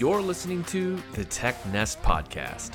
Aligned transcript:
You're 0.00 0.22
listening 0.22 0.64
to 0.64 0.98
the 1.12 1.26
Tech 1.26 1.54
Nest 1.66 2.02
Podcast. 2.02 2.70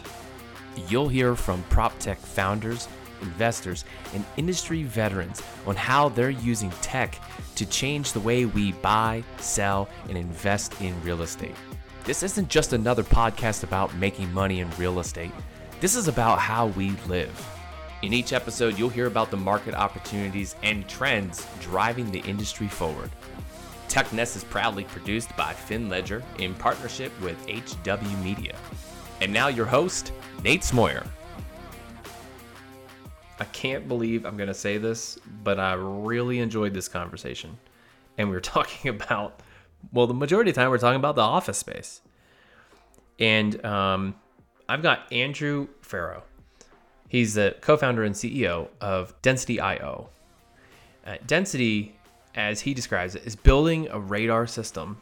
You'll 0.88 1.08
hear 1.08 1.36
from 1.36 1.64
prop 1.72 1.98
tech 1.98 2.20
founders, 2.20 2.88
investors, 3.20 3.84
and 4.14 4.24
industry 4.38 4.84
veterans 4.84 5.42
on 5.66 5.76
how 5.76 6.10
they're 6.10 6.30
using 6.30 6.70
tech 6.84 7.20
to 7.56 7.66
change 7.66 8.12
the 8.12 8.20
way 8.20 8.46
we 8.46 8.74
buy, 8.74 9.24
sell, 9.40 9.90
and 10.08 10.20
invest 10.20 10.80
in 10.82 11.02
real 11.02 11.24
estate. 11.24 11.56
This 12.04 12.22
isn't 12.22 12.48
just 12.48 12.74
another 12.74 13.02
podcast 13.02 13.64
about 13.64 13.96
making 13.96 14.32
money 14.32 14.60
in 14.60 14.70
real 14.78 15.00
estate. 15.00 15.32
This 15.82 15.96
is 15.96 16.08
about 16.08 16.38
how 16.38 16.68
we 16.68 16.92
live. 17.08 17.34
In 18.04 18.14
each 18.14 18.34
episode, 18.34 18.78
you'll 18.78 18.90
hear 18.90 19.08
about 19.08 19.32
the 19.32 19.38
market 19.38 19.74
opportunities 19.74 20.56
and 20.62 20.88
trends 20.88 21.44
driving 21.60 22.12
the 22.12 22.20
industry 22.20 22.68
forward. 22.68 23.10
TechNest 23.90 24.36
is 24.36 24.44
proudly 24.44 24.84
produced 24.86 25.36
by 25.36 25.54
FinLedger 25.54 26.24
in 26.40 26.54
partnership 26.56 27.12
with 27.22 27.38
HW 27.48 28.24
Media. 28.24 28.56
And 29.22 29.32
now 29.32 29.48
your 29.48 29.66
host, 29.66 30.12
Nate 30.44 30.62
Smoyer. 30.62 31.08
I 33.40 33.46
can't 33.46 33.88
believe 33.88 34.26
I'm 34.26 34.38
going 34.38 34.48
to 34.48 34.54
say 34.54 34.78
this, 34.78 35.18
but 35.44 35.60
I 35.60 35.74
really 35.74 36.40
enjoyed 36.40 36.74
this 36.74 36.88
conversation. 36.88 37.58
And 38.18 38.30
we 38.30 38.36
were 38.36 38.42
talking 38.56 38.90
about, 38.90 39.42
well, 39.92 40.08
the 40.08 40.14
majority 40.14 40.52
of 40.52 40.56
the 40.56 40.62
time 40.62 40.70
we're 40.70 40.78
talking 40.78 41.00
about 41.00 41.16
the 41.16 41.22
office 41.22 41.58
space. 41.58 42.02
And 43.20 43.64
um, 43.66 44.16
I've 44.68 44.82
got 44.82 45.12
Andrew 45.12 45.68
Farah. 45.82 46.22
He's 47.08 47.36
the 47.36 47.56
co 47.62 47.78
founder 47.78 48.04
and 48.04 48.16
CEO 48.16 48.70
of 48.82 49.14
Density.io. 49.22 50.10
Uh, 51.06 51.16
Density 51.26 51.95
as 52.36 52.62
he 52.62 52.74
describes 52.74 53.16
it, 53.16 53.26
is 53.26 53.36
building 53.36 53.88
a 53.90 54.00
radar 54.00 54.46
system 54.46 54.98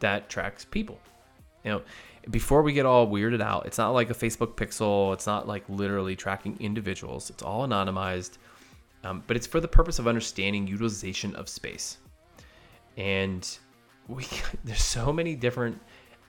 that 0.00 0.28
tracks 0.28 0.64
people. 0.64 0.98
You 1.64 1.70
know, 1.72 1.82
before 2.30 2.62
we 2.62 2.72
get 2.72 2.86
all 2.86 3.06
weirded 3.06 3.40
out, 3.40 3.66
it's 3.66 3.78
not 3.78 3.90
like 3.90 4.10
a 4.10 4.14
Facebook 4.14 4.54
pixel. 4.54 5.12
It's 5.14 5.26
not 5.26 5.46
like 5.46 5.64
literally 5.68 6.16
tracking 6.16 6.56
individuals. 6.60 7.30
It's 7.30 7.42
all 7.42 7.66
anonymized, 7.66 8.38
um, 9.04 9.22
but 9.26 9.36
it's 9.36 9.46
for 9.46 9.60
the 9.60 9.68
purpose 9.68 9.98
of 9.98 10.06
understanding 10.06 10.66
utilization 10.66 11.34
of 11.36 11.48
space. 11.48 11.98
And 12.96 13.48
we 14.08 14.26
there's 14.64 14.82
so 14.82 15.12
many 15.12 15.36
different 15.36 15.80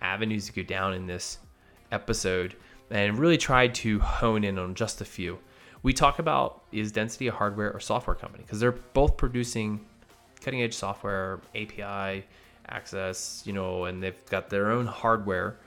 avenues 0.02 0.48
to 0.48 0.54
go 0.54 0.64
down 0.64 0.94
in 0.94 1.08
this 1.08 1.40
episode, 1.92 2.56
and 2.92 3.18
really 3.18 3.38
tried 3.38 3.74
to 3.74 4.00
hone 4.00 4.44
in 4.44 4.60
on 4.60 4.76
just 4.76 5.02
a 5.02 5.06
few 5.06 5.40
we 5.84 5.94
talk 5.94 6.20
about 6.20 6.64
is 6.72 6.92
Density 6.92 7.28
a 7.28 7.32
hardware 7.32 7.72
or 7.72 7.80
software 7.80 8.16
company 8.16 8.44
because 8.44 8.60
they're 8.60 8.72
both 8.72 9.18
producing 9.18 9.86
cutting 10.42 10.62
edge 10.62 10.74
software, 10.74 11.42
API 11.56 12.26
access, 12.68 13.44
you 13.46 13.54
know, 13.54 13.86
and 13.86 14.02
they've 14.02 14.26
got 14.28 14.50
their 14.50 14.72
own 14.72 14.86
hardware 14.86 15.58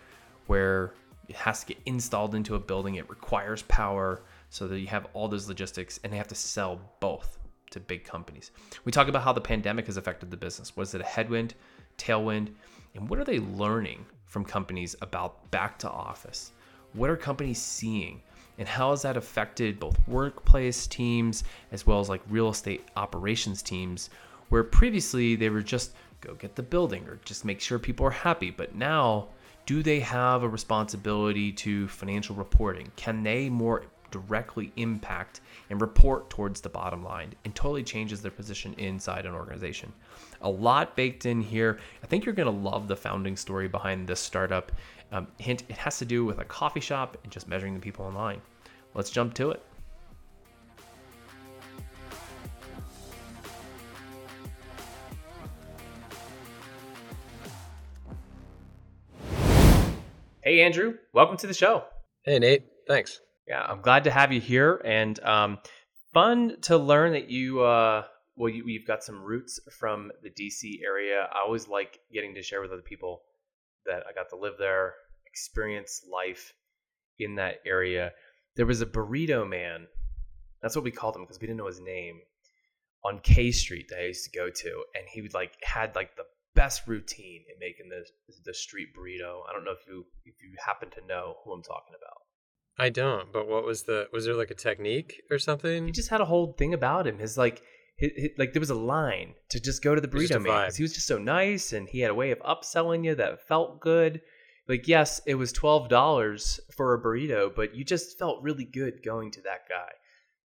where 0.47 0.95
it 1.29 1.37
has 1.37 1.61
to 1.61 1.67
get 1.67 1.79
installed 1.87 2.35
into 2.35 2.55
a 2.55 2.59
building. 2.59 2.97
It 2.97 3.09
requires 3.11 3.63
power 3.63 4.23
so 4.49 4.67
that 4.69 4.81
you 4.81 4.87
have 4.87 5.07
all 5.13 5.29
those 5.29 5.49
logistics 5.49 6.01
and 6.03 6.13
they 6.13 6.17
have 6.17 6.29
to 6.29 6.35
sell 6.35 6.81
both 7.01 7.39
to 7.71 7.81
big 7.81 8.05
companies. 8.05 8.53
We 8.85 8.93
talk 8.93 9.09
about 9.09 9.23
how 9.23 9.33
the 9.33 9.41
pandemic 9.41 9.87
has 9.87 9.97
affected 9.97 10.31
the 10.31 10.37
business. 10.37 10.77
Was 10.77 10.95
it 10.95 11.01
a 11.01 11.05
headwind, 11.05 11.55
tailwind, 11.99 12.53
and 12.95 13.09
what 13.09 13.19
are 13.19 13.25
they 13.25 13.41
learning 13.41 14.07
from 14.25 14.45
companies 14.45 14.97
about 15.03 15.51
back 15.51 15.79
to 15.81 15.91
office? 15.91 16.53
What 16.95 17.11
are 17.11 17.17
companies 17.17 17.61
seeing? 17.61 18.23
And 18.59 18.69
how 18.69 18.91
has 18.91 19.03
that 19.03 19.17
affected 19.17 19.79
both 19.79 19.97
workplace 20.09 20.87
teams 20.87 21.45
as 21.73 21.87
well 21.87 22.01
as 22.01 22.09
like 22.09 22.23
real 22.29 22.49
estate 22.49 22.85
operations 22.97 23.63
teams 23.63 24.11
where 24.49 24.65
previously 24.65 25.37
they 25.37 25.51
were 25.51 25.63
just 25.63 25.93
go 26.21 26.35
get 26.35 26.55
the 26.55 26.63
building 26.63 27.07
or 27.09 27.19
just 27.25 27.45
make 27.45 27.61
sure 27.61 27.79
people 27.79 28.07
are 28.07 28.11
happy 28.11 28.51
but 28.51 28.75
now 28.75 29.29
do 29.67 29.83
they 29.83 29.99
have 29.99 30.45
a 30.45 30.49
responsibility 30.49 31.51
to 31.51 31.89
financial 31.89 32.37
reporting? 32.37 32.91
Can 32.95 33.25
they 33.25 33.51
more 33.51 33.85
directly 34.13 34.73
impact 34.77 35.41
and 35.69 35.81
report 35.81 36.31
towards 36.31 36.61
the 36.61 36.69
bottom 36.69 37.03
line 37.03 37.35
and 37.45 37.53
totally 37.55 37.83
changes 37.83 38.23
their 38.23 38.31
position 38.31 38.75
inside 38.79 39.27
an 39.27 39.35
organization? 39.35 39.93
A 40.43 40.49
lot 40.49 40.95
baked 40.95 41.27
in 41.27 41.41
here. 41.41 41.81
I 42.03 42.07
think 42.07 42.25
you're 42.25 42.35
going 42.35 42.47
to 42.47 42.71
love 42.71 42.87
the 42.87 42.95
founding 42.95 43.37
story 43.37 43.67
behind 43.67 44.07
this 44.07 44.21
startup. 44.21 44.71
Um, 45.11 45.27
hint, 45.39 45.65
it 45.69 45.77
has 45.77 45.99
to 45.99 46.05
do 46.05 46.25
with 46.25 46.39
a 46.39 46.45
coffee 46.45 46.81
shop 46.81 47.19
and 47.25 47.33
just 47.33 47.49
measuring 47.49 47.75
the 47.75 47.81
people 47.81 48.05
online. 48.05 48.41
Let's 48.97 49.11
jump 49.11 49.35
to 49.35 49.51
it. 49.51 49.63
Hey, 60.43 60.63
Andrew, 60.63 60.95
welcome 61.13 61.37
to 61.37 61.47
the 61.47 61.53
show. 61.53 61.85
Hey, 62.25 62.39
Nate. 62.39 62.65
Thanks. 62.89 63.21
Yeah, 63.47 63.61
I'm 63.61 63.83
glad 63.83 64.05
to 64.05 64.11
have 64.11 64.33
you 64.33 64.41
here, 64.41 64.81
and 64.83 65.23
um, 65.23 65.59
fun 66.15 66.57
to 66.63 66.79
learn 66.79 67.13
that 67.13 67.29
you. 67.29 67.61
Uh, 67.61 68.05
well, 68.37 68.49
you, 68.49 68.65
you've 68.67 68.87
got 68.87 69.05
some 69.05 69.23
roots 69.23 69.61
from 69.79 70.11
the 70.23 70.31
DC 70.31 70.83
area. 70.83 71.29
I 71.35 71.41
always 71.45 71.69
like 71.69 72.01
getting 72.15 72.35
to 72.35 72.43
share 72.43 72.63
with 72.63 72.73
other 72.73 72.81
people 72.81 73.21
that 73.85 74.05
I 74.09 74.15
got 74.15 74.31
to 74.31 74.37
live 74.37 74.55
there, 74.59 74.95
experience 75.27 76.03
life 76.11 76.55
in 77.19 77.35
that 77.35 77.57
area. 77.67 78.13
There 78.57 78.67
was 78.67 78.81
a 78.81 78.87
burrito 78.87 79.49
man. 79.49 79.87
That's 80.63 80.75
what 80.75 80.85
we 80.85 80.91
called 80.91 81.17
him 81.17 81.23
because 81.23 81.41
we 81.41 81.47
didn't 81.47 81.59
know 81.59 81.67
his 81.67 81.81
name 81.81 82.21
on 83.05 83.21
K 83.21 83.53
Street 83.53 83.87
that 83.91 84.01
I 84.01 84.07
used 84.07 84.25
to 84.25 84.37
go 84.37 84.51
to, 84.51 84.85
and 84.95 85.05
he 85.13 85.23
would 85.23 85.35
like 85.35 85.53
had 85.63 85.95
like 85.95 86.17
the 86.17 86.25
best 86.55 86.87
routine 86.87 87.45
in 87.53 87.59
making 87.61 87.89
the 87.89 88.05
the 88.45 88.55
street 88.55 88.89
burrito. 88.97 89.43
I 89.49 89.53
don't 89.53 89.65
know 89.65 89.73
if 89.73 89.87
you 89.87 90.05
if 90.25 90.35
you 90.43 90.51
happen 90.65 90.91
to 90.91 91.07
know 91.07 91.37
who 91.45 91.53
I'm 91.53 91.63
talking 91.63 91.95
about. 91.97 92.23
I 92.79 92.89
don't. 92.91 93.33
But 93.33 93.49
what 93.49 93.65
was 93.65 93.85
the 93.85 94.09
was 94.13 94.25
there 94.25 94.35
like 94.35 94.51
a 94.51 94.55
technique 94.55 95.23
or 95.31 95.39
something? 95.39 95.87
He 95.87 95.93
just 95.93 96.09
had 96.09 96.21
a 96.21 96.25
whole 96.25 96.55
thing 96.59 96.75
about 96.75 97.07
him. 97.07 97.19
His 97.19 97.39
like 97.39 97.63
his, 97.97 98.11
his, 98.17 98.31
like 98.39 98.53
there 98.53 98.61
was 98.61 98.71
a 98.71 98.75
line 98.75 99.35
to 99.51 99.61
just 99.61 99.83
go 99.83 99.95
to 99.95 100.01
the 100.01 100.09
burrito 100.09 100.43
man 100.43 100.71
he 100.75 100.83
was 100.83 100.93
just 100.93 101.07
so 101.07 101.17
nice 101.17 101.73
and 101.73 101.89
he 101.89 102.01
had 102.01 102.11
a 102.11 102.15
way 102.15 102.31
of 102.31 102.39
upselling 102.41 103.05
you 103.05 103.15
that 103.15 103.47
felt 103.47 103.81
good. 103.81 104.21
Like 104.69 104.89
yes, 104.89 105.21
it 105.27 105.37
was 105.37 105.53
twelve 105.53 105.89
dollars 105.89 106.61
for 106.77 106.95
a 106.95 107.03
burrito, 107.03 107.55
but 107.55 107.75
you 107.75 107.85
just 107.85 108.19
felt 108.19 108.43
really 108.43 108.65
good 108.65 109.03
going 109.05 109.31
to 109.33 109.43
that 109.43 109.69
guy 109.69 109.93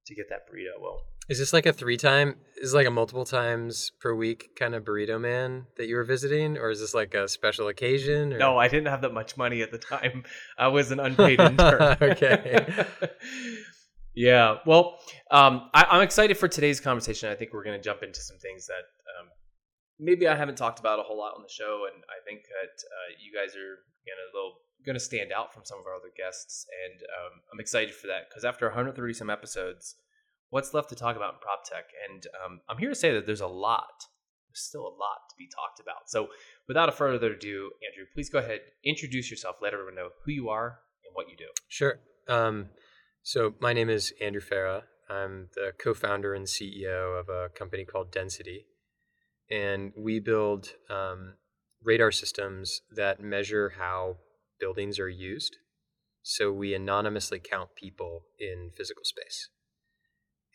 to 0.06 0.16
get 0.16 0.30
that 0.30 0.48
burrito. 0.50 0.82
Well, 0.82 1.02
is 1.30 1.40
this 1.40 1.54
like 1.54 1.66
a 1.66 1.74
three 1.74 1.98
time? 1.98 2.36
Is 2.58 2.74
like 2.74 2.88
a 2.88 2.92
multiple 2.92 3.26
times 3.26 3.92
per 4.00 4.14
week 4.14 4.56
kind 4.56 4.76
of 4.76 4.84
burrito 4.84 5.20
man 5.20 5.66
that 5.78 5.88
you 5.88 5.96
were 5.96 6.04
visiting, 6.04 6.58
or 6.58 6.70
is 6.70 6.80
this 6.80 6.94
like 6.94 7.14
a 7.14 7.28
special 7.28 7.68
occasion? 7.68 8.34
Or? 8.34 8.38
No, 8.38 8.58
I 8.58 8.68
didn't 8.68 8.88
have 8.88 9.02
that 9.02 9.14
much 9.14 9.38
money 9.38 9.62
at 9.62 9.72
the 9.72 9.78
time. 9.78 10.24
I 10.58 10.68
was 10.68 10.92
an 10.92 11.00
unpaid 11.00 11.40
intern. 11.40 11.98
okay. 12.02 12.86
Yeah. 14.14 14.58
Well, 14.66 15.00
um, 15.30 15.70
I, 15.74 15.96
am 15.96 16.02
excited 16.02 16.38
for 16.38 16.48
today's 16.48 16.80
conversation. 16.80 17.30
I 17.30 17.36
think 17.36 17.54
we're 17.54 17.64
going 17.64 17.78
to 17.80 17.84
jump 17.84 18.04
into 18.04 18.20
some 18.20 18.38
things 18.38 18.68
that 18.68 18.84
um, 19.20 19.30
maybe 20.02 20.28
I 20.28 20.36
haven't 20.36 20.58
talked 20.58 20.80
about 20.80 21.00
a 21.00 21.04
whole 21.04 21.18
lot 21.18 21.36
on 21.38 21.44
the 21.44 21.54
show, 21.54 21.86
and 21.94 22.04
I 22.10 22.18
think 22.26 22.42
that 22.50 22.76
uh, 22.82 23.10
you 23.22 23.32
guys 23.32 23.56
are 23.56 23.86
gonna 24.04 24.32
going 24.86 24.96
to 24.96 25.00
stand 25.00 25.32
out 25.32 25.54
from 25.54 25.64
some 25.64 25.80
of 25.80 25.86
our 25.86 25.96
other 25.96 26.12
guests, 26.18 26.66
and 26.86 27.02
um, 27.02 27.42
I'm 27.54 27.60
excited 27.60 27.94
for 27.94 28.08
that 28.08 28.30
because 28.30 28.44
after 28.44 28.66
130 28.66 29.14
some 29.14 29.30
episodes, 29.30 29.96
what's 30.50 30.74
left 30.74 30.90
to 30.90 30.96
talk 30.96 31.16
about 31.16 31.36
in 31.36 31.40
prop 31.40 31.64
tech? 31.64 31.86
And 32.10 32.26
um, 32.44 32.62
I'm 32.70 32.78
here 32.78 32.90
to 32.90 32.96
say 32.96 33.14
that 33.14 33.26
there's 33.26 33.42
a 33.42 33.48
lot. 33.48 34.06
There's 34.50 34.66
still 34.66 34.82
a 34.82 34.96
lot 34.98 35.30
to 35.30 35.36
be 35.38 35.48
talked 35.48 35.80
about. 35.80 36.10
So, 36.10 36.28
without 36.68 36.90
a 36.90 36.92
further 36.92 37.34
ado, 37.34 37.72
Andrew, 37.88 38.06
please 38.14 38.30
go 38.30 38.40
ahead, 38.40 38.60
introduce 38.84 39.30
yourself, 39.32 39.58
let 39.62 39.74
everyone 39.74 39.96
know 39.96 40.10
who 40.26 40.32
you 40.32 40.50
are 40.50 40.80
and 41.06 41.14
what 41.14 41.30
you 41.30 41.38
do. 41.38 41.48
Sure. 41.70 42.00
Um, 42.28 42.68
so, 43.24 43.54
my 43.62 43.74
name 43.74 43.90
is 43.90 44.14
Andrew 44.22 44.42
Farah. 44.42 44.82
I'm 45.10 45.50
the 45.56 45.74
co 45.78 45.94
founder 45.94 46.34
and 46.34 46.46
CEO 46.46 47.20
of 47.20 47.30
a 47.30 47.50
company 47.50 47.86
called 47.86 48.12
Density. 48.12 48.66
And 49.52 49.92
we 49.98 50.20
build 50.20 50.70
um, 50.90 51.34
radar 51.84 52.12
systems 52.12 52.82
that 52.96 53.20
measure 53.20 53.74
how 53.78 54.18
buildings 54.60 54.98
are 55.00 55.10
used. 55.10 55.58
So, 56.24 56.52
we 56.52 56.74
anonymously 56.74 57.40
count 57.40 57.70
people 57.76 58.26
in 58.40 58.70
physical 58.78 59.04
space. 59.04 59.50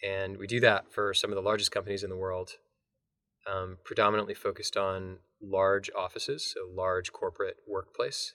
And 0.03 0.37
we 0.37 0.47
do 0.47 0.61
that 0.61 0.93
for 0.93 1.13
some 1.13 1.31
of 1.31 1.37
the 1.37 1.43
largest 1.43 1.73
companies 1.73 2.05
in 2.05 2.11
the 2.11 2.17
world, 2.17 2.53
um, 3.51 3.79
predominantly 3.85 4.35
focused 4.35 4.77
on 4.77 5.19
large 5.43 5.91
offices, 5.97 6.55
so 6.55 6.61
large 6.73 7.13
corporate 7.13 7.57
workplace. 7.69 8.35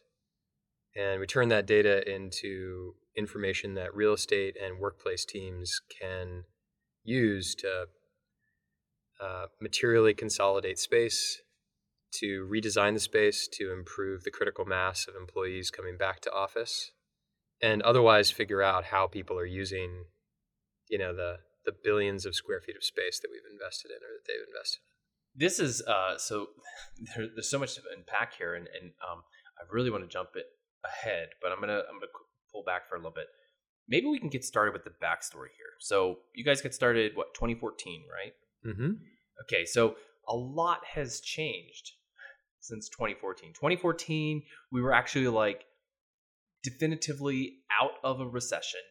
And 0.96 1.20
we 1.20 1.26
turn 1.26 1.50
that 1.50 1.66
data 1.66 2.08
into 2.12 2.96
information 3.18 3.76
that 3.76 3.96
real 3.96 4.14
estate 4.14 4.56
and 4.62 4.80
workplace 4.80 5.26
teams 5.26 5.80
can 6.00 6.44
use 7.04 7.56
to 7.56 7.86
uh, 9.22 9.46
materially 9.62 10.14
consolidate 10.14 10.80
space, 10.80 11.42
to 12.14 12.48
redesign 12.52 12.94
the 12.94 13.00
space 13.00 13.48
to 13.48 13.72
improve 13.72 14.24
the 14.24 14.32
critical 14.32 14.66
mass 14.66 15.08
of 15.08 15.16
employees 15.16 15.72
coming 15.72 15.98
back 15.98 16.20
to 16.22 16.32
office, 16.32 16.92
and 17.62 17.82
otherwise 17.84 18.32
figure 18.32 18.62
out 18.62 18.86
how 18.86 19.08
people 19.08 19.38
are 19.38 19.46
using, 19.46 20.06
you 20.90 20.98
know, 20.98 21.16
the 21.16 21.38
the 21.66 21.74
billions 21.84 22.26
of 22.26 22.36
square 22.36 22.60
feet 22.60 22.76
of 22.76 22.84
space 22.84 23.20
that 23.20 23.30
we've 23.32 23.52
invested 23.52 23.92
in 23.92 23.98
or 23.98 24.18
that 24.18 24.26
they've 24.28 24.48
invested 24.48 24.82
in. 24.82 25.40
This 25.40 25.60
is 25.60 25.82
uh, 25.88 26.18
so 26.18 26.48
there, 27.16 27.28
there's 27.34 27.50
so 27.50 27.60
much 27.60 27.76
to 27.76 27.82
unpack 27.96 28.34
here, 28.38 28.56
and, 28.56 28.68
and 28.80 28.92
um, 29.10 29.24
I 29.60 29.64
really 29.72 29.92
want 29.92 30.04
to 30.04 30.10
jump 30.10 30.30
it 30.36 30.46
ahead, 30.84 31.30
but 31.42 31.52
I'm 31.52 31.60
gonna 31.60 31.80
I'm 31.88 32.00
gonna 32.00 32.12
pull 32.52 32.64
back 32.64 32.90
for 32.90 32.96
a 32.96 32.98
little 32.98 33.12
bit. 33.12 33.28
Maybe 33.88 34.08
we 34.08 34.20
can 34.20 34.30
get 34.30 34.44
started 34.44 34.74
with 34.74 34.84
the 34.84 34.92
backstory 35.04 35.52
here. 35.58 35.74
So 35.80 36.20
you 36.34 36.46
guys 36.46 36.62
get 36.62 36.74
started 36.74 37.12
what 37.16 37.34
2014, 37.34 38.04
right? 38.12 38.34
Mm-hmm. 38.66 38.92
Okay, 39.44 39.66
so 39.66 39.96
a 40.28 40.36
lot 40.36 40.82
has 40.94 41.20
changed 41.22 41.92
since 42.60 42.90
2014. 42.90 43.54
2014, 43.54 44.44
we 44.72 44.82
were 44.82 44.94
actually 44.94 45.28
like 45.28 45.66
definitively 46.64 47.58
out 47.82 47.94
of 48.04 48.20
a 48.20 48.28
recession. 48.28 48.82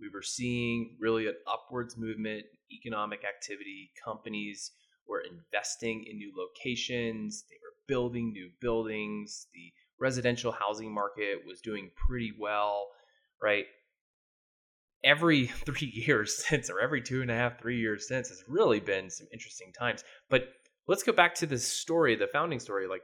We 0.00 0.08
were 0.12 0.22
seeing 0.22 0.96
really 1.00 1.26
an 1.26 1.34
upwards 1.46 1.96
movement, 1.98 2.44
economic 2.72 3.20
activity. 3.24 3.90
Companies 4.02 4.70
were 5.08 5.22
investing 5.22 6.04
in 6.08 6.16
new 6.16 6.32
locations, 6.36 7.44
they 7.50 7.56
were 7.56 7.74
building 7.86 8.32
new 8.32 8.50
buildings. 8.60 9.46
The 9.54 9.72
residential 10.00 10.52
housing 10.52 10.92
market 10.92 11.38
was 11.46 11.60
doing 11.60 11.90
pretty 12.06 12.32
well, 12.38 12.88
right? 13.42 13.64
Every 15.04 15.46
three 15.66 15.92
years 15.94 16.44
since, 16.44 16.70
or 16.70 16.80
every 16.80 17.02
two 17.02 17.22
and 17.22 17.30
a 17.30 17.34
half, 17.34 17.60
three 17.60 17.80
years 17.80 18.08
since, 18.08 18.28
has 18.28 18.44
really 18.48 18.80
been 18.80 19.10
some 19.10 19.26
interesting 19.32 19.72
times. 19.72 20.04
But 20.28 20.48
let's 20.86 21.02
go 21.02 21.12
back 21.12 21.34
to 21.36 21.46
the 21.46 21.58
story, 21.58 22.16
the 22.16 22.28
founding 22.32 22.60
story. 22.60 22.86
Like, 22.88 23.02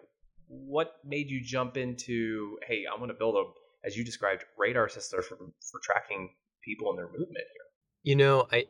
what 0.49 0.97
made 1.05 1.31
you 1.31 1.43
jump 1.43 1.77
into, 1.77 2.59
hey, 2.67 2.85
I'm 2.91 2.99
going 2.99 3.09
to 3.09 3.15
build 3.15 3.37
a, 3.37 3.87
as 3.87 3.97
you 3.97 4.05
described, 4.05 4.45
radar 4.59 4.89
system 4.89 5.23
for, 5.23 5.37
for 5.37 5.81
tracking 5.83 6.31
people 6.65 6.91
and 6.91 6.99
their 6.99 7.07
movement 7.07 7.31
here? 7.53 7.65
You 8.03 8.17
know, 8.17 8.47
I 8.53 8.67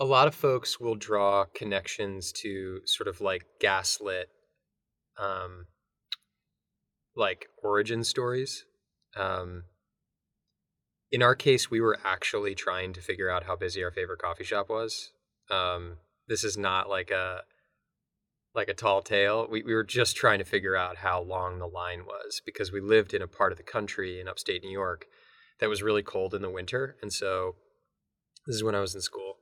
a 0.00 0.04
lot 0.04 0.28
of 0.28 0.34
folks 0.34 0.78
will 0.78 0.94
draw 0.94 1.44
connections 1.54 2.32
to 2.32 2.80
sort 2.84 3.08
of 3.08 3.20
like 3.20 3.44
gaslit 3.60 4.28
um 5.18 5.66
like 7.16 7.46
origin 7.62 8.04
stories. 8.04 8.64
Um 9.16 9.64
in 11.10 11.22
our 11.22 11.34
case, 11.34 11.70
we 11.70 11.80
were 11.80 11.98
actually 12.04 12.54
trying 12.54 12.92
to 12.92 13.00
figure 13.00 13.30
out 13.30 13.44
how 13.44 13.56
busy 13.56 13.82
our 13.82 13.90
favorite 13.90 14.20
coffee 14.20 14.44
shop 14.44 14.68
was. 14.68 15.12
Um, 15.50 15.96
this 16.26 16.44
is 16.44 16.56
not 16.56 16.88
like 16.88 17.10
a 17.10 17.42
like 18.54 18.68
a 18.68 18.74
tall 18.74 19.02
tale. 19.02 19.46
We, 19.48 19.62
we 19.62 19.74
were 19.74 19.84
just 19.84 20.16
trying 20.16 20.38
to 20.38 20.44
figure 20.44 20.74
out 20.74 20.96
how 20.96 21.20
long 21.20 21.58
the 21.58 21.66
line 21.66 22.04
was 22.06 22.42
because 22.44 22.72
we 22.72 22.80
lived 22.80 23.14
in 23.14 23.22
a 23.22 23.28
part 23.28 23.52
of 23.52 23.58
the 23.58 23.64
country 23.64 24.20
in 24.20 24.26
upstate 24.26 24.62
New 24.62 24.70
York 24.70 25.06
that 25.60 25.68
was 25.68 25.82
really 25.82 26.02
cold 26.02 26.34
in 26.34 26.42
the 26.42 26.50
winter. 26.50 26.96
And 27.00 27.12
so 27.12 27.54
this 28.46 28.56
is 28.56 28.64
when 28.64 28.74
I 28.74 28.80
was 28.80 28.94
in 28.94 29.00
school. 29.00 29.34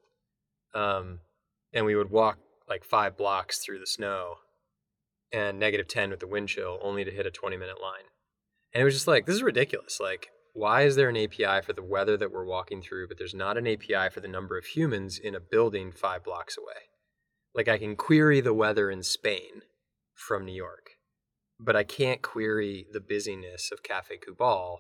Um, 0.74 1.20
and 1.72 1.86
we 1.86 1.94
would 1.94 2.10
walk 2.10 2.38
like 2.68 2.84
five 2.84 3.16
blocks 3.16 3.58
through 3.58 3.78
the 3.78 3.86
snow 3.86 4.34
and 5.32 5.58
negative 5.58 5.88
10 5.88 6.10
with 6.10 6.20
the 6.20 6.26
wind 6.26 6.48
chill 6.48 6.78
only 6.82 7.04
to 7.04 7.10
hit 7.10 7.26
a 7.26 7.30
20 7.30 7.56
minute 7.56 7.80
line. 7.80 8.04
And 8.74 8.82
it 8.82 8.84
was 8.84 8.94
just 8.94 9.08
like, 9.08 9.24
this 9.24 9.36
is 9.36 9.42
ridiculous. 9.42 9.98
Like, 10.00 10.28
why 10.56 10.82
is 10.82 10.97
there 10.97 11.11
an 11.11 11.19
API 11.19 11.61
for 11.61 11.75
the 11.75 11.82
weather 11.82 12.17
that 12.17 12.32
we're 12.32 12.47
walking 12.47 12.81
through, 12.81 13.08
but 13.08 13.19
there's 13.19 13.35
not 13.35 13.58
an 13.58 13.67
API 13.67 14.08
for 14.11 14.20
the 14.20 14.29
number 14.29 14.56
of 14.56 14.64
humans 14.64 15.19
in 15.19 15.35
a 15.35 15.41
building 15.41 15.93
five 15.93 16.25
blocks 16.25 16.56
away? 16.56 16.88
Like 17.55 17.69
I 17.69 17.76
can 17.76 17.94
query 17.94 18.41
the 18.41 18.55
weather 18.55 18.91
in 18.91 19.03
Spain 19.03 19.62
from 20.14 20.47
New 20.47 20.55
York, 20.55 20.93
but 21.61 21.76
I 21.76 21.85
can't 21.85 22.23
query 22.23 22.87
the 22.91 23.00
busyness 23.00 23.70
of 23.70 23.82
Cafe 23.82 24.17
Kubal 24.17 24.79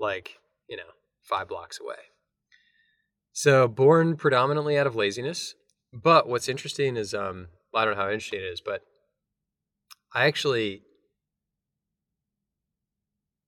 like, 0.00 0.38
you 0.66 0.78
know, 0.78 0.94
five 1.22 1.46
blocks 1.46 1.78
away. 1.78 1.96
So 3.32 3.68
born 3.68 4.16
predominantly 4.16 4.78
out 4.78 4.86
of 4.86 4.96
laziness. 4.96 5.54
But 5.92 6.26
what's 6.26 6.48
interesting 6.48 6.96
is 6.96 7.12
um 7.12 7.48
well, 7.70 7.82
I 7.82 7.84
don't 7.84 7.96
know 7.96 8.02
how 8.02 8.10
interesting 8.10 8.40
it 8.40 8.44
is, 8.44 8.62
but 8.62 8.82
I 10.14 10.24
actually 10.24 10.82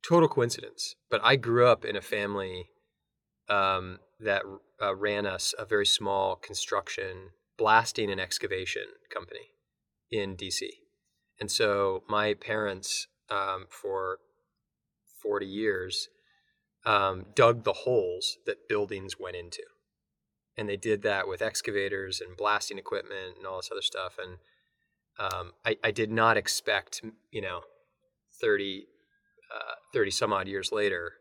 total 0.06 0.28
coincidence, 0.28 0.96
but 1.10 1.20
I 1.24 1.36
grew 1.36 1.66
up 1.66 1.84
in 1.84 1.96
a 1.96 2.00
family 2.00 2.68
um, 3.48 3.98
that 4.20 4.42
uh, 4.82 4.94
ran 4.94 5.26
us 5.26 5.54
a 5.58 5.64
very 5.64 5.86
small 5.86 6.36
construction 6.36 7.30
blasting 7.56 8.10
and 8.10 8.20
excavation 8.20 8.84
company 9.12 9.52
in 10.10 10.36
DC. 10.36 10.62
And 11.40 11.50
so 11.50 12.02
my 12.08 12.34
parents, 12.34 13.06
um, 13.30 13.66
for 13.68 14.18
40 15.22 15.46
years, 15.46 16.08
um, 16.84 17.26
dug 17.34 17.64
the 17.64 17.72
holes 17.72 18.38
that 18.46 18.68
buildings 18.68 19.18
went 19.18 19.36
into. 19.36 19.62
And 20.56 20.68
they 20.68 20.76
did 20.76 21.02
that 21.02 21.26
with 21.26 21.42
excavators 21.42 22.20
and 22.20 22.36
blasting 22.36 22.78
equipment 22.78 23.36
and 23.38 23.46
all 23.46 23.56
this 23.56 23.70
other 23.72 23.82
stuff. 23.82 24.18
And 24.22 24.38
um, 25.18 25.52
I, 25.64 25.76
I, 25.82 25.90
did 25.90 26.10
not 26.10 26.36
expect, 26.36 27.00
you 27.30 27.40
know, 27.40 27.60
30, 28.40 28.86
uh, 29.52 29.75
30 29.93 30.11
some 30.11 30.32
odd 30.32 30.49
years 30.49 30.70
later 30.73 31.12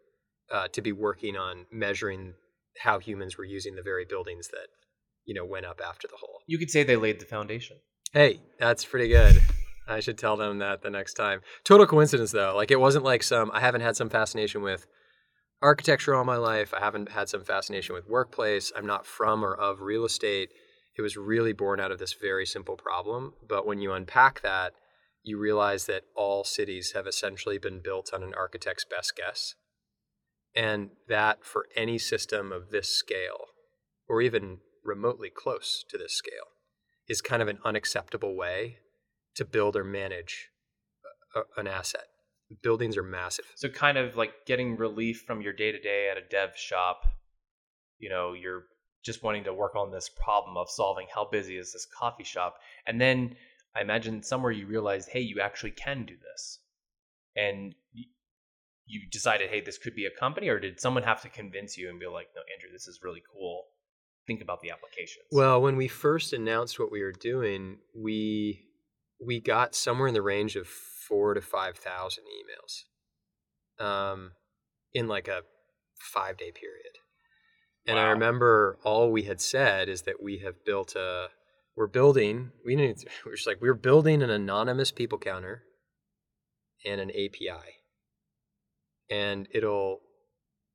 uh, 0.52 0.68
to 0.70 0.82
be 0.82 0.92
working 0.92 1.36
on 1.36 1.66
measuring 1.72 2.34
how 2.80 3.00
humans 3.00 3.38
were 3.38 3.46
using 3.46 3.76
the 3.76 3.82
very 3.82 4.06
buildings 4.06 4.48
that 4.50 4.68
you 5.26 5.34
know 5.34 5.46
went 5.46 5.66
up 5.66 5.80
after 5.86 6.08
the 6.08 6.18
hole. 6.20 6.42
You 6.48 6.58
could 6.58 6.70
say 6.70 6.84
they 6.84 6.96
laid 6.96 7.20
the 7.20 7.26
foundation. 7.26 7.78
Hey, 8.12 8.42
that's 8.60 8.86
pretty 8.86 9.08
good. 9.08 9.42
I 9.88 10.00
should 10.00 10.18
tell 10.18 10.38
them 10.38 10.60
that 10.60 10.82
the 10.82 10.90
next 10.90 11.16
time. 11.16 11.42
Total 11.64 11.86
coincidence 11.86 12.32
though. 12.32 12.56
Like 12.56 12.72
it 12.72 12.80
wasn't 12.80 13.06
like 13.06 13.24
some 13.24 13.52
I 13.54 13.60
haven't 13.60 13.82
had 13.82 13.96
some 13.96 14.10
fascination 14.10 14.62
with 14.62 14.88
architecture 15.62 16.14
all 16.14 16.26
my 16.26 16.36
life. 16.36 16.74
I 16.74 16.80
haven't 16.80 17.10
had 17.10 17.30
some 17.30 17.44
fascination 17.44 17.96
with 17.96 18.08
workplace. 18.08 18.72
I'm 18.76 18.86
not 18.86 19.06
from 19.06 19.44
or 19.44 19.56
of 19.56 19.82
real 19.82 20.06
estate. 20.06 20.50
It 20.96 21.02
was 21.02 21.18
really 21.18 21.54
born 21.54 21.80
out 21.80 21.92
of 21.92 22.00
this 22.00 22.14
very 22.14 22.46
simple 22.46 22.76
problem, 22.76 23.34
but 23.48 23.66
when 23.66 23.80
you 23.80 23.94
unpack 23.94 24.42
that, 24.42 24.74
you 25.24 25.38
realize 25.38 25.86
that 25.86 26.04
all 26.16 26.44
cities 26.44 26.92
have 26.92 27.08
essentially 27.08 27.58
been 27.58 27.80
built 27.82 28.14
on 28.14 28.24
an 28.24 28.34
architect's 28.36 28.86
best 28.86 29.16
guess. 29.16 29.56
And 30.56 30.92
that 31.08 31.44
for 31.44 31.66
any 31.76 31.98
system 31.98 32.52
of 32.52 32.70
this 32.70 32.90
scale, 32.90 33.48
or 34.08 34.22
even 34.22 34.60
remotely 34.84 35.30
close 35.30 35.84
to 35.90 35.98
this 35.98 36.14
scale 36.14 36.52
is 37.08 37.22
kind 37.22 37.42
of 37.42 37.48
an 37.48 37.60
unacceptable 37.66 38.36
way 38.36 38.78
to 39.36 39.46
build 39.46 39.76
or 39.76 39.84
manage 39.84 40.50
a, 41.36 41.42
an 41.60 41.68
asset. 41.68 42.06
Buildings 42.62 42.98
are 42.98 43.04
massive. 43.04 43.46
So, 43.56 43.70
kind 43.70 43.98
of 43.98 44.16
like 44.16 44.46
getting 44.46 44.78
relief 44.78 45.24
from 45.26 45.42
your 45.42 45.54
day 45.54 45.72
to 45.72 45.80
day 45.80 46.10
at 46.12 46.18
a 46.18 46.28
dev 46.30 46.56
shop. 46.56 47.04
You 47.98 48.10
know, 48.10 48.34
you're 48.34 48.66
just 49.04 49.24
wanting 49.24 49.46
to 49.46 49.54
work 49.54 49.76
on 49.76 49.92
this 49.92 50.10
problem 50.10 50.56
of 50.58 50.70
solving 50.70 51.08
how 51.14 51.28
busy 51.30 51.58
is 51.58 51.74
this 51.74 51.88
coffee 51.88 52.24
shop. 52.24 52.58
And 52.86 53.02
then 53.02 53.36
I 53.76 53.82
imagine 53.82 54.24
somewhere 54.24 54.52
you 54.52 54.68
realized, 54.68 55.10
hey, 55.10 55.22
you 55.22 55.40
actually 55.42 55.72
can 55.72 56.06
do 56.06 56.16
this. 56.16 56.60
And 57.36 57.74
you 58.86 59.02
decided, 59.10 59.50
hey, 59.50 59.62
this 59.62 59.78
could 59.78 59.96
be 59.96 60.06
a 60.06 60.20
company, 60.20 60.50
or 60.50 60.60
did 60.60 60.80
someone 60.80 61.04
have 61.04 61.22
to 61.24 61.30
convince 61.30 61.78
you 61.78 61.90
and 61.90 62.00
be 62.00 62.06
like, 62.06 62.28
no, 62.36 62.42
Andrew, 62.54 62.72
this 62.72 62.88
is 62.88 63.00
really 63.04 63.24
cool? 63.34 63.66
think 64.28 64.42
about 64.42 64.62
the 64.62 64.72
applications? 64.72 65.26
Well, 65.32 65.62
when 65.62 65.76
we 65.76 65.88
first 65.88 66.34
announced 66.34 66.80
what 66.80 66.92
we 66.92 67.02
were 67.02 67.12
doing, 67.12 67.78
we 67.96 68.66
we 69.26 69.40
got 69.40 69.76
somewhere 69.76 70.08
in 70.08 70.14
the 70.14 70.22
range 70.22 70.56
of 70.56 70.68
four 70.68 71.34
to 71.34 71.42
five 71.42 71.78
thousand 71.78 72.24
emails, 72.26 73.86
um, 73.86 74.32
in 74.94 75.08
like 75.08 75.28
a 75.28 75.42
five 75.96 76.38
day 76.38 76.52
period. 76.52 76.98
And 77.86 77.98
wow. 77.98 78.06
I 78.06 78.10
remember 78.12 78.80
all 78.84 79.12
we 79.12 79.24
had 79.24 79.42
said 79.42 79.90
is 79.90 80.04
that 80.04 80.24
we 80.24 80.40
have 80.40 80.64
built 80.66 80.96
a 80.96 81.28
we're 81.76 81.88
building 81.88 82.52
we 82.66 82.76
didn't 82.76 83.04
we're 83.26 83.36
just 83.36 83.48
like 83.48 83.62
we're 83.62 83.74
building 83.74 84.22
an 84.22 84.30
anonymous 84.30 84.92
people 84.92 85.18
counter 85.18 85.64
and 86.86 87.02
an 87.02 87.10
API. 87.10 87.80
And 89.10 89.48
it'll 89.54 90.00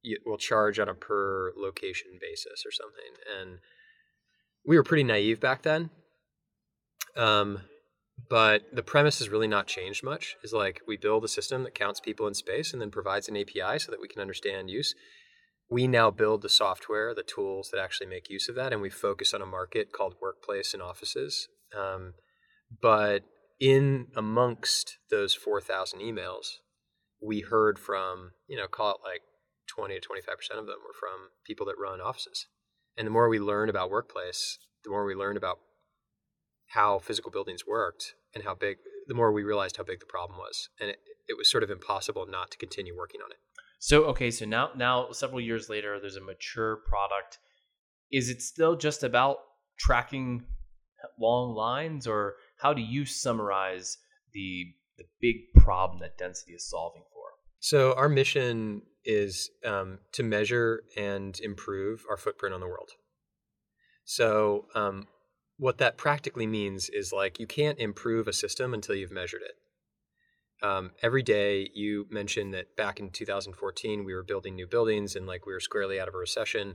it 0.02 0.21
will 0.25 0.38
charge 0.38 0.78
on 0.78 0.88
a 0.88 0.95
per 0.95 1.52
location 1.57 2.19
basis 2.21 2.64
or 2.64 2.71
something. 2.71 3.12
And 3.40 3.59
we 4.64 4.76
were 4.76 4.85
pretty 4.85 5.02
naive 5.02 5.40
back 5.40 5.62
then. 5.62 5.90
Um, 7.17 7.61
but 8.28 8.62
the 8.73 8.83
premise 8.83 9.19
has 9.19 9.28
really 9.28 9.49
not 9.49 9.67
changed 9.67 10.05
much. 10.05 10.37
Is 10.43 10.52
like 10.52 10.83
we 10.87 10.97
build 10.97 11.25
a 11.25 11.28
system 11.28 11.64
that 11.64 11.75
counts 11.75 12.00
people 12.00 12.26
in 12.26 12.35
space 12.35 12.73
and 12.73 12.81
then 12.81 12.90
provides 12.90 13.28
an 13.28 13.37
API 13.37 13.78
so 13.78 13.90
that 13.90 14.00
we 14.00 14.09
can 14.09 14.21
understand 14.21 14.71
use. 14.71 14.95
We 15.70 15.87
now 15.87 16.10
build 16.10 16.42
the 16.42 16.48
software, 16.48 17.14
the 17.14 17.22
tools 17.22 17.70
that 17.72 17.80
actually 17.80 18.06
make 18.06 18.30
use 18.30 18.48
of 18.48 18.54
that, 18.54 18.72
and 18.72 18.80
we 18.80 18.90
focus 18.90 19.34
on 19.34 19.42
a 19.42 19.46
market 19.46 19.92
called 19.92 20.14
workplace 20.20 20.72
and 20.72 20.82
offices. 20.82 21.48
Um, 21.76 22.14
but 22.80 23.25
in 23.60 24.06
amongst 24.16 24.98
those 25.10 25.34
4,000 25.34 26.00
emails, 26.00 26.46
we 27.20 27.40
heard 27.40 27.78
from, 27.78 28.32
you 28.46 28.56
know, 28.56 28.66
call 28.66 28.92
it 28.92 29.00
like 29.04 29.22
20 29.68 29.98
to 29.98 30.00
25% 30.00 30.58
of 30.58 30.66
them 30.66 30.76
were 30.84 30.94
from 30.98 31.30
people 31.44 31.66
that 31.66 31.78
run 31.78 32.00
offices. 32.00 32.46
And 32.96 33.06
the 33.06 33.10
more 33.10 33.28
we 33.28 33.38
learned 33.38 33.70
about 33.70 33.90
workplace, 33.90 34.58
the 34.84 34.90
more 34.90 35.04
we 35.04 35.14
learned 35.14 35.37
about 35.37 35.58
how 36.68 36.98
physical 36.98 37.30
buildings 37.30 37.66
worked 37.66 38.14
and 38.34 38.44
how 38.44 38.54
big, 38.54 38.78
the 39.06 39.14
more 39.14 39.32
we 39.32 39.42
realized 39.42 39.76
how 39.76 39.84
big 39.84 40.00
the 40.00 40.06
problem 40.06 40.38
was. 40.38 40.68
And 40.80 40.90
it, 40.90 40.98
it 41.28 41.37
was 41.37 41.50
sort 41.50 41.62
of 41.62 41.70
impossible 41.70 42.26
not 42.28 42.50
to 42.52 42.58
continue 42.58 42.96
working 42.96 43.20
on 43.25 43.30
it. 43.32 43.38
So, 43.78 44.04
okay, 44.06 44.30
so 44.30 44.44
now, 44.44 44.70
now 44.76 45.12
several 45.12 45.40
years 45.40 45.68
later, 45.68 46.00
there's 46.00 46.16
a 46.16 46.20
mature 46.20 46.76
product. 46.88 47.38
Is 48.11 48.28
it 48.28 48.42
still 48.42 48.76
just 48.76 49.04
about 49.04 49.38
tracking 49.78 50.44
long 51.18 51.54
lines 51.54 52.06
or 52.06 52.37
how 52.58 52.75
do 52.75 52.82
you 52.82 53.04
summarize 53.04 53.99
the, 54.32 54.66
the 54.97 55.04
big 55.20 55.37
problem 55.56 56.00
that 56.00 56.18
density 56.18 56.52
is 56.52 56.68
solving 56.68 57.02
for? 57.12 57.23
So 57.61 57.92
our 57.94 58.08
mission 58.08 58.82
is 59.04 59.50
um, 59.64 59.99
to 60.12 60.23
measure 60.23 60.82
and 60.97 61.38
improve 61.40 62.04
our 62.11 62.16
footprint 62.16 62.54
on 62.54 62.61
the 62.61 62.66
world. 62.66 62.90
So 64.04 64.66
um, 64.75 65.06
what 65.58 65.78
that 65.78 65.97
practically 65.97 66.47
means 66.47 66.88
is 66.88 67.12
like 67.12 67.38
you 67.38 67.47
can't 67.47 67.78
improve 67.78 68.26
a 68.26 68.32
system 68.32 68.75
until 68.75 68.94
you've 68.94 69.12
measured 69.12 69.42
it. 69.42 69.54
Um, 70.62 70.93
every 71.03 71.23
day 71.23 71.71
you 71.75 72.07
mentioned 72.11 72.55
that 72.55 72.75
back 72.77 72.99
in 72.99 73.11
2014 73.11 74.05
we 74.05 74.12
were 74.12 74.25
building 74.25 74.57
new 74.57 74.67
buildings 74.67 75.15
and 75.15 75.25
like 75.27 75.47
we 75.47 75.53
were 75.53 75.61
squarely 75.61 76.00
out 76.00 76.09
of 76.09 76.15
a 76.15 76.19
recession. 76.19 76.75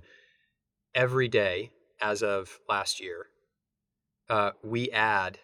Every 0.96 1.28
day 1.28 1.72
as 2.02 2.24
of 2.24 2.60
last 2.70 3.02
year, 3.02 3.26
uh, 4.30 4.52
we 4.64 4.90
add 4.92 5.40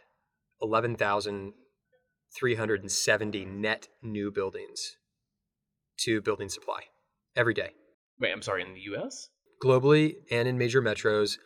11,370 0.62 3.46
net 3.46 3.90
new 4.02 4.32
buildings 4.32 4.96
to 6.00 6.22
building 6.22 6.48
supply 6.50 6.82
every 7.36 7.54
day. 7.54 7.72
Wait, 8.20 8.32
I'm 8.32 8.42
sorry, 8.42 8.62
in 8.62 8.74
the 8.74 8.96
US? 8.96 9.30
Globally 9.64 10.16
and 10.32 10.48
in 10.48 10.58
major 10.58 10.82
metros, 10.82 11.38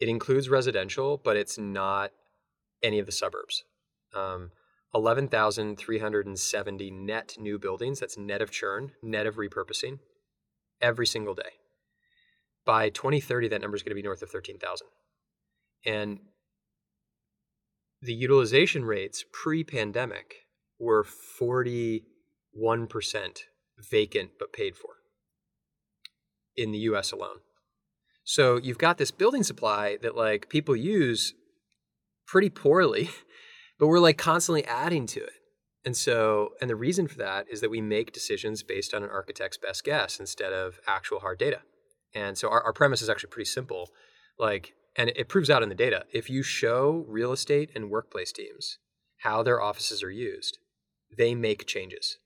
it 0.00 0.08
includes 0.08 0.48
residential, 0.48 1.20
but 1.22 1.36
it's 1.36 1.58
not 1.58 2.12
any 2.82 2.98
of 3.00 3.06
the 3.06 3.12
suburbs. 3.12 3.64
Um, 4.14 4.52
11,370 4.94 6.90
net 6.90 7.36
new 7.38 7.58
buildings. 7.58 8.00
That's 8.00 8.16
net 8.16 8.40
of 8.40 8.50
churn, 8.50 8.92
net 9.02 9.26
of 9.26 9.36
repurposing 9.36 9.98
every 10.80 11.06
single 11.06 11.34
day. 11.34 11.58
By 12.64 12.88
2030, 12.90 13.48
that 13.48 13.60
number 13.60 13.76
is 13.76 13.82
going 13.82 13.90
to 13.90 13.94
be 13.94 14.02
north 14.02 14.22
of 14.22 14.30
13,000. 14.30 14.86
And 15.86 16.20
the 18.00 18.14
utilization 18.14 18.84
rates 18.84 19.24
pre 19.32 19.64
pandemic 19.64 20.46
were 20.78 21.04
41% 21.04 22.02
vacant 23.90 24.30
but 24.38 24.52
paid 24.52 24.76
for 24.76 24.90
in 26.56 26.72
the 26.72 26.78
US 26.78 27.12
alone. 27.12 27.38
So 28.24 28.58
you've 28.58 28.78
got 28.78 28.98
this 28.98 29.10
building 29.10 29.42
supply 29.42 29.96
that 30.02 30.16
like 30.16 30.50
people 30.50 30.76
use 30.76 31.32
pretty 32.26 32.50
poorly, 32.50 33.10
but 33.78 33.86
we're 33.86 33.98
like 33.98 34.18
constantly 34.18 34.64
adding 34.64 35.06
to 35.06 35.20
it. 35.20 35.32
And 35.84 35.96
so, 35.96 36.50
and 36.60 36.68
the 36.68 36.76
reason 36.76 37.06
for 37.08 37.16
that 37.18 37.46
is 37.50 37.60
that 37.60 37.70
we 37.70 37.80
make 37.80 38.12
decisions 38.12 38.62
based 38.62 38.92
on 38.92 39.02
an 39.02 39.10
architect's 39.10 39.56
best 39.56 39.84
guess 39.84 40.20
instead 40.20 40.52
of 40.52 40.80
actual 40.86 41.20
hard 41.20 41.38
data. 41.38 41.60
And 42.14 42.36
so 42.36 42.48
our, 42.48 42.62
our 42.62 42.72
premise 42.72 43.00
is 43.00 43.08
actually 43.08 43.30
pretty 43.30 43.48
simple. 43.48 43.90
Like, 44.38 44.74
and 44.96 45.10
it 45.14 45.28
proves 45.28 45.48
out 45.48 45.62
in 45.62 45.68
the 45.68 45.74
data. 45.74 46.04
If 46.12 46.28
you 46.28 46.42
show 46.42 47.04
real 47.08 47.32
estate 47.32 47.70
and 47.74 47.90
workplace 47.90 48.32
teams 48.32 48.78
how 49.18 49.42
their 49.42 49.62
offices 49.62 50.02
are 50.02 50.10
used, 50.10 50.58
they 51.16 51.34
make 51.34 51.66
changes. 51.66 52.18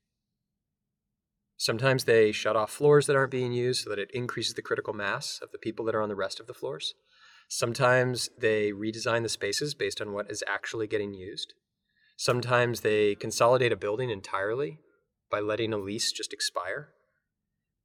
Sometimes 1.57 2.03
they 2.03 2.31
shut 2.31 2.55
off 2.55 2.71
floors 2.71 3.05
that 3.07 3.15
aren't 3.15 3.31
being 3.31 3.53
used 3.53 3.83
so 3.83 3.89
that 3.89 3.99
it 3.99 4.11
increases 4.11 4.55
the 4.55 4.61
critical 4.61 4.93
mass 4.93 5.39
of 5.41 5.51
the 5.51 5.57
people 5.57 5.85
that 5.85 5.95
are 5.95 6.01
on 6.01 6.09
the 6.09 6.15
rest 6.15 6.39
of 6.39 6.47
the 6.47 6.53
floors. 6.53 6.95
Sometimes 7.49 8.29
they 8.37 8.71
redesign 8.71 9.23
the 9.23 9.29
spaces 9.29 9.73
based 9.73 10.01
on 10.01 10.13
what 10.13 10.29
is 10.31 10.43
actually 10.47 10.87
getting 10.87 11.13
used. 11.13 11.53
Sometimes 12.17 12.81
they 12.81 13.15
consolidate 13.15 13.71
a 13.71 13.77
building 13.77 14.09
entirely 14.09 14.79
by 15.29 15.39
letting 15.39 15.73
a 15.73 15.77
lease 15.77 16.11
just 16.11 16.33
expire. 16.33 16.89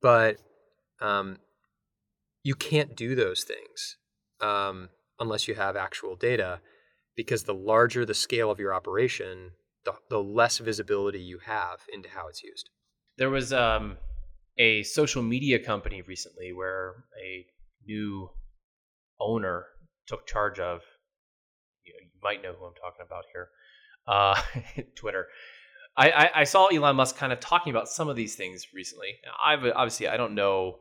But 0.00 0.36
um, 1.00 1.38
you 2.42 2.54
can't 2.54 2.96
do 2.96 3.14
those 3.14 3.44
things 3.44 3.96
um, 4.40 4.90
unless 5.18 5.48
you 5.48 5.54
have 5.54 5.76
actual 5.76 6.14
data, 6.14 6.60
because 7.16 7.44
the 7.44 7.54
larger 7.54 8.06
the 8.06 8.14
scale 8.14 8.50
of 8.50 8.60
your 8.60 8.72
operation, 8.72 9.50
the, 9.84 9.94
the 10.08 10.22
less 10.22 10.58
visibility 10.58 11.20
you 11.20 11.40
have 11.44 11.80
into 11.92 12.08
how 12.08 12.28
it's 12.28 12.42
used. 12.42 12.70
There 13.16 13.30
was 13.30 13.52
um, 13.52 13.96
a 14.56 14.82
social 14.84 15.22
media 15.22 15.58
company 15.58 16.02
recently 16.02 16.52
where 16.52 17.04
a 17.22 17.46
new 17.86 18.30
owner 19.20 19.66
took 20.06 20.26
charge 20.26 20.58
of. 20.58 20.80
You, 21.84 21.94
know, 21.94 21.98
you 22.02 22.20
might 22.22 22.42
know 22.42 22.52
who 22.58 22.66
I'm 22.66 22.74
talking 22.74 23.04
about 23.06 23.24
here. 23.32 23.48
Uh, 24.06 24.40
Twitter. 24.96 25.26
I, 25.96 26.10
I, 26.10 26.30
I, 26.40 26.44
saw 26.44 26.66
Elon 26.68 26.96
Musk 26.96 27.16
kind 27.16 27.32
of 27.32 27.40
talking 27.40 27.70
about 27.70 27.88
some 27.88 28.08
of 28.08 28.14
these 28.14 28.36
things 28.36 28.68
recently. 28.72 29.16
I've 29.44 29.64
obviously 29.64 30.06
I 30.06 30.16
don't 30.16 30.34
know 30.34 30.76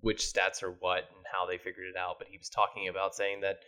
which 0.00 0.22
stats 0.22 0.62
are 0.62 0.76
what 0.78 1.04
and 1.16 1.24
how 1.32 1.46
they 1.46 1.58
figured 1.58 1.86
it 1.92 1.98
out, 1.98 2.16
but 2.18 2.28
he 2.30 2.38
was 2.38 2.48
talking 2.48 2.88
about 2.88 3.14
saying 3.14 3.40
that 3.40 3.58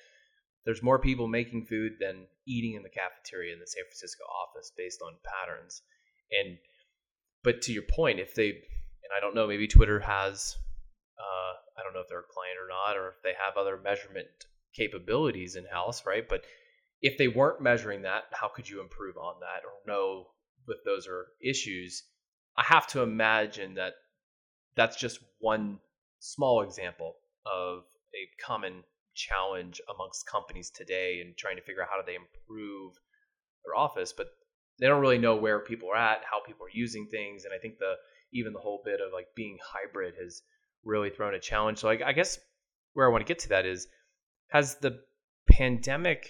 there's 0.64 0.82
more 0.82 0.98
people 0.98 1.26
making 1.26 1.66
food 1.66 1.94
than 1.98 2.26
eating 2.46 2.74
in 2.74 2.82
the 2.82 2.88
cafeteria 2.88 3.52
in 3.52 3.58
the 3.58 3.66
San 3.66 3.82
Francisco 3.84 4.24
office 4.24 4.72
based 4.76 5.02
on 5.02 5.14
patterns. 5.24 5.82
And 6.30 6.58
but 7.42 7.62
to 7.62 7.72
your 7.72 7.82
point, 7.82 8.20
if 8.20 8.34
they 8.34 8.48
and 8.50 9.12
I 9.16 9.20
don't 9.20 9.34
know, 9.34 9.46
maybe 9.46 9.66
Twitter 9.66 10.00
has 10.00 10.56
uh, 11.20 11.52
I 11.78 11.82
don't 11.82 11.92
know 11.92 12.00
if 12.00 12.08
they're 12.08 12.20
a 12.20 12.34
client 12.34 12.56
or 12.58 12.68
not, 12.68 12.96
or 12.96 13.08
if 13.08 13.22
they 13.22 13.34
have 13.38 13.56
other 13.56 13.78
measurement 13.82 14.28
capabilities 14.74 15.56
in 15.56 15.64
house, 15.66 16.06
right? 16.06 16.26
But 16.28 16.44
if 17.02 17.18
they 17.18 17.28
weren't 17.28 17.62
measuring 17.62 18.02
that, 18.02 18.24
how 18.32 18.48
could 18.48 18.68
you 18.68 18.80
improve 18.80 19.16
on 19.16 19.34
that 19.40 19.64
or 19.64 19.72
know 19.86 20.26
if 20.68 20.78
those 20.84 21.06
are 21.06 21.26
issues? 21.42 22.02
I 22.56 22.64
have 22.64 22.86
to 22.88 23.02
imagine 23.02 23.74
that 23.74 23.94
that's 24.76 24.96
just 24.96 25.20
one 25.38 25.78
small 26.20 26.62
example 26.62 27.16
of 27.46 27.84
a 28.14 28.42
common 28.44 28.84
challenge 29.14 29.80
amongst 29.92 30.26
companies 30.26 30.70
today 30.70 31.20
and 31.20 31.36
trying 31.36 31.56
to 31.56 31.62
figure 31.62 31.82
out 31.82 31.88
how 31.90 32.00
do 32.00 32.06
they 32.06 32.16
improve 32.16 32.94
their 33.64 33.76
office. 33.76 34.12
But 34.16 34.28
they 34.78 34.86
don't 34.86 35.00
really 35.00 35.18
know 35.18 35.36
where 35.36 35.60
people 35.60 35.90
are 35.90 35.96
at, 35.96 36.22
how 36.30 36.40
people 36.46 36.66
are 36.66 36.72
using 36.72 37.06
things, 37.06 37.44
and 37.44 37.52
I 37.52 37.58
think 37.58 37.78
the 37.78 37.94
even 38.32 38.52
the 38.52 38.60
whole 38.60 38.80
bit 38.84 39.00
of 39.00 39.12
like 39.12 39.26
being 39.34 39.58
hybrid 39.62 40.14
has 40.22 40.42
really 40.84 41.10
thrown 41.10 41.34
a 41.34 41.40
challenge. 41.40 41.78
So 41.78 41.88
I, 41.88 41.98
I 42.06 42.12
guess 42.12 42.38
where 42.94 43.06
I 43.06 43.10
want 43.10 43.26
to 43.26 43.30
get 43.30 43.40
to 43.40 43.48
that 43.50 43.66
is, 43.66 43.86
has 44.48 44.76
the 44.76 45.00
pandemic 45.50 46.26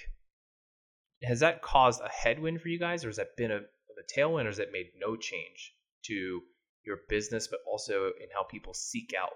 has 1.22 1.40
that 1.40 1.62
caused 1.62 2.00
a 2.00 2.08
headwind 2.08 2.60
for 2.60 2.68
you 2.68 2.78
guys, 2.78 3.04
or 3.04 3.08
has 3.08 3.16
that 3.16 3.36
been 3.36 3.50
a, 3.50 3.56
a 3.56 4.18
tailwind, 4.18 4.44
or 4.44 4.48
has 4.48 4.58
it 4.58 4.70
made 4.72 4.86
no 4.98 5.16
change 5.16 5.74
to 6.04 6.40
your 6.84 6.98
business, 7.08 7.46
but 7.46 7.60
also 7.70 8.06
in 8.06 8.28
how 8.34 8.42
people 8.42 8.72
seek 8.72 9.12
out 9.20 9.32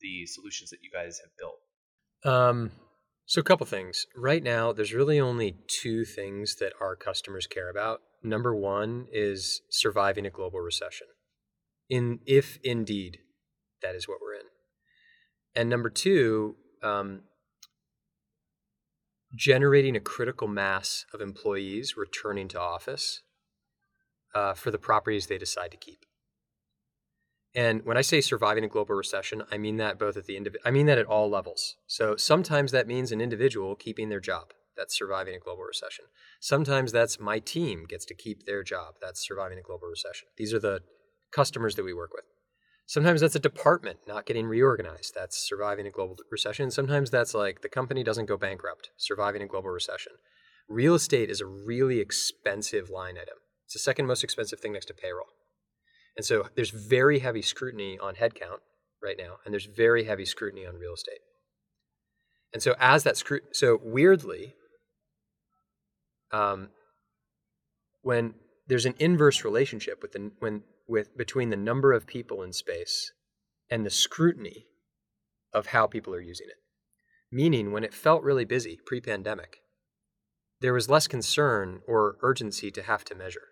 the 0.00 0.26
solutions 0.26 0.70
that 0.70 0.80
you 0.82 0.90
guys 0.92 1.20
have 1.20 1.30
built? 1.38 2.34
Um, 2.34 2.70
so 3.24 3.40
a 3.40 3.44
couple 3.44 3.66
things. 3.66 4.06
Right 4.16 4.42
now, 4.42 4.72
there's 4.72 4.92
really 4.92 5.18
only 5.18 5.56
two 5.68 6.04
things 6.04 6.56
that 6.56 6.74
our 6.80 6.96
customers 6.96 7.46
care 7.46 7.70
about. 7.70 8.00
Number 8.22 8.54
one 8.54 9.06
is 9.10 9.62
surviving 9.70 10.26
a 10.26 10.30
global 10.30 10.60
recession, 10.60 11.06
in 11.88 12.20
if 12.26 12.58
indeed 12.62 13.18
that 13.82 13.94
is 13.94 14.08
what 14.08 14.18
we're 14.20 14.34
in, 14.34 14.46
and 15.54 15.68
number 15.68 15.90
two, 15.90 16.56
um, 16.82 17.22
generating 19.34 19.96
a 19.96 20.00
critical 20.00 20.48
mass 20.48 21.06
of 21.12 21.20
employees 21.20 21.96
returning 21.96 22.48
to 22.48 22.60
office 22.60 23.22
uh, 24.34 24.54
for 24.54 24.70
the 24.70 24.78
properties 24.78 25.26
they 25.26 25.38
decide 25.38 25.70
to 25.70 25.76
keep. 25.76 26.04
And 27.54 27.84
when 27.84 27.98
I 27.98 28.00
say 28.00 28.20
surviving 28.20 28.64
a 28.64 28.68
global 28.68 28.94
recession, 28.94 29.42
I 29.50 29.58
mean 29.58 29.76
that 29.76 29.98
both 29.98 30.16
at 30.16 30.24
the 30.24 30.36
indiv- 30.36 30.56
I 30.64 30.70
mean 30.70 30.86
that 30.86 30.98
at 30.98 31.06
all 31.06 31.28
levels. 31.28 31.76
So 31.86 32.16
sometimes 32.16 32.72
that 32.72 32.86
means 32.86 33.12
an 33.12 33.20
individual 33.20 33.76
keeping 33.76 34.08
their 34.08 34.20
job. 34.20 34.52
That's 34.74 34.96
surviving 34.96 35.34
a 35.34 35.38
global 35.38 35.64
recession. 35.64 36.06
Sometimes 36.40 36.92
that's 36.92 37.20
my 37.20 37.40
team 37.40 37.84
gets 37.86 38.06
to 38.06 38.14
keep 38.14 38.46
their 38.46 38.62
job. 38.62 38.94
That's 39.02 39.26
surviving 39.26 39.58
a 39.58 39.62
global 39.62 39.86
recession. 39.86 40.28
These 40.38 40.54
are 40.54 40.58
the 40.58 40.80
customers 41.30 41.74
that 41.74 41.84
we 41.84 41.92
work 41.92 42.12
with. 42.14 42.24
Sometimes 42.86 43.20
that's 43.20 43.34
a 43.34 43.40
department 43.40 44.00
not 44.06 44.26
getting 44.26 44.46
reorganized. 44.46 45.14
That's 45.14 45.48
surviving 45.48 45.86
a 45.86 45.90
global 45.90 46.16
recession. 46.30 46.70
Sometimes 46.70 47.10
that's 47.10 47.34
like 47.34 47.62
the 47.62 47.68
company 47.68 48.02
doesn't 48.02 48.26
go 48.26 48.36
bankrupt, 48.36 48.90
surviving 48.96 49.42
a 49.42 49.46
global 49.46 49.70
recession. 49.70 50.12
Real 50.68 50.94
estate 50.94 51.30
is 51.30 51.40
a 51.40 51.46
really 51.46 52.00
expensive 52.00 52.90
line 52.90 53.16
item. 53.16 53.38
It's 53.64 53.74
the 53.74 53.78
second 53.78 54.06
most 54.06 54.24
expensive 54.24 54.60
thing 54.60 54.72
next 54.72 54.86
to 54.86 54.94
payroll. 54.94 55.28
And 56.16 56.26
so 56.26 56.48
there's 56.54 56.70
very 56.70 57.20
heavy 57.20 57.42
scrutiny 57.42 57.98
on 57.98 58.16
headcount 58.16 58.60
right 59.02 59.16
now, 59.18 59.36
and 59.44 59.52
there's 59.52 59.66
very 59.66 60.04
heavy 60.04 60.24
scrutiny 60.24 60.66
on 60.66 60.76
real 60.76 60.94
estate. 60.94 61.20
And 62.52 62.62
so 62.62 62.74
as 62.78 63.04
that 63.04 63.16
scrutiny, 63.16 63.50
so 63.54 63.80
weirdly, 63.82 64.54
um, 66.32 66.68
when 68.02 68.34
there's 68.66 68.86
an 68.86 68.94
inverse 68.98 69.44
relationship 69.44 70.02
with 70.02 70.12
the 70.12 70.32
when 70.38 70.62
with 70.86 71.16
between 71.16 71.50
the 71.50 71.56
number 71.56 71.92
of 71.92 72.06
people 72.06 72.42
in 72.42 72.52
space 72.52 73.12
and 73.70 73.84
the 73.84 73.90
scrutiny 73.90 74.66
of 75.52 75.66
how 75.66 75.86
people 75.86 76.14
are 76.14 76.20
using 76.20 76.46
it. 76.48 76.56
Meaning, 77.30 77.72
when 77.72 77.84
it 77.84 77.94
felt 77.94 78.22
really 78.22 78.44
busy 78.44 78.78
pre-pandemic, 78.84 79.58
there 80.60 80.74
was 80.74 80.90
less 80.90 81.08
concern 81.08 81.80
or 81.88 82.16
urgency 82.22 82.70
to 82.70 82.82
have 82.82 83.04
to 83.04 83.14
measure. 83.14 83.48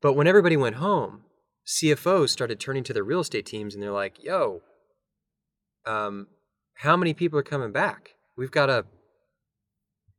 But 0.00 0.14
when 0.14 0.26
everybody 0.26 0.56
went 0.56 0.76
home, 0.76 1.22
CFOs 1.66 2.28
started 2.28 2.60
turning 2.60 2.84
to 2.84 2.92
their 2.92 3.04
real 3.04 3.20
estate 3.20 3.46
teams 3.46 3.74
and 3.74 3.82
they're 3.82 3.90
like, 3.90 4.22
"Yo, 4.22 4.62
um, 5.86 6.28
how 6.74 6.96
many 6.96 7.14
people 7.14 7.38
are 7.38 7.42
coming 7.42 7.72
back? 7.72 8.14
We've 8.36 8.50
got 8.50 8.70
a 8.70 8.86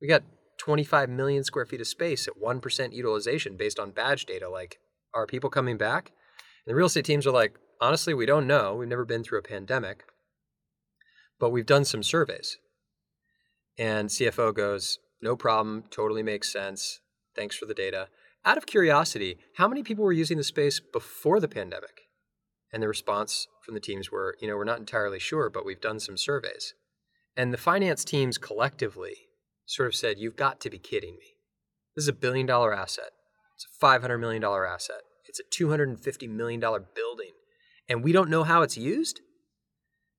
we 0.01 0.07
got 0.07 0.23
25 0.57 1.09
million 1.09 1.43
square 1.43 1.65
feet 1.65 1.81
of 1.81 1.87
space 1.87 2.27
at 2.27 2.41
1% 2.41 2.93
utilization 2.93 3.57
based 3.57 3.79
on 3.79 3.91
badge 3.91 4.25
data. 4.25 4.49
Like, 4.49 4.79
are 5.15 5.25
people 5.25 5.49
coming 5.49 5.77
back? 5.77 6.11
And 6.65 6.71
the 6.71 6.75
real 6.75 6.87
estate 6.87 7.05
teams 7.05 7.25
are 7.25 7.31
like, 7.31 7.55
honestly, 7.81 8.13
we 8.13 8.25
don't 8.25 8.47
know. 8.47 8.75
We've 8.75 8.87
never 8.87 9.05
been 9.05 9.23
through 9.23 9.39
a 9.39 9.43
pandemic, 9.43 10.03
but 11.39 11.51
we've 11.51 11.65
done 11.65 11.85
some 11.85 12.03
surveys. 12.03 12.57
And 13.77 14.09
CFO 14.09 14.53
goes, 14.53 14.99
no 15.21 15.35
problem, 15.35 15.85
totally 15.89 16.23
makes 16.23 16.51
sense. 16.51 16.99
Thanks 17.35 17.55
for 17.55 17.65
the 17.65 17.73
data. 17.73 18.09
Out 18.45 18.57
of 18.57 18.65
curiosity, 18.65 19.37
how 19.57 19.67
many 19.67 19.81
people 19.81 20.03
were 20.03 20.13
using 20.13 20.37
the 20.37 20.43
space 20.43 20.79
before 20.79 21.39
the 21.39 21.47
pandemic? 21.47 22.01
And 22.71 22.83
the 22.83 22.87
response 22.87 23.47
from 23.63 23.73
the 23.73 23.79
teams 23.79 24.11
were, 24.11 24.35
you 24.39 24.47
know, 24.47 24.55
we're 24.55 24.63
not 24.65 24.79
entirely 24.79 25.19
sure, 25.19 25.49
but 25.49 25.65
we've 25.65 25.81
done 25.81 25.99
some 25.99 26.17
surveys. 26.17 26.73
And 27.35 27.53
the 27.53 27.57
finance 27.57 28.05
teams 28.05 28.37
collectively 28.37 29.15
sort 29.65 29.87
of 29.87 29.95
said, 29.95 30.19
you've 30.19 30.35
got 30.35 30.59
to 30.61 30.69
be 30.69 30.77
kidding 30.77 31.15
me. 31.15 31.35
This 31.95 32.03
is 32.03 32.09
a 32.09 32.13
billion 32.13 32.45
dollar 32.45 32.73
asset. 32.73 33.11
It's 33.55 33.65
a 33.65 33.85
$500 33.85 34.19
million 34.19 34.43
asset. 34.43 35.01
It's 35.27 35.39
a 35.39 35.63
$250 35.63 36.29
million 36.29 36.59
building. 36.59 37.31
And 37.87 38.03
we 38.03 38.11
don't 38.11 38.29
know 38.29 38.43
how 38.43 38.61
it's 38.61 38.77
used? 38.77 39.21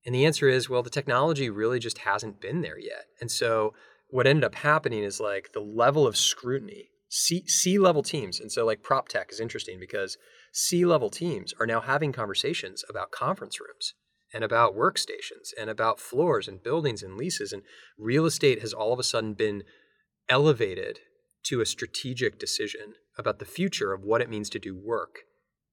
And 0.05 0.15
the 0.15 0.25
answer 0.25 0.47
is, 0.47 0.69
well, 0.69 0.83
the 0.83 0.89
technology 0.89 1.49
really 1.49 1.79
just 1.79 1.99
hasn't 1.99 2.39
been 2.39 2.61
there 2.61 2.79
yet. 2.79 3.05
And 3.19 3.29
so 3.29 3.73
what 4.09 4.25
ended 4.25 4.45
up 4.45 4.55
happening 4.55 5.03
is 5.03 5.19
like 5.19 5.51
the 5.53 5.59
level 5.59 6.07
of 6.07 6.15
scrutiny, 6.15 6.89
C 7.09 7.77
level 7.77 8.03
teams. 8.03 8.39
And 8.39 8.51
so, 8.51 8.65
like, 8.65 8.83
prop 8.83 9.09
tech 9.09 9.31
is 9.31 9.39
interesting 9.39 9.79
because 9.79 10.17
C 10.53 10.85
level 10.85 11.09
teams 11.09 11.53
are 11.59 11.65
now 11.65 11.81
having 11.81 12.11
conversations 12.11 12.83
about 12.89 13.11
conference 13.11 13.59
rooms 13.59 13.93
and 14.33 14.43
about 14.43 14.75
workstations 14.75 15.51
and 15.59 15.69
about 15.69 15.99
floors 15.99 16.47
and 16.47 16.63
buildings 16.63 17.03
and 17.03 17.17
leases. 17.17 17.51
And 17.51 17.63
real 17.97 18.25
estate 18.25 18.61
has 18.61 18.73
all 18.73 18.93
of 18.93 18.99
a 18.99 19.03
sudden 19.03 19.33
been 19.33 19.63
elevated 20.29 20.99
to 21.43 21.61
a 21.61 21.65
strategic 21.65 22.39
decision 22.39 22.93
about 23.17 23.39
the 23.39 23.45
future 23.45 23.93
of 23.93 24.03
what 24.03 24.21
it 24.21 24.29
means 24.29 24.49
to 24.51 24.59
do 24.59 24.75
work 24.75 25.19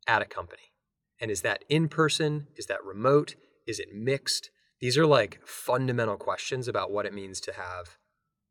at 0.06 0.22
a 0.22 0.26
company. 0.26 0.72
And 1.20 1.30
is 1.30 1.42
that 1.42 1.64
in 1.68 1.88
person? 1.88 2.48
Is 2.56 2.66
that 2.66 2.84
remote? 2.84 3.36
Is 3.66 3.78
it 3.78 3.88
mixed? 3.94 4.50
These 4.80 4.98
are 4.98 5.06
like 5.06 5.40
fundamental 5.46 6.16
questions 6.16 6.68
about 6.68 6.90
what 6.90 7.06
it 7.06 7.14
means 7.14 7.40
to 7.42 7.52
have 7.52 7.96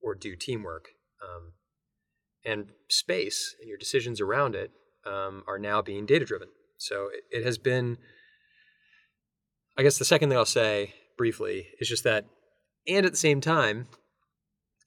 or 0.02 0.16
do 0.16 0.36
teamwork. 0.36 0.90
Um, 1.22 1.54
and 2.46 2.70
space 2.90 3.56
and 3.60 3.70
your 3.70 3.78
decisions 3.78 4.20
around 4.20 4.56
it 4.56 4.72
um, 5.06 5.44
are 5.48 5.60
now 5.60 5.82
being 5.82 6.06
data 6.06 6.26
driven. 6.26 6.50
So 6.78 7.10
it, 7.14 7.40
it 7.40 7.46
has 7.46 7.58
been, 7.58 7.98
I 9.78 9.84
guess 9.84 9.98
the 9.98 10.06
second 10.06 10.30
thing 10.30 10.38
I'll 10.38 10.46
say 10.46 10.94
briefly 11.18 11.68
is 11.80 11.88
just 11.88 12.04
that, 12.04 12.26
and 12.88 13.06
at 13.06 13.14
the 13.14 13.18
same 13.18 13.40
time, 13.40 13.88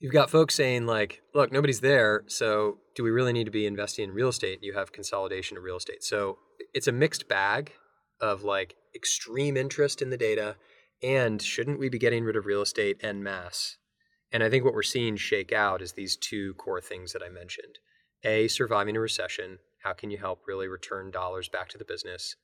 you've 0.01 0.13
got 0.13 0.31
folks 0.31 0.55
saying 0.55 0.87
like, 0.87 1.23
look, 1.35 1.53
nobody's 1.53 1.81
there, 1.81 2.25
so 2.27 2.79
do 2.95 3.03
we 3.03 3.11
really 3.11 3.33
need 3.33 3.45
to 3.45 3.51
be 3.51 3.67
investing 3.67 4.05
in 4.05 4.15
real 4.15 4.29
estate? 4.29 4.61
You 4.63 4.75
have 4.75 4.93
consolidation 4.93 5.57
of 5.57 5.63
real 5.63 5.77
estate. 5.77 6.03
So 6.03 6.39
it's 6.75 6.89
a 6.89 6.93
mixed 6.93 7.29
bag 7.29 7.73
of 8.21 8.43
like 8.43 8.77
extreme 8.95 9.57
interest 9.57 10.01
in 10.01 10.11
the 10.11 10.17
data 10.17 10.57
and 11.03 11.41
shouldn't 11.43 11.79
we 11.79 11.89
be 11.89 11.99
getting 11.99 12.25
rid 12.25 12.37
of 12.37 12.47
real 12.47 12.63
estate 12.63 12.99
en 13.03 13.23
masse? 13.23 13.77
And 14.33 14.43
I 14.43 14.51
think 14.51 14.65
what 14.65 14.75
we're 14.75 14.83
seeing 14.83 15.17
shake 15.17 15.53
out 15.53 15.83
is 15.83 15.93
these 15.93 16.17
two 16.17 16.55
core 16.55 16.81
things 16.81 17.13
that 17.13 17.23
I 17.23 17.29
mentioned. 17.29 17.79
A, 18.25 18.49
surviving 18.49 18.97
a 18.97 19.01
recession. 19.01 19.59
How 19.85 19.93
can 19.93 20.11
you 20.11 20.19
help 20.19 20.43
really 20.49 20.69
return 20.69 21.11
dollars 21.11 21.49
back 21.49 21.69
to 21.71 21.79
the 21.79 21.85
business? 21.85 22.35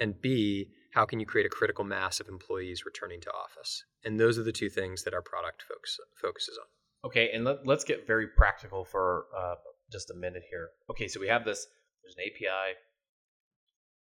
And 0.00 0.20
B, 0.20 0.68
how 0.94 1.04
can 1.04 1.20
you 1.20 1.26
create 1.26 1.46
a 1.46 1.50
critical 1.50 1.84
mass 1.84 2.20
of 2.20 2.28
employees 2.28 2.84
returning 2.86 3.20
to 3.22 3.30
office? 3.32 3.84
And 4.04 4.18
those 4.18 4.38
are 4.38 4.44
the 4.44 4.52
two 4.52 4.70
things 4.70 5.02
that 5.02 5.12
our 5.12 5.22
product 5.22 5.62
focus, 5.62 5.98
focuses 6.20 6.56
on. 6.56 6.66
Okay, 7.04 7.30
and 7.32 7.44
let, 7.44 7.68
us 7.68 7.84
get 7.84 8.06
very 8.06 8.26
practical 8.26 8.84
for 8.84 9.26
uh, 9.36 9.54
just 9.90 10.10
a 10.10 10.14
minute 10.14 10.42
here. 10.50 10.70
Okay, 10.90 11.06
so 11.06 11.20
we 11.20 11.28
have 11.28 11.44
this. 11.44 11.66
There's 12.02 12.16
an 12.16 12.24
API. 12.24 12.76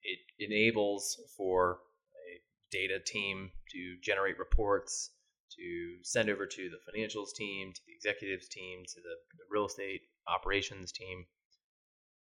It 0.02 0.18
enables 0.38 1.16
for 1.36 1.78
a 2.14 2.40
data 2.72 2.98
team 3.04 3.50
to 3.70 3.96
generate 4.02 4.38
reports, 4.38 5.10
to 5.56 5.96
send 6.02 6.30
over 6.30 6.46
to 6.46 6.70
the 6.70 6.78
financials 6.90 7.34
team, 7.36 7.72
to 7.72 7.80
the 7.86 7.92
executives 7.94 8.48
team, 8.48 8.82
to 8.86 9.00
the, 9.00 9.14
the 9.36 9.44
real 9.50 9.66
estate 9.66 10.00
operations 10.26 10.90
team. 10.90 11.26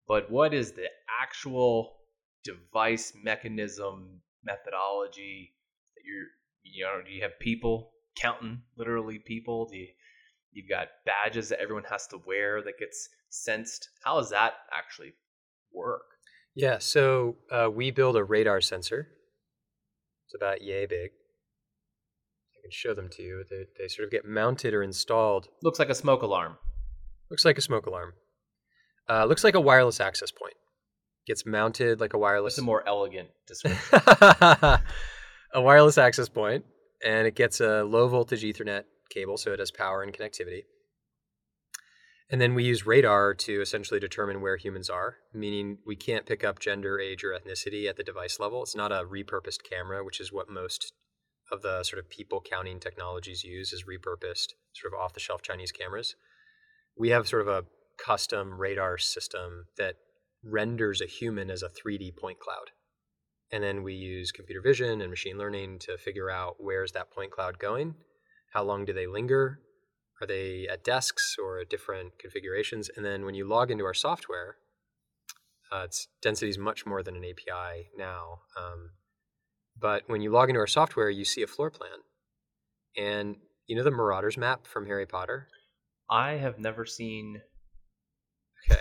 But 0.08 0.30
what 0.30 0.54
is 0.54 0.72
the 0.72 0.88
actual 1.20 1.96
device 2.44 3.12
mechanism 3.22 4.20
methodology 4.44 5.52
that 5.96 6.02
you're 6.06 6.26
you 6.62 6.84
know 6.84 7.02
do 7.04 7.10
you 7.10 7.20
have 7.20 7.36
people 7.40 7.90
counting 8.16 8.62
literally 8.76 9.18
people 9.18 9.66
do 9.66 9.76
you, 9.76 9.88
You've 10.56 10.70
got 10.70 10.88
badges 11.04 11.50
that 11.50 11.60
everyone 11.60 11.84
has 11.90 12.06
to 12.06 12.18
wear 12.26 12.62
that 12.62 12.78
gets 12.78 13.10
sensed. 13.28 13.90
How 14.02 14.16
does 14.16 14.30
that 14.30 14.54
actually 14.72 15.12
work? 15.70 16.00
Yeah, 16.54 16.78
so 16.78 17.36
uh, 17.52 17.68
we 17.70 17.90
build 17.90 18.16
a 18.16 18.24
radar 18.24 18.62
sensor. 18.62 19.06
It's 20.24 20.34
about 20.34 20.62
yay 20.62 20.86
big. 20.86 21.10
I 21.10 22.62
can 22.62 22.70
show 22.70 22.94
them 22.94 23.10
to 23.10 23.22
you. 23.22 23.44
They, 23.50 23.66
they 23.78 23.88
sort 23.88 24.06
of 24.06 24.10
get 24.10 24.24
mounted 24.24 24.72
or 24.72 24.82
installed. 24.82 25.48
Looks 25.62 25.78
like 25.78 25.90
a 25.90 25.94
smoke 25.94 26.22
alarm. 26.22 26.56
Looks 27.30 27.44
like 27.44 27.58
a 27.58 27.60
smoke 27.60 27.84
alarm. 27.84 28.14
Uh, 29.10 29.26
looks 29.26 29.44
like 29.44 29.56
a 29.56 29.60
wireless 29.60 30.00
access 30.00 30.30
point. 30.30 30.54
Gets 31.26 31.44
mounted 31.44 32.00
like 32.00 32.14
a 32.14 32.18
wireless. 32.18 32.52
What's 32.54 32.58
a 32.60 32.62
more 32.62 32.82
elegant 32.88 33.28
description? 33.46 33.78
a 33.92 34.80
wireless 35.56 35.98
access 35.98 36.30
point, 36.30 36.64
and 37.04 37.26
it 37.26 37.34
gets 37.34 37.60
a 37.60 37.84
low 37.84 38.08
voltage 38.08 38.42
Ethernet 38.42 38.84
cable, 39.10 39.36
so 39.36 39.52
it 39.52 39.58
has 39.58 39.70
power 39.70 40.02
and 40.02 40.12
connectivity. 40.12 40.62
And 42.28 42.40
then 42.40 42.54
we 42.54 42.64
use 42.64 42.86
radar 42.86 43.34
to 43.34 43.60
essentially 43.60 44.00
determine 44.00 44.40
where 44.40 44.56
humans 44.56 44.90
are, 44.90 45.18
meaning 45.32 45.78
we 45.86 45.94
can't 45.94 46.26
pick 46.26 46.42
up 46.42 46.58
gender, 46.58 46.98
age, 46.98 47.22
or 47.22 47.28
ethnicity 47.28 47.88
at 47.88 47.96
the 47.96 48.02
device 48.02 48.40
level. 48.40 48.62
It's 48.62 48.74
not 48.74 48.90
a 48.90 49.04
repurposed 49.04 49.62
camera, 49.68 50.04
which 50.04 50.20
is 50.20 50.32
what 50.32 50.50
most 50.50 50.90
of 51.52 51.62
the 51.62 51.84
sort 51.84 52.00
of 52.00 52.10
people 52.10 52.40
counting 52.40 52.80
technologies 52.80 53.44
use 53.44 53.72
is 53.72 53.84
repurposed, 53.84 54.54
sort 54.74 54.92
of 54.92 54.98
off 54.98 55.14
the 55.14 55.20
shelf 55.20 55.40
Chinese 55.42 55.70
cameras. 55.70 56.16
We 56.98 57.10
have 57.10 57.28
sort 57.28 57.42
of 57.42 57.48
a 57.48 57.64
custom 58.04 58.58
radar 58.58 58.98
system 58.98 59.66
that 59.78 59.94
renders 60.42 61.00
a 61.00 61.06
human 61.06 61.48
as 61.48 61.62
a 61.62 61.68
3D 61.68 62.16
point 62.16 62.40
cloud. 62.40 62.70
And 63.52 63.62
then 63.62 63.84
we 63.84 63.94
use 63.94 64.32
computer 64.32 64.60
vision 64.60 65.00
and 65.00 65.10
machine 65.10 65.38
learning 65.38 65.78
to 65.80 65.96
figure 65.96 66.28
out 66.28 66.56
where's 66.58 66.90
that 66.92 67.12
point 67.12 67.30
cloud 67.30 67.60
going 67.60 67.94
how 68.56 68.62
long 68.62 68.86
do 68.86 68.92
they 68.94 69.06
linger? 69.06 69.60
Are 70.22 70.26
they 70.26 70.66
at 70.66 70.82
desks 70.82 71.36
or 71.38 71.58
at 71.60 71.68
different 71.68 72.18
configurations? 72.18 72.88
And 72.96 73.04
then 73.04 73.26
when 73.26 73.34
you 73.34 73.46
log 73.46 73.70
into 73.70 73.84
our 73.84 73.92
software, 73.92 74.56
uh, 75.70 75.82
it's 75.84 76.08
density 76.22 76.48
is 76.48 76.56
much 76.56 76.86
more 76.86 77.02
than 77.02 77.16
an 77.16 77.24
API 77.24 77.90
now. 77.98 78.38
Um, 78.56 78.92
but 79.78 80.04
when 80.06 80.22
you 80.22 80.30
log 80.30 80.48
into 80.48 80.58
our 80.58 80.66
software, 80.66 81.10
you 81.10 81.26
see 81.26 81.42
a 81.42 81.46
floor 81.46 81.70
plan. 81.70 81.98
And 82.96 83.36
you 83.66 83.76
know 83.76 83.84
the 83.84 83.90
Marauders 83.90 84.38
map 84.38 84.66
from 84.66 84.86
Harry 84.86 85.04
Potter? 85.04 85.48
I 86.08 86.32
have 86.32 86.58
never 86.58 86.86
seen. 86.86 87.42
Okay. 88.70 88.80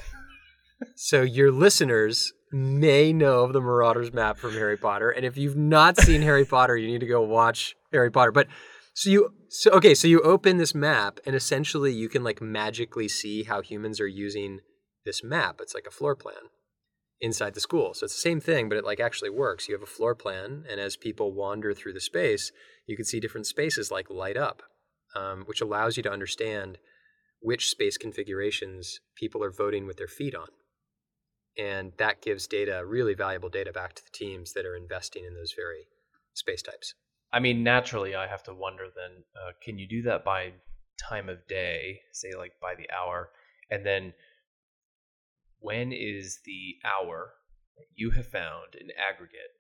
so 0.96 1.22
your 1.22 1.52
listeners 1.52 2.32
may 2.50 3.12
know 3.12 3.44
of 3.44 3.52
the 3.52 3.60
Marauders 3.60 4.14
map 4.14 4.38
from 4.38 4.54
Harry 4.54 4.78
Potter. 4.78 5.10
And 5.10 5.26
if 5.26 5.36
you've 5.36 5.58
not 5.58 5.98
seen 5.98 6.22
Harry 6.22 6.46
Potter, 6.46 6.78
you 6.78 6.88
need 6.88 7.02
to 7.02 7.08
go 7.08 7.24
watch 7.24 7.76
Harry 7.92 8.10
Potter. 8.10 8.32
But 8.32 8.48
so 8.96 9.10
you 9.10 9.34
so 9.50 9.72
okay, 9.72 9.94
so 9.94 10.08
you 10.08 10.22
open 10.22 10.56
this 10.56 10.74
map 10.74 11.20
and 11.26 11.36
essentially 11.36 11.94
you 11.94 12.08
can 12.08 12.24
like 12.24 12.42
magically 12.42 13.10
see 13.10 13.44
how 13.44 13.62
humans 13.62 14.00
are 14.00 14.08
using 14.08 14.62
this 15.06 15.22
map. 15.22 15.60
It's 15.62 15.76
like 15.76 15.86
a 15.86 15.92
floor 15.92 16.16
plan 16.16 16.50
inside 17.20 17.56
the 17.56 17.60
school. 17.60 17.94
So 17.94 18.06
it's 18.06 18.16
the 18.16 18.22
same 18.22 18.40
thing, 18.40 18.70
but 18.70 18.78
it 18.78 18.86
like 18.86 19.02
actually 19.02 19.30
works. 19.30 19.68
You 19.68 19.76
have 19.76 19.84
a 19.84 19.86
floor 19.86 20.16
plan, 20.16 20.64
and 20.72 20.80
as 20.80 20.96
people 20.96 21.34
wander 21.34 21.74
through 21.74 21.92
the 21.92 22.00
space, 22.00 22.54
you 22.88 22.96
can 22.96 23.04
see 23.04 23.20
different 23.20 23.48
spaces 23.48 23.92
like 23.92 24.10
light 24.10 24.38
up, 24.38 24.64
um, 25.14 25.44
which 25.46 25.60
allows 25.60 25.98
you 25.98 26.04
to 26.04 26.12
understand 26.12 26.78
which 27.42 27.70
space 27.70 27.98
configurations 27.98 29.02
people 29.18 29.44
are 29.44 29.52
voting 29.52 29.86
with 29.86 29.98
their 29.98 30.08
feet 30.08 30.34
on. 30.34 30.48
And 31.58 31.92
that 31.98 32.22
gives 32.22 32.48
data, 32.48 32.84
really 32.86 33.14
valuable 33.14 33.50
data, 33.50 33.74
back 33.74 33.94
to 33.96 34.04
the 34.04 34.10
teams 34.12 34.54
that 34.54 34.66
are 34.66 34.76
investing 34.76 35.26
in 35.26 35.36
those 35.36 35.54
very 35.54 35.88
space 36.34 36.62
types. 36.62 36.96
I 37.36 37.40
mean, 37.42 37.64
naturally, 37.64 38.16
I 38.16 38.28
have 38.28 38.44
to 38.44 38.54
wonder 38.54 38.86
then, 38.96 39.24
uh, 39.36 39.52
can 39.62 39.78
you 39.78 39.86
do 39.90 40.02
that 40.04 40.24
by 40.24 40.54
time 40.98 41.28
of 41.28 41.46
day, 41.50 42.00
say 42.14 42.30
like 42.38 42.54
by 42.62 42.76
the 42.76 42.90
hour? 42.90 43.30
And 43.70 43.86
then 43.86 44.14
when 45.60 45.92
is 45.92 46.40
the 46.46 46.76
hour 46.86 47.34
that 47.78 47.88
you 47.94 48.12
have 48.12 48.26
found 48.26 48.76
in 48.80 48.88
aggregate 48.98 49.52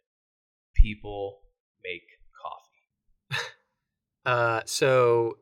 people 0.74 1.40
make 1.84 2.04
coffee? 2.42 3.46
uh, 4.26 4.62
so 4.66 5.38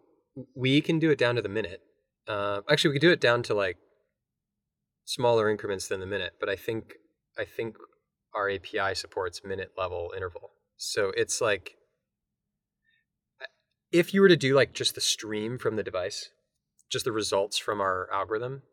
we 0.56 0.82
can 0.82 0.98
do 0.98 1.12
it 1.12 1.20
down 1.20 1.36
to 1.36 1.42
the 1.44 1.50
minute. 1.50 1.82
Uh, 2.28 2.62
actually, 2.68 2.90
we 2.90 2.96
could 2.96 3.08
do 3.08 3.12
it 3.12 3.22
down 3.22 3.44
to 3.44 3.54
like 3.54 3.78
smaller 5.06 5.52
increments 5.52 5.88
than 5.88 6.00
the 6.00 6.08
minute, 6.08 6.34
but 6.40 6.50
I 6.50 6.56
think 6.56 6.96
I 7.38 7.46
think 7.46 7.76
our 8.34 8.50
API 8.50 8.96
supports 8.96 9.42
minute 9.46 9.74
level 9.78 10.14
interval. 10.16 10.50
So 10.78 11.12
it's 11.16 11.40
like 11.40 11.76
if 13.94 14.14
you 14.14 14.22
were 14.22 14.28
to 14.28 14.36
do 14.36 14.56
like 14.56 14.74
just 14.74 14.96
the 14.96 15.02
stream 15.02 15.58
from 15.60 15.76
the 15.76 15.84
device, 15.84 16.30
just 16.92 17.06
the 17.06 17.12
results 17.12 17.60
from 17.60 17.80
our 17.80 18.10
algorithm, 18.12 18.64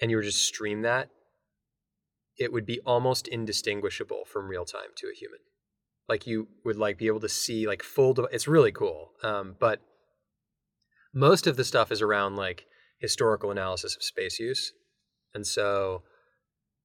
and 0.00 0.10
you 0.10 0.16
were 0.16 0.22
just 0.22 0.46
stream 0.46 0.82
that, 0.82 1.10
it 2.38 2.52
would 2.52 2.64
be 2.64 2.80
almost 2.86 3.28
indistinguishable 3.28 4.24
from 4.24 4.48
real 4.48 4.64
time 4.64 4.92
to 4.96 5.08
a 5.08 5.14
human. 5.14 5.40
Like 6.08 6.26
you 6.26 6.48
would 6.64 6.76
like 6.76 6.96
be 6.96 7.08
able 7.08 7.20
to 7.20 7.28
see 7.28 7.66
like 7.66 7.82
full. 7.82 8.14
De- 8.14 8.22
it's 8.32 8.48
really 8.48 8.72
cool, 8.72 9.10
um, 9.22 9.56
but 9.58 9.80
most 11.12 11.46
of 11.48 11.56
the 11.56 11.64
stuff 11.64 11.90
is 11.90 12.00
around 12.00 12.36
like 12.36 12.66
historical 12.98 13.50
analysis 13.50 13.96
of 13.96 14.02
space 14.02 14.38
use, 14.38 14.72
and 15.34 15.44
so 15.46 16.02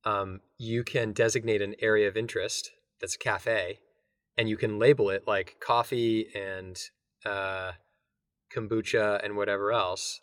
um, 0.04 0.42
you 0.58 0.84
can 0.84 1.12
designate 1.12 1.62
an 1.62 1.76
area 1.80 2.08
of 2.08 2.18
interest 2.18 2.72
that's 3.00 3.16
a 3.16 3.20
cafe, 3.20 3.80
and 4.36 4.50
you 4.50 4.58
can 4.58 4.80
label 4.80 5.12
it 5.12 5.28
like 5.28 5.58
coffee 5.60 6.28
and 6.36 6.80
uh, 7.26 7.72
kombucha 8.56 9.24
and 9.24 9.36
whatever 9.36 9.72
else. 9.72 10.22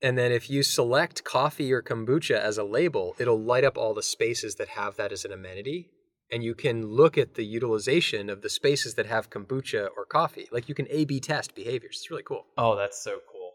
And 0.00 0.16
then 0.16 0.30
if 0.30 0.48
you 0.48 0.62
select 0.62 1.24
coffee 1.24 1.72
or 1.72 1.82
kombucha 1.82 2.38
as 2.38 2.56
a 2.56 2.64
label, 2.64 3.16
it'll 3.18 3.40
light 3.40 3.64
up 3.64 3.76
all 3.76 3.94
the 3.94 4.02
spaces 4.02 4.54
that 4.56 4.68
have 4.68 4.96
that 4.96 5.12
as 5.12 5.24
an 5.24 5.32
amenity. 5.32 5.90
And 6.30 6.44
you 6.44 6.54
can 6.54 6.86
look 6.86 7.16
at 7.16 7.34
the 7.34 7.44
utilization 7.44 8.28
of 8.28 8.42
the 8.42 8.50
spaces 8.50 8.94
that 8.94 9.06
have 9.06 9.30
kombucha 9.30 9.88
or 9.96 10.04
coffee. 10.04 10.46
Like 10.52 10.68
you 10.68 10.74
can 10.74 10.86
A 10.90 11.04
B 11.04 11.20
test 11.20 11.54
behaviors. 11.54 11.96
It's 11.96 12.10
really 12.10 12.22
cool. 12.22 12.44
Oh, 12.56 12.76
that's 12.76 13.02
so 13.02 13.18
cool. 13.32 13.52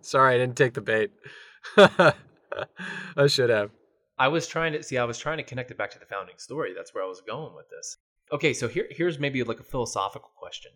Sorry, 0.00 0.34
I 0.34 0.38
didn't 0.38 0.56
take 0.56 0.74
the 0.74 0.80
bait. 0.80 1.10
I 1.76 3.26
should 3.26 3.50
have. 3.50 3.70
I 4.16 4.28
was 4.28 4.46
trying 4.46 4.74
to 4.74 4.82
see. 4.82 4.96
I 4.96 5.04
was 5.04 5.18
trying 5.18 5.38
to 5.38 5.42
connect 5.42 5.70
it 5.70 5.78
back 5.78 5.90
to 5.90 5.98
the 5.98 6.06
founding 6.06 6.36
story. 6.38 6.72
That's 6.74 6.94
where 6.94 7.02
I 7.02 7.08
was 7.08 7.20
going 7.26 7.54
with 7.54 7.66
this. 7.68 7.96
Okay, 8.30 8.52
so 8.52 8.68
here, 8.68 8.86
here's 8.90 9.18
maybe 9.18 9.42
like 9.42 9.60
a 9.60 9.64
philosophical 9.64 10.30
question: 10.38 10.70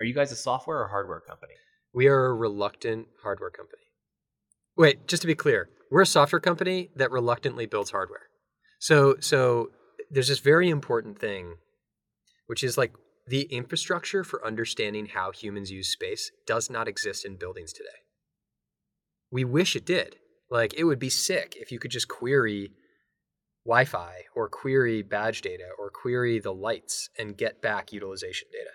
Are 0.00 0.06
you 0.06 0.14
guys 0.14 0.30
a 0.30 0.36
software 0.36 0.78
or 0.78 0.88
hardware 0.88 1.20
company? 1.20 1.54
We 1.92 2.06
are 2.06 2.26
a 2.26 2.34
reluctant 2.34 3.08
hardware 3.22 3.50
company. 3.50 3.82
Wait, 4.76 5.08
just 5.08 5.22
to 5.22 5.26
be 5.26 5.34
clear, 5.34 5.70
we're 5.90 6.02
a 6.02 6.06
software 6.06 6.40
company 6.40 6.90
that 6.94 7.10
reluctantly 7.10 7.66
builds 7.66 7.90
hardware. 7.90 8.28
So, 8.78 9.16
so 9.18 9.70
there's 10.10 10.28
this 10.28 10.38
very 10.38 10.68
important 10.68 11.18
thing, 11.18 11.56
which 12.46 12.62
is 12.62 12.78
like 12.78 12.92
the 13.26 13.42
infrastructure 13.42 14.22
for 14.22 14.46
understanding 14.46 15.06
how 15.06 15.32
humans 15.32 15.70
use 15.70 15.90
space 15.90 16.30
does 16.46 16.70
not 16.70 16.86
exist 16.86 17.24
in 17.24 17.36
buildings 17.36 17.72
today. 17.72 17.88
We 19.32 19.44
wish 19.44 19.74
it 19.74 19.84
did. 19.84 20.16
Like 20.50 20.74
it 20.74 20.84
would 20.84 20.98
be 20.98 21.10
sick 21.10 21.56
if 21.58 21.72
you 21.72 21.78
could 21.78 21.90
just 21.90 22.08
query 22.08 22.70
Wi-Fi 23.66 24.22
or 24.34 24.48
query 24.48 25.02
badge 25.02 25.42
data 25.42 25.68
or 25.78 25.90
query 25.90 26.38
the 26.38 26.54
lights 26.54 27.10
and 27.18 27.36
get 27.36 27.60
back 27.60 27.92
utilization 27.92 28.48
data. 28.52 28.70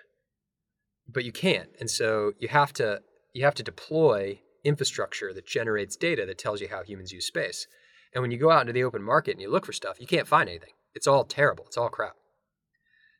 But 1.06 1.24
you 1.24 1.32
can't. 1.32 1.70
And 1.80 1.90
so 1.90 2.32
you 2.38 2.48
have 2.48 2.72
to 2.74 3.02
you 3.32 3.44
have 3.44 3.54
to 3.54 3.62
deploy 3.62 4.40
infrastructure 4.64 5.32
that 5.34 5.46
generates 5.46 5.96
data 5.96 6.24
that 6.24 6.38
tells 6.38 6.60
you 6.60 6.68
how 6.68 6.82
humans 6.82 7.12
use 7.12 7.26
space. 7.26 7.66
And 8.14 8.22
when 8.22 8.30
you 8.30 8.38
go 8.38 8.50
out 8.50 8.62
into 8.62 8.72
the 8.72 8.84
open 8.84 9.02
market 9.02 9.32
and 9.32 9.40
you 9.40 9.50
look 9.50 9.66
for 9.66 9.72
stuff, 9.72 10.00
you 10.00 10.06
can't 10.06 10.28
find 10.28 10.48
anything. 10.48 10.70
It's 10.94 11.06
all 11.06 11.24
terrible. 11.24 11.64
It's 11.66 11.76
all 11.76 11.88
crap. 11.88 12.14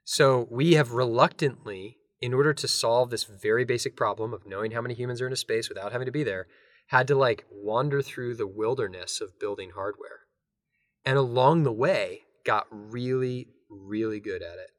So 0.04 0.46
we 0.50 0.74
have 0.74 0.92
reluctantly, 0.92 1.98
in 2.20 2.32
order 2.32 2.54
to 2.54 2.68
solve 2.68 3.10
this 3.10 3.24
very 3.24 3.64
basic 3.64 3.96
problem 3.96 4.32
of 4.32 4.46
knowing 4.46 4.70
how 4.70 4.80
many 4.80 4.94
humans 4.94 5.20
are 5.20 5.26
in 5.26 5.32
a 5.32 5.36
space 5.36 5.68
without 5.68 5.92
having 5.92 6.06
to 6.06 6.12
be 6.12 6.22
there, 6.22 6.46
had 6.88 7.08
to 7.08 7.14
like 7.14 7.44
wander 7.50 8.02
through 8.02 8.36
the 8.36 8.46
wilderness 8.46 9.20
of 9.20 9.38
building 9.40 9.70
hardware. 9.74 10.20
And 11.04 11.18
along 11.18 11.64
the 11.64 11.72
way, 11.72 12.22
got 12.46 12.66
really, 12.70 13.48
really 13.68 14.20
good 14.20 14.42
at 14.42 14.58
it. 14.58 14.70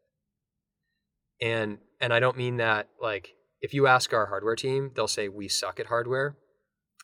And 1.41 1.80
and 2.00 2.13
I 2.13 2.19
don't 2.19 2.38
mean 2.38 2.58
that 2.58 2.89
like 3.02 3.34
if 3.62 3.74
you 3.74 3.88
ask 3.88 4.13
our 4.13 4.28
hardware 4.28 4.56
team, 4.56 4.91
they'll 4.95 5.08
say 5.08 5.28
we 5.28 5.48
suck 5.48 5.80
at 5.80 5.88
hardware. 5.88 6.38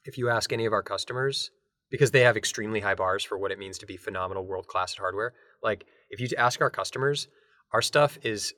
If 0.05 0.17
you 0.17 0.29
ask 0.29 0.51
any 0.51 0.65
of 0.65 0.73
our 0.73 0.83
customers, 0.83 1.51
because 1.89 2.11
they 2.11 2.21
have 2.21 2.37
extremely 2.37 2.79
high 2.79 2.95
bars 2.95 3.23
for 3.23 3.37
what 3.37 3.51
it 3.51 3.59
means 3.59 3.77
to 3.79 3.85
be 3.85 3.97
phenomenal 3.97 4.45
world 4.45 4.67
class 4.67 4.93
at 4.93 4.99
hardware, 4.99 5.33
like 5.61 5.85
if 6.09 6.19
you 6.19 6.27
ask 6.37 6.61
our 6.61 6.69
customers, 6.69 7.27
our 7.73 7.81
stuff 7.81 8.17
is 8.23 8.53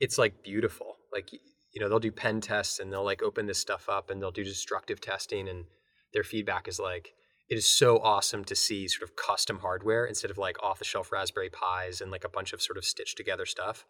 it's 0.00 0.18
like 0.18 0.42
beautiful. 0.42 0.96
Like 1.12 1.30
you 1.32 1.80
know, 1.80 1.88
they'll 1.88 1.98
do 1.98 2.12
pen 2.12 2.40
tests 2.40 2.78
and 2.78 2.92
they'll 2.92 3.04
like 3.04 3.22
open 3.22 3.46
this 3.46 3.58
stuff 3.58 3.88
up 3.88 4.10
and 4.10 4.20
they'll 4.20 4.30
do 4.30 4.44
destructive 4.44 5.00
testing 5.00 5.48
and 5.48 5.64
their 6.12 6.24
feedback 6.24 6.68
is 6.68 6.78
like 6.78 7.14
it 7.48 7.56
is 7.56 7.66
so 7.66 7.98
awesome 7.98 8.44
to 8.44 8.54
see 8.54 8.88
sort 8.88 9.02
of 9.08 9.16
custom 9.16 9.58
hardware 9.58 10.06
instead 10.06 10.30
of 10.30 10.38
like 10.38 10.62
off 10.62 10.78
the 10.78 10.84
shelf 10.84 11.12
Raspberry 11.12 11.50
Pis 11.50 12.00
and 12.00 12.10
like 12.10 12.24
a 12.24 12.28
bunch 12.28 12.52
of 12.52 12.62
sort 12.62 12.78
of 12.78 12.84
stitched 12.84 13.16
together 13.16 13.46
stuff. 13.46 13.84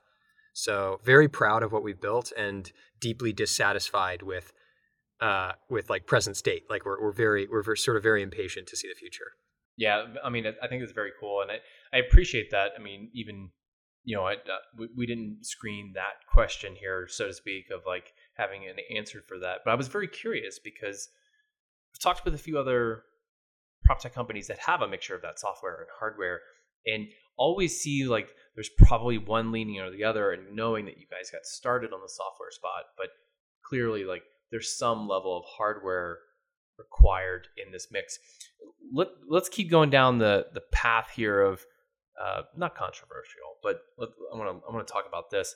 So 0.53 1.01
very 1.03 1.29
proud 1.29 1.63
of 1.63 1.73
what 1.73 1.83
we've 1.83 2.01
built 2.01 2.33
and 2.37 2.71
deeply 3.01 3.33
dissatisfied 3.33 4.23
with 4.23 4.53
uh, 5.21 5.53
with 5.71 5.89
like 5.89 6.07
present 6.07 6.37
state. 6.37 6.65
Like 6.69 6.85
we're 6.85 7.01
we're 7.01 7.13
very 7.13 7.47
we're 7.51 7.63
very, 7.63 7.79
sort 7.79 7.97
of 7.97 8.03
very 8.03 8.23
impatient 8.23 8.67
to 8.69 8.77
see 8.77 8.89
the 8.89 8.95
future. 8.95 9.33
Yeah, 9.77 10.05
I 10.23 10.29
mean, 10.29 10.45
I 10.47 10.69
think 10.69 10.83
it's 10.83 10.93
very 10.93 11.13
cool, 11.19 11.41
and 11.41 11.51
I 11.51 11.57
I 11.97 12.01
appreciate 12.01 12.51
that. 12.51 12.73
I 12.79 12.83
mean, 12.83 13.11
even 13.15 13.51
you 14.05 14.17
know, 14.17 14.25
I, 14.25 14.33
uh, 14.35 14.59
we, 14.77 14.89
we 14.97 15.07
didn't 15.07 15.47
screen 15.47 15.93
that 15.95 16.27
question 16.29 16.75
here, 16.75 17.07
so 17.09 17.29
to 17.29 17.33
speak, 17.33 17.67
of 17.73 17.83
like 17.87 18.13
having 18.35 18.63
an 18.67 18.77
answer 18.97 19.23
for 19.27 19.39
that. 19.39 19.59
But 19.65 19.71
I 19.71 19.75
was 19.77 19.89
very 19.89 20.09
curious 20.09 20.59
because 20.59 21.09
I've 21.95 22.01
talked 22.01 22.25
with 22.25 22.35
a 22.35 22.39
few 22.39 22.59
other 22.59 23.05
prop 23.85 24.01
tech 24.01 24.15
companies 24.15 24.49
that 24.49 24.59
have 24.59 24.83
a 24.83 24.89
mixture 24.89 25.15
of 25.15 25.23
that 25.23 25.39
software 25.39 25.77
and 25.77 25.87
hardware, 25.99 26.41
and 26.87 27.07
always 27.37 27.81
see 27.81 28.07
like 28.07 28.29
there's 28.55 28.71
probably 28.77 29.19
one 29.19 29.53
leaning 29.53 29.81
or 29.81 29.91
the 29.91 30.05
other, 30.05 30.33
and 30.33 30.55
knowing 30.55 30.85
that 30.87 30.99
you 30.99 31.07
guys 31.11 31.31
got 31.31 31.45
started 31.45 31.93
on 31.93 32.01
the 32.01 32.09
software 32.09 32.51
spot, 32.51 32.85
but 32.97 33.09
clearly 33.65 34.05
like 34.05 34.23
there's 34.51 34.77
some 34.77 35.09
level 35.09 35.37
of 35.37 35.45
hardware 35.47 36.19
required 36.79 37.49
in 37.65 37.73
this 37.73 37.89
mix. 37.91 38.19
Let, 38.93 39.09
let's 39.29 39.49
keep 39.49 39.71
going 39.71 39.91
down 39.91 40.19
the 40.19 40.47
the 40.53 40.63
path 40.73 41.11
here 41.15 41.41
of 41.41 41.65
uh, 42.23 42.43
not 42.57 42.75
controversial, 42.75 43.57
but 43.63 43.81
I 44.01 44.37
want 44.37 44.61
to 44.61 44.67
I 44.69 44.75
want 44.75 44.87
to 44.87 44.93
talk 44.93 45.07
about 45.09 45.31
this. 45.31 45.55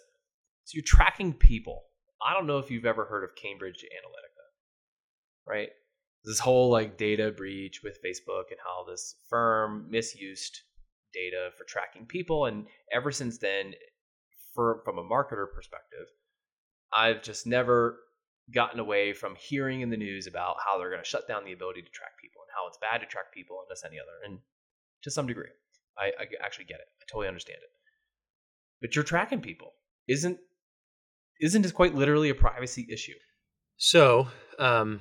So 0.64 0.76
you're 0.76 0.84
tracking 0.84 1.32
people. 1.34 1.84
I 2.26 2.32
don't 2.32 2.46
know 2.46 2.58
if 2.58 2.70
you've 2.70 2.86
ever 2.86 3.04
heard 3.04 3.24
of 3.24 3.36
Cambridge 3.36 3.84
Analytica, 3.84 5.50
right? 5.50 5.68
This 6.24 6.40
whole 6.40 6.70
like 6.70 6.96
data 6.96 7.30
breach 7.30 7.82
with 7.84 7.98
Facebook 8.04 8.50
and 8.50 8.58
how 8.64 8.84
this 8.90 9.16
firm 9.28 9.86
misused 9.90 10.62
data 11.16 11.50
for 11.56 11.64
tracking 11.64 12.06
people, 12.06 12.46
and 12.46 12.66
ever 12.92 13.10
since 13.10 13.38
then, 13.38 13.72
for 14.54 14.82
from 14.84 14.98
a 14.98 15.04
marketer 15.04 15.46
perspective, 15.52 16.06
I've 16.92 17.22
just 17.22 17.46
never 17.46 17.98
gotten 18.54 18.78
away 18.78 19.12
from 19.12 19.34
hearing 19.34 19.80
in 19.80 19.90
the 19.90 19.96
news 19.96 20.26
about 20.26 20.56
how 20.64 20.78
they're 20.78 20.90
going 20.90 21.02
to 21.02 21.08
shut 21.08 21.26
down 21.26 21.44
the 21.44 21.52
ability 21.52 21.82
to 21.82 21.90
track 21.90 22.12
people 22.20 22.42
and 22.42 22.50
how 22.54 22.68
it's 22.68 22.78
bad 22.80 22.98
to 22.98 23.06
track 23.06 23.32
people 23.34 23.58
and 23.60 23.66
this 23.70 23.82
the 23.82 23.88
other. 23.88 24.16
And 24.24 24.38
to 25.02 25.10
some 25.10 25.26
degree, 25.26 25.50
I, 25.98 26.06
I 26.06 26.26
actually 26.44 26.66
get 26.66 26.78
it. 26.78 26.86
I 27.00 27.04
totally 27.10 27.28
understand 27.28 27.58
it. 27.62 27.70
But 28.80 28.94
you're 28.94 29.04
tracking 29.04 29.40
people. 29.40 29.72
Isn't 30.08 30.38
isn't 31.40 31.62
this 31.62 31.72
quite 31.72 31.94
literally 31.94 32.30
a 32.30 32.34
privacy 32.34 32.86
issue? 32.90 33.14
So, 33.76 34.28
um, 34.58 35.00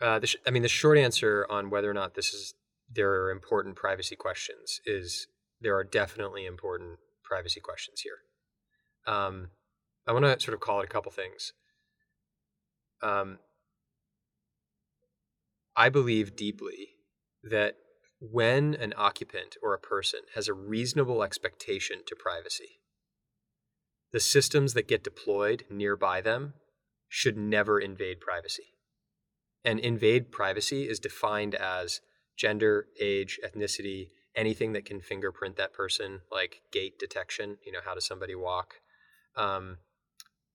uh, 0.00 0.20
sh- 0.22 0.36
I 0.46 0.50
mean, 0.50 0.62
the 0.62 0.68
short 0.68 0.98
answer 0.98 1.46
on 1.50 1.70
whether 1.70 1.90
or 1.90 1.94
not 1.94 2.14
this 2.14 2.32
is 2.32 2.54
there 2.90 3.10
are 3.10 3.30
important 3.30 3.76
privacy 3.76 4.16
questions 4.16 4.80
is 4.86 5.26
there 5.60 5.76
are 5.76 5.84
definitely 5.84 6.46
important 6.46 6.98
privacy 7.24 7.60
questions 7.60 8.00
here. 8.00 8.18
Um, 9.12 9.48
I 10.06 10.12
want 10.12 10.24
to 10.24 10.38
sort 10.40 10.54
of 10.54 10.60
call 10.60 10.80
it 10.80 10.84
a 10.84 10.88
couple 10.88 11.10
things. 11.10 11.52
Um, 13.02 13.38
I 15.76 15.88
believe 15.88 16.36
deeply 16.36 16.90
that 17.42 17.74
when 18.20 18.74
an 18.74 18.94
occupant 18.96 19.56
or 19.62 19.74
a 19.74 19.78
person 19.78 20.20
has 20.34 20.48
a 20.48 20.54
reasonable 20.54 21.22
expectation 21.22 21.98
to 22.06 22.16
privacy, 22.16 22.80
the 24.12 24.20
systems 24.20 24.74
that 24.74 24.88
get 24.88 25.04
deployed 25.04 25.64
nearby 25.70 26.20
them 26.20 26.54
should 27.08 27.36
never 27.36 27.78
invade 27.78 28.20
privacy. 28.20 28.74
And 29.64 29.78
invade 29.78 30.30
privacy 30.30 30.88
is 30.88 30.98
defined 30.98 31.54
as 31.54 32.00
gender, 32.36 32.86
age, 33.00 33.40
ethnicity, 33.44 34.08
anything 34.34 34.72
that 34.74 34.84
can 34.84 35.00
fingerprint 35.00 35.56
that 35.56 35.72
person, 35.72 36.20
like 36.30 36.60
gait 36.72 36.98
detection, 36.98 37.56
you 37.64 37.72
know, 37.72 37.80
how 37.84 37.94
does 37.94 38.06
somebody 38.06 38.34
walk? 38.34 38.74
Um, 39.36 39.78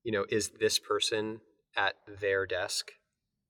you 0.02 0.12
know, 0.12 0.24
is 0.28 0.52
this 0.60 0.78
person 0.78 1.40
at 1.76 1.94
their 2.20 2.46
desk? 2.46 2.92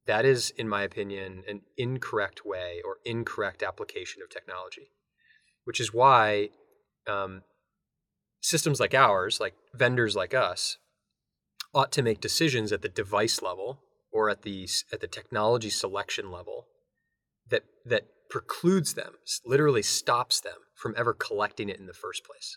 That 0.07 0.25
is, 0.25 0.51
in 0.57 0.69
my 0.69 0.83
opinion, 0.83 1.45
an 1.49 1.61
incorrect 1.77 2.45
way 2.45 2.81
or 2.85 2.97
incorrect 3.05 3.63
application 3.63 4.23
of 4.23 4.31
technology, 4.31 4.91
which 5.65 5.79
is 5.79 5.95
why 5.95 6.49
um, 7.07 7.43
systems 8.41 8.81
like 8.81 8.95
ours, 8.95 9.39
like 9.39 9.55
vendors 9.75 10.17
like 10.17 10.35
us, 10.35 10.79
ought 11.75 11.93
to 11.93 12.03
make 12.03 12.21
decisions 12.21 12.73
at 12.73 12.83
the 12.83 12.89
device 12.89 13.41
level 13.41 13.81
or 14.13 14.29
at 14.29 14.43
the 14.43 14.69
at 14.93 15.01
the 15.01 15.07
technology 15.07 15.71
selection 15.71 16.31
level 16.31 16.67
that 17.49 17.63
that 17.87 18.07
precludes 18.33 18.95
them, 18.95 19.13
literally 19.45 19.83
stops 19.83 20.41
them 20.41 20.55
from 20.75 20.95
ever 20.97 21.13
collecting 21.13 21.69
it 21.69 21.79
in 21.79 21.85
the 21.85 21.93
first 21.93 22.25
place. 22.25 22.57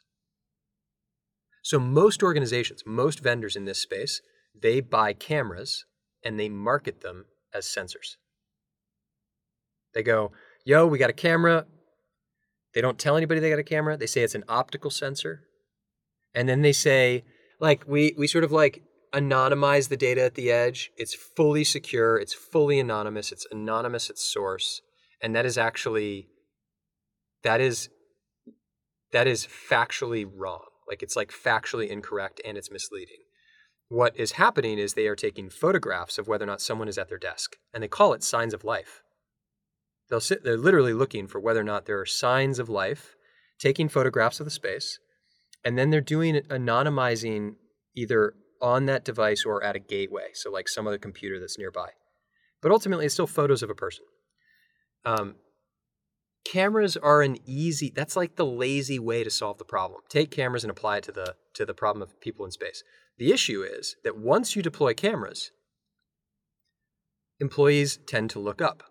So 1.63 1.79
most 1.79 2.23
organizations, 2.23 2.83
most 2.85 3.19
vendors 3.19 3.57
in 3.57 3.65
this 3.65 3.79
space, 3.79 4.21
they 4.57 4.79
buy 4.79 5.11
cameras 5.11 5.83
and 6.23 6.39
they 6.39 6.47
market 6.47 7.01
them 7.01 7.25
as 7.53 7.65
sensors. 7.65 8.15
They 9.93 10.01
go, 10.01 10.31
yo, 10.63 10.87
we 10.87 10.97
got 10.97 11.09
a 11.09 11.13
camera. 11.13 11.65
They 12.73 12.79
don't 12.79 12.97
tell 12.97 13.17
anybody 13.17 13.41
they 13.41 13.49
got 13.49 13.59
a 13.59 13.63
camera. 13.63 13.97
They 13.97 14.07
say 14.07 14.21
it's 14.21 14.33
an 14.33 14.45
optical 14.47 14.89
sensor. 14.89 15.41
And 16.33 16.47
then 16.47 16.61
they 16.61 16.71
say, 16.71 17.25
like, 17.59 17.83
we, 17.85 18.15
we 18.17 18.27
sort 18.27 18.45
of 18.45 18.51
like 18.53 18.81
anonymize 19.11 19.89
the 19.89 19.97
data 19.97 20.23
at 20.23 20.35
the 20.35 20.51
edge. 20.51 20.91
It's 20.95 21.13
fully 21.13 21.65
secure, 21.65 22.15
it's 22.15 22.33
fully 22.33 22.79
anonymous, 22.79 23.33
it's 23.33 23.45
anonymous 23.51 24.09
at 24.09 24.17
source. 24.17 24.81
And 25.25 25.35
that 25.35 25.47
is 25.47 25.57
actually, 25.57 26.27
that 27.41 27.59
is, 27.59 27.89
that 29.11 29.25
is 29.25 29.47
factually 29.47 30.23
wrong. 30.31 30.61
Like, 30.87 31.01
it's 31.01 31.15
like 31.15 31.31
factually 31.31 31.87
incorrect 31.87 32.39
and 32.45 32.59
it's 32.59 32.69
misleading. 32.69 33.23
What 33.89 34.15
is 34.19 34.33
happening 34.33 34.77
is 34.77 34.93
they 34.93 35.07
are 35.07 35.15
taking 35.15 35.49
photographs 35.49 36.19
of 36.19 36.27
whether 36.27 36.43
or 36.43 36.45
not 36.45 36.61
someone 36.61 36.87
is 36.87 36.99
at 36.99 37.09
their 37.09 37.17
desk, 37.17 37.55
and 37.73 37.81
they 37.81 37.87
call 37.87 38.13
it 38.13 38.23
signs 38.23 38.53
of 38.53 38.63
life. 38.63 39.01
They'll 40.11 40.19
sit, 40.19 40.43
they're 40.43 40.57
literally 40.57 40.93
looking 40.93 41.25
for 41.25 41.39
whether 41.39 41.61
or 41.61 41.63
not 41.63 41.87
there 41.87 41.99
are 41.99 42.05
signs 42.05 42.59
of 42.59 42.69
life, 42.69 43.15
taking 43.57 43.89
photographs 43.89 44.39
of 44.39 44.45
the 44.45 44.51
space, 44.51 44.99
and 45.63 45.75
then 45.75 45.89
they're 45.89 46.01
doing 46.01 46.35
anonymizing 46.35 47.55
either 47.95 48.35
on 48.61 48.85
that 48.85 49.03
device 49.03 49.43
or 49.43 49.63
at 49.63 49.75
a 49.75 49.79
gateway, 49.79 50.27
so 50.35 50.51
like 50.51 50.69
some 50.69 50.85
other 50.85 50.99
computer 50.99 51.39
that's 51.39 51.57
nearby. 51.57 51.89
But 52.61 52.71
ultimately, 52.71 53.05
it's 53.05 53.15
still 53.15 53.25
photos 53.25 53.63
of 53.63 53.71
a 53.71 53.75
person. 53.75 54.05
Um, 55.05 55.35
cameras 56.45 56.97
are 56.97 57.21
an 57.21 57.37
easy. 57.45 57.91
That's 57.93 58.15
like 58.15 58.35
the 58.35 58.45
lazy 58.45 58.99
way 58.99 59.23
to 59.23 59.29
solve 59.29 59.57
the 59.57 59.65
problem. 59.65 60.01
Take 60.09 60.31
cameras 60.31 60.63
and 60.63 60.71
apply 60.71 60.97
it 60.97 61.03
to 61.05 61.11
the 61.11 61.35
to 61.53 61.65
the 61.65 61.73
problem 61.73 62.01
of 62.01 62.19
people 62.19 62.45
in 62.45 62.51
space. 62.51 62.83
The 63.17 63.31
issue 63.31 63.63
is 63.63 63.95
that 64.03 64.17
once 64.17 64.55
you 64.55 64.61
deploy 64.61 64.93
cameras, 64.93 65.51
employees 67.39 67.99
tend 68.05 68.29
to 68.31 68.39
look 68.39 68.61
up. 68.61 68.83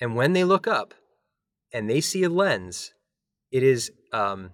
And 0.00 0.14
when 0.14 0.32
they 0.32 0.44
look 0.44 0.66
up 0.66 0.94
and 1.72 1.88
they 1.88 2.00
see 2.00 2.22
a 2.22 2.28
lens, 2.28 2.92
it 3.50 3.62
is 3.62 3.90
um, 4.12 4.52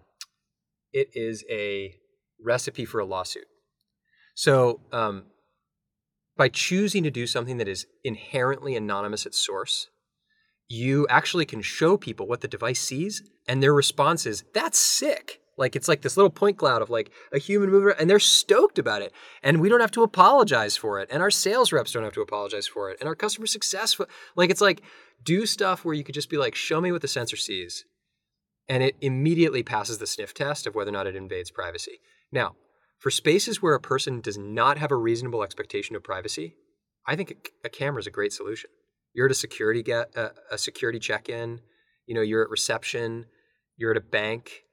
it 0.92 1.08
is 1.14 1.44
a 1.50 1.94
recipe 2.42 2.84
for 2.84 3.00
a 3.00 3.04
lawsuit. 3.04 3.46
So 4.34 4.80
um, 4.92 5.24
by 6.36 6.48
choosing 6.48 7.02
to 7.04 7.10
do 7.10 7.26
something 7.26 7.58
that 7.58 7.68
is 7.68 7.86
inherently 8.02 8.76
anonymous 8.76 9.26
at 9.26 9.34
source, 9.34 9.88
you 10.68 11.06
actually 11.08 11.46
can 11.46 11.62
show 11.62 11.96
people 11.96 12.26
what 12.26 12.40
the 12.40 12.48
device 12.48 12.80
sees, 12.80 13.22
and 13.46 13.62
their 13.62 13.74
response 13.74 14.26
is, 14.26 14.44
"That's 14.52 14.78
sick." 14.78 15.40
Like 15.56 15.76
it's 15.76 15.88
like 15.88 16.02
this 16.02 16.16
little 16.16 16.30
point 16.30 16.58
cloud 16.58 16.82
of 16.82 16.90
like 16.90 17.12
a 17.32 17.38
human 17.38 17.70
mover, 17.70 17.90
and 17.90 18.10
they're 18.10 18.18
stoked 18.18 18.78
about 18.78 19.02
it. 19.02 19.12
And 19.42 19.60
we 19.60 19.68
don't 19.68 19.80
have 19.80 19.92
to 19.92 20.02
apologize 20.02 20.76
for 20.76 20.98
it, 21.00 21.08
and 21.10 21.22
our 21.22 21.30
sales 21.30 21.72
reps 21.72 21.92
don't 21.92 22.02
have 22.02 22.12
to 22.14 22.22
apologize 22.22 22.66
for 22.66 22.90
it, 22.90 22.98
and 23.00 23.08
our 23.08 23.14
customer 23.14 23.46
success, 23.46 23.98
like 24.36 24.50
it's 24.50 24.60
like 24.60 24.82
do 25.22 25.46
stuff 25.46 25.84
where 25.84 25.94
you 25.94 26.04
could 26.04 26.14
just 26.14 26.30
be 26.30 26.36
like, 26.36 26.54
show 26.54 26.80
me 26.80 26.92
what 26.92 27.02
the 27.02 27.08
sensor 27.08 27.36
sees, 27.36 27.84
and 28.68 28.82
it 28.82 28.96
immediately 29.00 29.62
passes 29.62 29.98
the 29.98 30.06
sniff 30.06 30.34
test 30.34 30.66
of 30.66 30.74
whether 30.74 30.90
or 30.90 30.92
not 30.92 31.06
it 31.06 31.16
invades 31.16 31.50
privacy. 31.50 31.98
Now, 32.32 32.56
for 32.98 33.10
spaces 33.10 33.62
where 33.62 33.74
a 33.74 33.80
person 33.80 34.20
does 34.20 34.38
not 34.38 34.78
have 34.78 34.90
a 34.90 34.96
reasonable 34.96 35.42
expectation 35.42 35.94
of 35.94 36.02
privacy, 36.02 36.56
I 37.06 37.16
think 37.16 37.52
a, 37.62 37.68
camera 37.68 38.00
is 38.00 38.06
a 38.06 38.10
great 38.10 38.32
solution. 38.32 38.70
You're 39.14 39.26
at 39.26 39.32
a 39.32 39.36
security 39.36 39.82
get 39.82 40.14
a, 40.16 40.32
a 40.50 40.58
security 40.58 40.98
check-in, 40.98 41.60
you 42.06 42.14
know, 42.14 42.20
you're 42.20 42.42
at 42.42 42.50
reception, 42.50 43.26
you're 43.76 43.92
at 43.92 43.96
a 43.96 44.00
bank, 44.00 44.64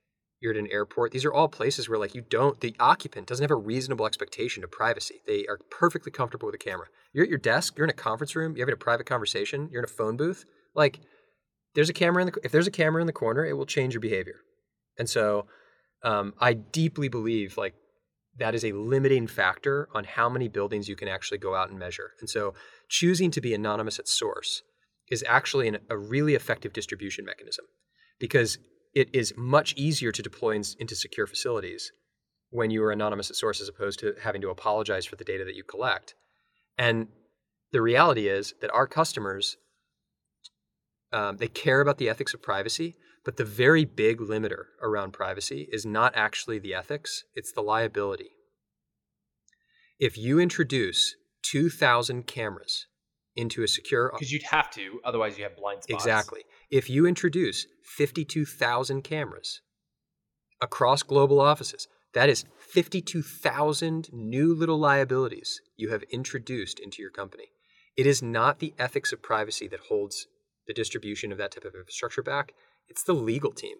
you're 0.41 0.51
at 0.51 0.57
an 0.57 0.67
airport. 0.71 1.11
These 1.11 1.23
are 1.25 1.33
all 1.33 1.47
places 1.47 1.87
where 1.87 1.99
like 1.99 2.15
you 2.15 2.21
don't 2.21 2.59
the 2.59 2.75
occupant 2.79 3.27
doesn't 3.27 3.43
have 3.43 3.51
a 3.51 3.55
reasonable 3.55 4.05
expectation 4.07 4.63
of 4.63 4.71
privacy. 4.71 5.21
They 5.27 5.45
are 5.45 5.59
perfectly 5.69 6.11
comfortable 6.11 6.47
with 6.47 6.55
a 6.55 6.57
camera. 6.57 6.87
You're 7.13 7.23
at 7.23 7.29
your 7.29 7.37
desk, 7.37 7.77
you're 7.77 7.85
in 7.85 7.91
a 7.91 7.93
conference 7.93 8.35
room, 8.35 8.55
you're 8.55 8.65
having 8.65 8.73
a 8.73 8.77
private 8.77 9.05
conversation, 9.05 9.69
you're 9.71 9.81
in 9.81 9.85
a 9.85 9.87
phone 9.87 10.17
booth. 10.17 10.45
Like 10.75 10.99
there's 11.75 11.89
a 11.89 11.93
camera 11.93 12.23
in 12.23 12.31
the 12.31 12.39
if 12.43 12.51
there's 12.51 12.67
a 12.67 12.71
camera 12.71 13.01
in 13.01 13.07
the 13.07 13.13
corner, 13.13 13.45
it 13.45 13.53
will 13.53 13.65
change 13.65 13.93
your 13.93 14.01
behavior. 14.01 14.37
And 14.97 15.07
so 15.07 15.45
um, 16.03 16.33
I 16.39 16.53
deeply 16.53 17.07
believe 17.07 17.57
like 17.57 17.75
that 18.37 18.55
is 18.55 18.63
a 18.63 18.71
limiting 18.71 19.27
factor 19.27 19.87
on 19.93 20.03
how 20.03 20.29
many 20.29 20.47
buildings 20.47 20.87
you 20.87 20.95
can 20.95 21.07
actually 21.07 21.37
go 21.37 21.55
out 21.55 21.69
and 21.69 21.77
measure. 21.77 22.11
And 22.19 22.29
so 22.29 22.53
choosing 22.89 23.31
to 23.31 23.41
be 23.41 23.53
anonymous 23.53 23.99
at 23.99 24.07
source 24.07 24.63
is 25.09 25.23
actually 25.27 25.67
an, 25.67 25.79
a 25.89 25.97
really 25.97 26.35
effective 26.35 26.73
distribution 26.73 27.25
mechanism 27.25 27.65
because 28.19 28.57
it 28.93 29.09
is 29.13 29.33
much 29.37 29.73
easier 29.75 30.11
to 30.11 30.21
deploy 30.21 30.55
in, 30.55 30.63
into 30.79 30.95
secure 30.95 31.27
facilities 31.27 31.91
when 32.49 32.71
you 32.71 32.83
are 32.83 32.91
anonymous 32.91 33.29
at 33.29 33.35
source 33.35 33.61
as 33.61 33.69
opposed 33.69 33.99
to 33.99 34.13
having 34.21 34.41
to 34.41 34.49
apologize 34.49 35.05
for 35.05 35.15
the 35.15 35.23
data 35.23 35.43
that 35.45 35.55
you 35.55 35.63
collect. 35.63 36.15
And 36.77 37.07
the 37.71 37.81
reality 37.81 38.27
is 38.27 38.53
that 38.61 38.71
our 38.71 38.87
customers 38.87 39.57
um, 41.13 41.37
they 41.37 41.47
care 41.47 41.81
about 41.81 41.97
the 41.97 42.09
ethics 42.09 42.33
of 42.33 42.41
privacy, 42.41 42.95
but 43.23 43.37
the 43.37 43.45
very 43.45 43.85
big 43.85 44.19
limiter 44.19 44.65
around 44.81 45.11
privacy 45.11 45.67
is 45.71 45.85
not 45.85 46.13
actually 46.15 46.59
the 46.59 46.73
ethics, 46.73 47.23
it's 47.35 47.51
the 47.51 47.61
liability. 47.61 48.31
If 49.99 50.17
you 50.17 50.39
introduce 50.39 51.15
2,000 51.43 52.25
cameras 52.25 52.87
into 53.35 53.63
a 53.63 53.67
secure 53.67 54.07
office 54.09 54.19
because 54.19 54.31
you'd 54.31 54.43
have 54.43 54.69
to 54.71 54.99
otherwise 55.05 55.37
you 55.37 55.43
have 55.43 55.55
blind 55.55 55.83
spots. 55.83 56.03
Exactly. 56.03 56.41
If 56.69 56.89
you 56.89 57.05
introduce 57.05 57.67
52,000 57.83 59.03
cameras 59.03 59.61
across 60.61 61.03
global 61.03 61.39
offices 61.39 61.87
that 62.13 62.29
is 62.29 62.45
52,000 62.59 64.09
new 64.11 64.53
little 64.53 64.77
liabilities 64.77 65.61
you 65.77 65.89
have 65.89 66.03
introduced 66.03 66.79
into 66.79 67.01
your 67.01 67.11
company. 67.11 67.45
It 67.95 68.05
is 68.05 68.21
not 68.21 68.59
the 68.59 68.73
ethics 68.77 69.11
of 69.11 69.21
privacy 69.21 69.67
that 69.69 69.81
holds 69.87 70.27
the 70.67 70.73
distribution 70.73 71.31
of 71.31 71.37
that 71.37 71.51
type 71.51 71.65
of 71.65 71.75
infrastructure 71.75 72.23
back 72.23 72.53
it's 72.91 73.03
the 73.03 73.13
legal 73.13 73.51
team 73.51 73.77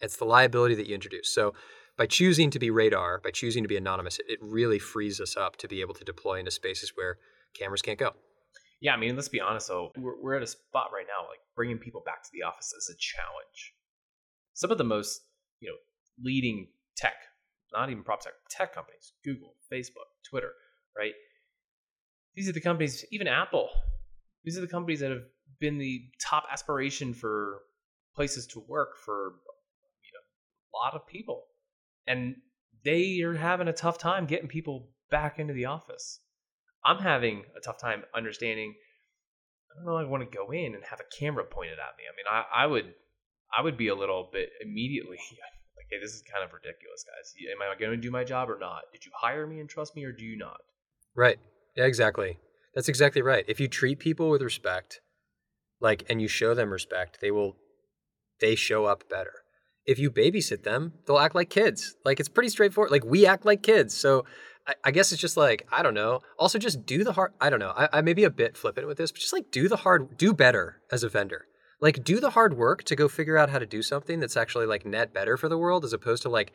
it's 0.00 0.16
the 0.16 0.24
liability 0.24 0.74
that 0.74 0.88
you 0.88 0.94
introduce 0.94 1.32
so 1.32 1.54
by 1.96 2.06
choosing 2.06 2.50
to 2.50 2.58
be 2.58 2.70
radar 2.70 3.20
by 3.22 3.30
choosing 3.30 3.62
to 3.62 3.68
be 3.68 3.76
anonymous 3.76 4.18
it, 4.18 4.26
it 4.28 4.38
really 4.42 4.78
frees 4.78 5.20
us 5.20 5.36
up 5.36 5.56
to 5.56 5.68
be 5.68 5.80
able 5.80 5.94
to 5.94 6.04
deploy 6.04 6.38
into 6.38 6.50
spaces 6.50 6.92
where 6.96 7.18
cameras 7.54 7.82
can't 7.82 7.98
go 7.98 8.14
yeah, 8.80 8.94
I 8.94 8.96
mean, 8.96 9.16
let's 9.16 9.28
be 9.28 9.40
honest 9.40 9.68
though. 9.68 9.90
We're, 9.96 10.20
we're 10.22 10.36
at 10.36 10.42
a 10.42 10.46
spot 10.46 10.90
right 10.94 11.06
now, 11.06 11.26
like 11.28 11.40
bringing 11.56 11.78
people 11.78 12.02
back 12.04 12.22
to 12.22 12.30
the 12.32 12.42
office 12.42 12.72
is 12.72 12.88
a 12.94 12.98
challenge. 12.98 13.74
Some 14.54 14.70
of 14.70 14.78
the 14.78 14.84
most, 14.84 15.20
you 15.60 15.68
know, 15.68 15.76
leading 16.22 16.68
tech, 16.96 17.14
not 17.72 17.90
even 17.90 18.04
prop 18.04 18.20
tech, 18.20 18.34
tech 18.50 18.74
companies, 18.74 19.12
Google, 19.24 19.54
Facebook, 19.72 20.10
Twitter, 20.28 20.52
right? 20.96 21.12
These 22.36 22.48
are 22.48 22.52
the 22.52 22.60
companies, 22.60 23.04
even 23.10 23.26
Apple. 23.26 23.68
These 24.44 24.56
are 24.56 24.60
the 24.60 24.68
companies 24.68 25.00
that 25.00 25.10
have 25.10 25.24
been 25.58 25.78
the 25.78 26.02
top 26.24 26.44
aspiration 26.52 27.12
for 27.12 27.62
places 28.18 28.48
to 28.48 28.58
work 28.66 28.96
for, 28.96 29.34
you 30.02 30.10
know, 30.12 30.24
a 30.74 30.76
lot 30.76 30.94
of 31.00 31.06
people, 31.06 31.44
and 32.08 32.34
they 32.84 33.20
are 33.20 33.34
having 33.34 33.68
a 33.68 33.72
tough 33.72 33.96
time 33.96 34.26
getting 34.26 34.48
people 34.48 34.88
back 35.08 35.38
into 35.38 35.54
the 35.54 35.66
office. 35.66 36.18
I'm 36.84 36.98
having 36.98 37.44
a 37.56 37.60
tough 37.60 37.78
time 37.80 38.02
understanding. 38.16 38.74
I 39.70 39.76
don't 39.76 39.86
know. 39.86 39.96
I 39.96 40.02
want 40.02 40.28
to 40.28 40.36
go 40.36 40.50
in 40.50 40.74
and 40.74 40.82
have 40.82 40.98
a 40.98 41.16
camera 41.16 41.44
pointed 41.44 41.78
at 41.78 41.94
me. 41.96 42.04
I 42.10 42.12
mean, 42.16 42.26
I, 42.28 42.64
I 42.64 42.66
would, 42.66 42.92
I 43.56 43.62
would 43.62 43.76
be 43.76 43.86
a 43.86 43.94
little 43.94 44.28
bit 44.32 44.50
immediately 44.60 45.18
like, 45.76 45.86
"Hey, 45.90 46.00
this 46.02 46.12
is 46.12 46.22
kind 46.22 46.42
of 46.42 46.52
ridiculous, 46.52 47.04
guys. 47.04 47.34
Am 47.52 47.62
I 47.62 47.78
going 47.78 47.92
to 47.92 47.96
do 47.96 48.10
my 48.10 48.24
job 48.24 48.50
or 48.50 48.58
not? 48.58 48.82
Did 48.92 49.06
you 49.06 49.12
hire 49.14 49.46
me 49.46 49.60
and 49.60 49.68
trust 49.68 49.94
me, 49.94 50.02
or 50.02 50.10
do 50.10 50.24
you 50.24 50.36
not?" 50.36 50.58
Right. 51.14 51.38
Yeah. 51.76 51.84
Exactly. 51.84 52.38
That's 52.74 52.88
exactly 52.88 53.22
right. 53.22 53.44
If 53.46 53.60
you 53.60 53.68
treat 53.68 54.00
people 54.00 54.28
with 54.28 54.42
respect, 54.42 55.00
like, 55.80 56.04
and 56.08 56.20
you 56.20 56.26
show 56.28 56.54
them 56.54 56.72
respect, 56.72 57.20
they 57.20 57.30
will, 57.30 57.56
they 58.40 58.54
show 58.54 58.86
up 58.86 59.08
better. 59.08 59.32
If 59.86 59.98
you 59.98 60.10
babysit 60.10 60.64
them, 60.64 60.92
they'll 61.06 61.18
act 61.18 61.34
like 61.34 61.50
kids. 61.50 61.96
Like 62.04 62.20
it's 62.20 62.28
pretty 62.28 62.50
straightforward. 62.50 62.90
Like 62.90 63.04
we 63.04 63.26
act 63.26 63.46
like 63.46 63.62
kids. 63.62 63.94
So 63.94 64.24
I, 64.66 64.74
I 64.84 64.90
guess 64.90 65.12
it's 65.12 65.20
just 65.20 65.36
like 65.36 65.66
I 65.72 65.82
don't 65.82 65.94
know. 65.94 66.20
Also, 66.38 66.58
just 66.58 66.84
do 66.84 67.04
the 67.04 67.12
hard. 67.12 67.32
I 67.40 67.50
don't 67.50 67.60
know. 67.60 67.72
I, 67.76 67.88
I 67.94 68.00
may 68.02 68.14
be 68.14 68.24
a 68.24 68.30
bit 68.30 68.56
flippant 68.56 68.86
with 68.86 68.98
this, 68.98 69.10
but 69.10 69.20
just 69.20 69.32
like 69.32 69.50
do 69.50 69.68
the 69.68 69.78
hard, 69.78 70.16
do 70.16 70.34
better 70.34 70.82
as 70.92 71.02
a 71.02 71.08
vendor. 71.08 71.46
Like 71.80 72.02
do 72.04 72.20
the 72.20 72.30
hard 72.30 72.56
work 72.56 72.84
to 72.84 72.96
go 72.96 73.08
figure 73.08 73.38
out 73.38 73.50
how 73.50 73.58
to 73.58 73.66
do 73.66 73.82
something 73.82 74.20
that's 74.20 74.36
actually 74.36 74.66
like 74.66 74.84
net 74.84 75.14
better 75.14 75.36
for 75.36 75.48
the 75.48 75.58
world, 75.58 75.84
as 75.84 75.92
opposed 75.92 76.22
to 76.22 76.28
like 76.28 76.52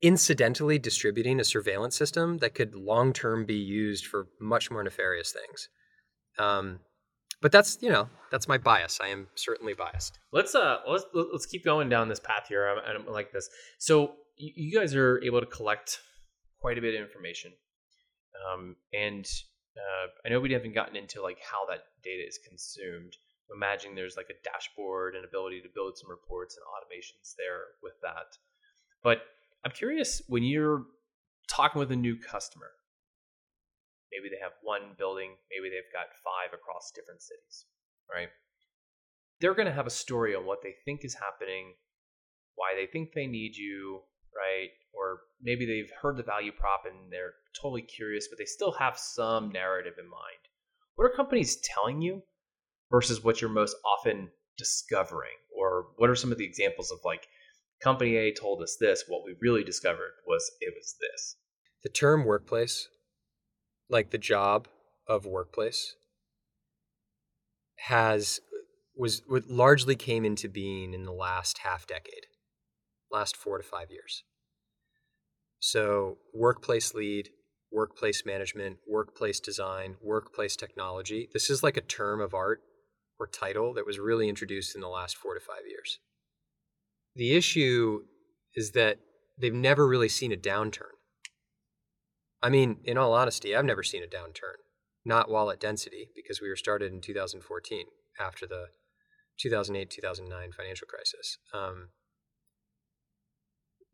incidentally 0.00 0.78
distributing 0.78 1.40
a 1.40 1.44
surveillance 1.44 1.96
system 1.96 2.38
that 2.38 2.54
could 2.54 2.74
long 2.74 3.12
term 3.12 3.44
be 3.44 3.56
used 3.56 4.06
for 4.06 4.28
much 4.40 4.70
more 4.70 4.82
nefarious 4.82 5.32
things. 5.32 5.68
Um, 6.38 6.80
but 7.40 7.52
that's 7.52 7.78
you 7.80 7.90
know 7.90 8.08
that's 8.30 8.48
my 8.48 8.58
bias. 8.58 8.98
I 9.02 9.08
am 9.08 9.28
certainly 9.34 9.74
biased. 9.74 10.18
Let's 10.32 10.54
uh 10.54 10.78
let's 10.86 11.04
let's 11.14 11.46
keep 11.46 11.64
going 11.64 11.88
down 11.88 12.08
this 12.08 12.20
path 12.20 12.46
here. 12.48 12.66
I, 12.68 12.92
I 12.92 13.10
like 13.10 13.32
this. 13.32 13.48
So 13.78 14.14
you 14.36 14.78
guys 14.78 14.94
are 14.94 15.20
able 15.24 15.40
to 15.40 15.46
collect 15.46 16.00
quite 16.60 16.78
a 16.78 16.80
bit 16.80 16.94
of 16.94 17.00
information. 17.00 17.52
Um, 18.52 18.76
and 18.92 19.26
uh, 19.76 20.08
I 20.24 20.28
know 20.28 20.40
we 20.40 20.52
haven't 20.52 20.74
gotten 20.74 20.96
into 20.96 21.22
like 21.22 21.38
how 21.40 21.66
that 21.66 21.84
data 22.02 22.26
is 22.26 22.38
consumed. 22.48 23.16
Imagine 23.54 23.94
there's 23.94 24.16
like 24.16 24.30
a 24.30 24.42
dashboard 24.44 25.14
and 25.14 25.24
ability 25.24 25.60
to 25.62 25.68
build 25.74 25.96
some 25.96 26.10
reports 26.10 26.56
and 26.56 26.64
automations 26.66 27.34
there 27.36 27.74
with 27.82 27.94
that. 28.02 28.36
But 29.02 29.22
I'm 29.64 29.72
curious 29.72 30.22
when 30.28 30.42
you're 30.42 30.84
talking 31.48 31.78
with 31.78 31.90
a 31.90 31.96
new 31.96 32.16
customer, 32.16 32.70
maybe 34.12 34.28
they 34.32 34.40
have 34.42 34.56
one 34.62 34.94
building, 34.96 35.36
maybe 35.52 35.68
they've 35.72 35.92
got 35.92 36.10
five 36.24 36.52
across 36.52 36.92
different 36.94 37.22
cities, 37.22 37.66
right? 38.08 38.28
they're 39.40 39.54
going 39.54 39.66
to 39.66 39.74
have 39.74 39.86
a 39.86 39.90
story 39.90 40.34
on 40.34 40.44
what 40.44 40.62
they 40.62 40.74
think 40.84 41.04
is 41.04 41.14
happening, 41.14 41.74
why 42.54 42.74
they 42.76 42.86
think 42.86 43.12
they 43.12 43.26
need 43.26 43.56
you, 43.56 44.00
right? 44.34 44.70
Or 44.92 45.20
maybe 45.40 45.64
they've 45.64 45.90
heard 46.02 46.16
the 46.16 46.22
value 46.22 46.52
prop 46.52 46.82
and 46.86 47.12
they're 47.12 47.34
totally 47.60 47.82
curious, 47.82 48.28
but 48.28 48.38
they 48.38 48.44
still 48.44 48.72
have 48.72 48.98
some 48.98 49.50
narrative 49.50 49.94
in 49.98 50.08
mind. 50.08 50.42
What 50.96 51.04
are 51.04 51.16
companies 51.16 51.58
telling 51.62 52.02
you 52.02 52.22
versus 52.90 53.22
what 53.22 53.40
you're 53.40 53.50
most 53.50 53.76
often 53.84 54.30
discovering? 54.56 55.36
Or 55.56 55.86
what 55.96 56.10
are 56.10 56.16
some 56.16 56.32
of 56.32 56.38
the 56.38 56.46
examples 56.46 56.90
of 56.90 56.98
like 57.04 57.26
company 57.82 58.16
A 58.16 58.34
told 58.34 58.62
us 58.62 58.76
this, 58.80 59.04
what 59.06 59.22
we 59.24 59.36
really 59.40 59.62
discovered 59.62 60.12
was 60.26 60.50
it 60.60 60.74
was 60.76 60.96
this? 61.00 61.36
The 61.84 61.90
term 61.90 62.24
workplace, 62.24 62.88
like 63.90 64.10
the 64.10 64.18
job 64.18 64.68
of 65.06 65.26
workplace, 65.26 65.94
has 67.86 68.40
was 68.96 69.22
largely 69.28 69.94
came 69.94 70.24
into 70.24 70.48
being 70.48 70.92
in 70.92 71.04
the 71.04 71.12
last 71.12 71.58
half 71.58 71.86
decade, 71.86 72.26
last 73.10 73.36
four 73.36 73.56
to 73.56 73.64
five 73.64 73.90
years. 73.90 74.24
So, 75.60 76.18
workplace 76.34 76.94
lead, 76.94 77.30
workplace 77.70 78.24
management, 78.26 78.78
workplace 78.88 79.40
design, 79.40 79.96
workplace 80.02 80.56
technology. 80.56 81.28
This 81.32 81.48
is 81.48 81.62
like 81.62 81.76
a 81.76 81.82
term 81.82 82.20
of 82.20 82.34
art 82.34 82.60
or 83.18 83.26
title 83.26 83.74
that 83.74 83.86
was 83.86 83.98
really 83.98 84.28
introduced 84.28 84.74
in 84.74 84.80
the 84.80 84.88
last 84.88 85.16
four 85.16 85.34
to 85.34 85.40
five 85.40 85.66
years. 85.68 85.98
The 87.14 87.36
issue 87.36 88.02
is 88.54 88.72
that 88.72 88.98
they've 89.40 89.54
never 89.54 89.86
really 89.86 90.08
seen 90.08 90.32
a 90.32 90.36
downturn. 90.36 90.97
I 92.42 92.50
mean, 92.50 92.78
in 92.84 92.96
all 92.96 93.14
honesty, 93.14 93.54
I've 93.54 93.64
never 93.64 93.82
seen 93.82 94.02
a 94.02 94.06
downturn. 94.06 94.58
Not 95.04 95.30
wallet 95.30 95.60
Density, 95.60 96.10
because 96.14 96.40
we 96.40 96.48
were 96.48 96.56
started 96.56 96.92
in 96.92 97.00
2014 97.00 97.86
after 98.20 98.46
the 98.46 98.66
2008 99.38 99.90
2009 99.90 100.52
financial 100.52 100.86
crisis. 100.86 101.38
Um, 101.54 101.88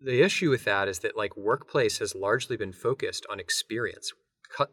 the 0.01 0.23
issue 0.23 0.51
with 0.51 0.65
that 0.65 0.89
is 0.89 1.01
that 1.01 1.17
like 1.17 1.37
workplace 1.37 1.99
has 1.99 2.15
largely 2.15 2.57
been 2.57 2.73
focused 2.73 3.27
on 3.31 3.41
experience, 3.41 4.13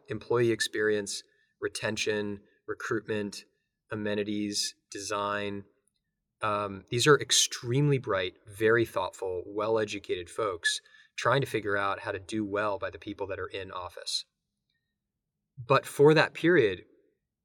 employee 0.08 0.50
experience, 0.50 1.22
retention, 1.60 2.40
recruitment, 2.66 3.44
amenities, 3.90 4.74
design. 4.90 5.64
Um, 6.42 6.84
these 6.90 7.06
are 7.06 7.20
extremely 7.20 7.98
bright, 7.98 8.34
very 8.58 8.84
thoughtful, 8.84 9.44
well 9.46 9.78
educated 9.78 10.28
folks 10.28 10.80
trying 11.16 11.40
to 11.40 11.46
figure 11.46 11.76
out 11.76 12.00
how 12.00 12.12
to 12.12 12.18
do 12.18 12.44
well 12.44 12.78
by 12.78 12.90
the 12.90 12.98
people 12.98 13.26
that 13.28 13.38
are 13.38 13.46
in 13.46 13.70
office. 13.70 14.24
But 15.66 15.86
for 15.86 16.14
that 16.14 16.34
period, 16.34 16.82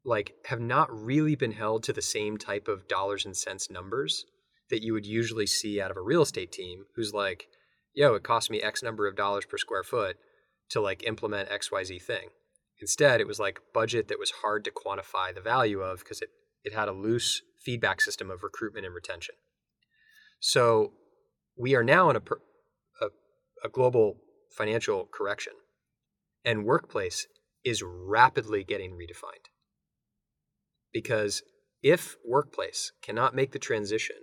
like 0.06 0.34
have 0.46 0.62
not 0.62 0.90
really 0.92 1.36
been 1.36 1.52
held 1.52 1.84
to 1.84 1.94
the 1.94 2.02
same 2.02 2.38
type 2.38 2.68
of 2.68 2.88
dollars 2.88 3.26
and 3.26 3.36
cents 3.36 3.70
numbers 3.70 4.26
that 4.70 4.82
you 4.82 4.94
would 4.94 5.06
usually 5.06 5.48
see 5.48 5.82
out 5.82 5.92
of 5.92 5.98
a 5.98 6.02
real 6.02 6.22
estate 6.22 6.52
team 6.52 6.86
who's 6.96 7.14
like, 7.14 7.48
yo, 7.94 8.14
it 8.16 8.24
cost 8.24 8.50
me 8.50 8.62
X 8.62 8.82
number 8.82 9.08
of 9.08 9.16
dollars 9.16 9.46
per 9.46 9.58
square 9.58 9.84
foot 9.84 10.18
to 10.70 10.82
like 10.82 11.04
implement 11.04 11.50
XYZ 11.50 12.02
thing. 12.02 12.30
Instead, 12.80 13.20
it 13.20 13.28
was 13.28 13.40
like 13.40 13.60
budget 13.74 14.08
that 14.08 14.20
was 14.20 14.32
hard 14.42 14.64
to 14.64 14.72
quantify 14.72 15.34
the 15.34 15.42
value 15.42 15.82
of 15.82 16.00
because 16.00 16.22
it, 16.22 16.30
it 16.64 16.74
had 16.74 16.88
a 16.88 16.94
loose 16.94 17.42
feedback 17.64 18.02
system 18.02 18.30
of 18.30 18.44
recruitment 18.44 18.86
and 18.86 18.94
retention. 18.94 19.36
So 20.40 20.94
we 21.58 21.76
are 21.76 21.84
now 21.84 22.10
in 22.10 22.16
a, 22.16 22.20
a, 22.20 22.36
a 23.64 23.70
global 23.70 24.18
financial 24.50 25.08
correction, 25.12 25.54
and 26.44 26.66
workplace 26.66 27.28
is 27.64 27.84
rapidly 27.84 28.64
getting 28.64 28.92
redefined. 28.92 29.50
Because 30.94 31.44
if 31.84 32.16
workplace 32.26 32.92
cannot 33.02 33.36
make 33.36 33.52
the 33.52 33.60
transition 33.60 34.16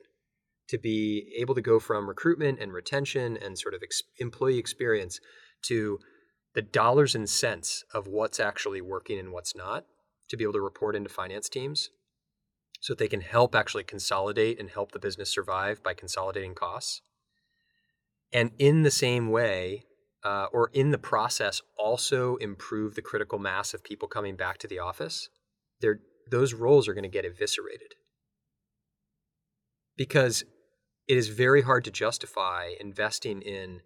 to 0.69 0.79
be 0.79 1.33
able 1.39 1.55
to 1.55 1.61
go 1.61 1.79
from 1.79 2.09
recruitment 2.09 2.59
and 2.59 2.73
retention 2.73 3.37
and 3.37 3.59
sort 3.59 3.75
of 3.75 3.83
ex- 3.83 4.03
employee 4.19 4.59
experience 4.59 5.21
to 5.63 5.99
the 6.55 6.63
dollars 6.63 7.15
and 7.15 7.29
cents 7.29 7.85
of 7.93 8.07
what's 8.07 8.41
actually 8.41 8.81
working 8.81 9.19
and 9.19 9.33
what's 9.33 9.55
not 9.55 9.85
to 10.31 10.37
be 10.37 10.45
able 10.45 10.55
to 10.55 10.61
report 10.61 10.97
into 10.97 11.11
finance 11.11 11.49
teams 11.49 11.91
so 12.81 12.93
that 12.93 12.99
they 12.99 13.09
can 13.09 13.21
help 13.21 13.55
actually 13.55 13.85
consolidate 13.85 14.59
and 14.59 14.71
help 14.71 14.93
the 14.93 14.99
business 14.99 15.31
survive 15.31 15.83
by 15.83 15.95
consolidating 15.95 16.55
costs. 16.55 17.03
And 18.35 18.51
in 18.59 18.83
the 18.83 18.91
same 18.91 19.31
way, 19.31 19.85
uh, 20.25 20.47
or 20.53 20.71
in 20.75 20.91
the 20.91 20.99
process, 20.99 21.63
also 21.79 22.35
improve 22.37 22.97
the 22.97 23.03
critical 23.03 23.39
mass 23.39 23.73
of 23.73 23.85
people 23.85 24.09
coming 24.09 24.35
back 24.35 24.59
to 24.59 24.67
the 24.67 24.81
office, 24.81 25.29
those 26.31 26.53
roles 26.53 26.89
are 26.89 26.95
going 26.95 27.05
to 27.05 27.09
get 27.09 27.25
eviscerated. 27.25 27.95
Because 29.97 30.45
it 31.07 31.17
is 31.17 31.29
very 31.29 31.63
hard 31.63 31.85
to 31.85 31.91
justify 31.91 32.73
investing 32.81 33.41
in 33.41 33.83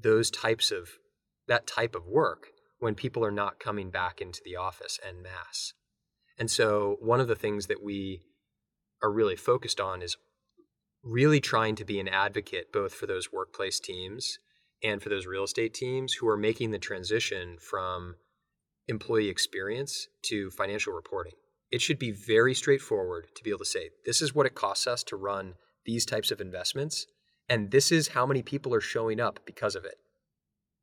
those 0.00 0.30
types 0.30 0.70
of 0.70 0.88
that 1.46 1.66
type 1.66 1.94
of 1.94 2.06
work 2.06 2.48
when 2.78 2.94
people 2.94 3.24
are 3.24 3.30
not 3.30 3.58
coming 3.58 3.90
back 3.90 4.20
into 4.20 4.40
the 4.44 4.56
office 4.56 4.98
en 5.06 5.20
masse. 5.20 5.74
And 6.38 6.50
so 6.50 6.96
one 7.00 7.20
of 7.20 7.28
the 7.28 7.34
things 7.34 7.66
that 7.66 7.82
we 7.82 8.22
are 9.02 9.10
really 9.10 9.36
focused 9.36 9.80
on 9.80 10.00
is 10.00 10.16
really 11.08 11.40
trying 11.40 11.74
to 11.76 11.84
be 11.84 11.98
an 11.98 12.08
advocate 12.08 12.72
both 12.72 12.92
for 12.92 13.06
those 13.06 13.32
workplace 13.32 13.80
teams 13.80 14.38
and 14.82 15.02
for 15.02 15.08
those 15.08 15.26
real 15.26 15.44
estate 15.44 15.74
teams 15.74 16.12
who 16.14 16.28
are 16.28 16.36
making 16.36 16.70
the 16.70 16.78
transition 16.78 17.56
from 17.58 18.14
employee 18.86 19.28
experience 19.28 20.08
to 20.22 20.50
financial 20.50 20.92
reporting. 20.92 21.32
It 21.70 21.80
should 21.80 21.98
be 21.98 22.10
very 22.10 22.54
straightforward 22.54 23.28
to 23.34 23.42
be 23.42 23.50
able 23.50 23.60
to 23.60 23.64
say, 23.64 23.90
this 24.06 24.22
is 24.22 24.34
what 24.34 24.46
it 24.46 24.54
costs 24.54 24.86
us 24.86 25.02
to 25.04 25.16
run 25.16 25.54
these 25.84 26.06
types 26.06 26.30
of 26.30 26.40
investments. 26.40 27.06
And 27.48 27.70
this 27.70 27.90
is 27.90 28.08
how 28.08 28.26
many 28.26 28.42
people 28.42 28.74
are 28.74 28.80
showing 28.80 29.20
up 29.20 29.40
because 29.46 29.74
of 29.74 29.84
it. 29.84 29.96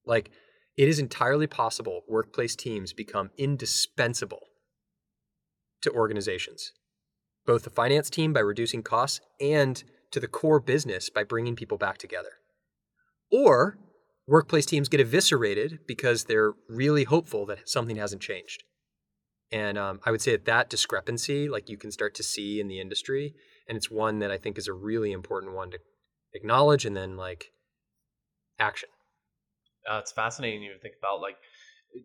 Like, 0.06 0.32
it 0.78 0.88
is 0.88 1.00
entirely 1.00 1.48
possible 1.48 2.02
workplace 2.08 2.56
teams 2.56 2.94
become 2.94 3.32
indispensable 3.38 4.42
to 5.82 5.92
organizations, 5.92 6.74
both 7.46 7.64
the 7.64 7.70
finance 7.70 8.10
team 8.10 8.34
by 8.34 8.42
reducing 8.42 8.84
costs 8.84 9.22
and 9.40 9.84
to 10.15 10.19
the 10.21 10.28
core 10.30 10.62
business 10.62 11.10
by 11.10 11.25
bringing 11.25 11.58
people 11.58 11.78
back 11.78 11.97
together. 11.97 12.39
Or 13.30 13.78
workplace 14.25 14.65
teams 14.65 14.88
get 14.88 15.01
eviscerated 15.01 15.80
because 15.86 16.23
they're 16.23 16.54
really 16.69 17.04
hopeful 17.04 17.45
that 17.47 17.67
something 17.67 17.97
hasn't 17.97 18.21
changed. 18.21 18.63
And 19.51 19.78
um, 19.78 19.99
I 20.06 20.12
would 20.12 20.21
say 20.21 20.32
that 20.32 20.45
that 20.45 20.69
discrepancy, 20.69 21.49
like 21.49 21.69
you 21.69 21.78
can 21.78 21.91
start 21.91 22.15
to 22.15 22.23
see 22.23 22.62
in 22.62 22.69
the 22.69 22.80
industry, 22.80 23.36
and 23.67 23.75
it's 23.75 23.91
one 23.91 24.19
that 24.19 24.32
I 24.32 24.38
think 24.38 24.58
is 24.58 24.69
a 24.69 24.73
really 24.73 25.12
important 25.12 25.54
one 25.54 25.71
to 25.71 25.80
acknowledge 26.34 26.86
and 26.86 26.95
then 26.95 27.17
like 27.17 27.51
action. 28.58 28.88
Uh, 29.91 29.97
it's 29.97 30.13
fascinating 30.13 30.62
to 30.62 30.80
think 30.80 30.95
about. 30.97 31.19
Like, 31.19 31.36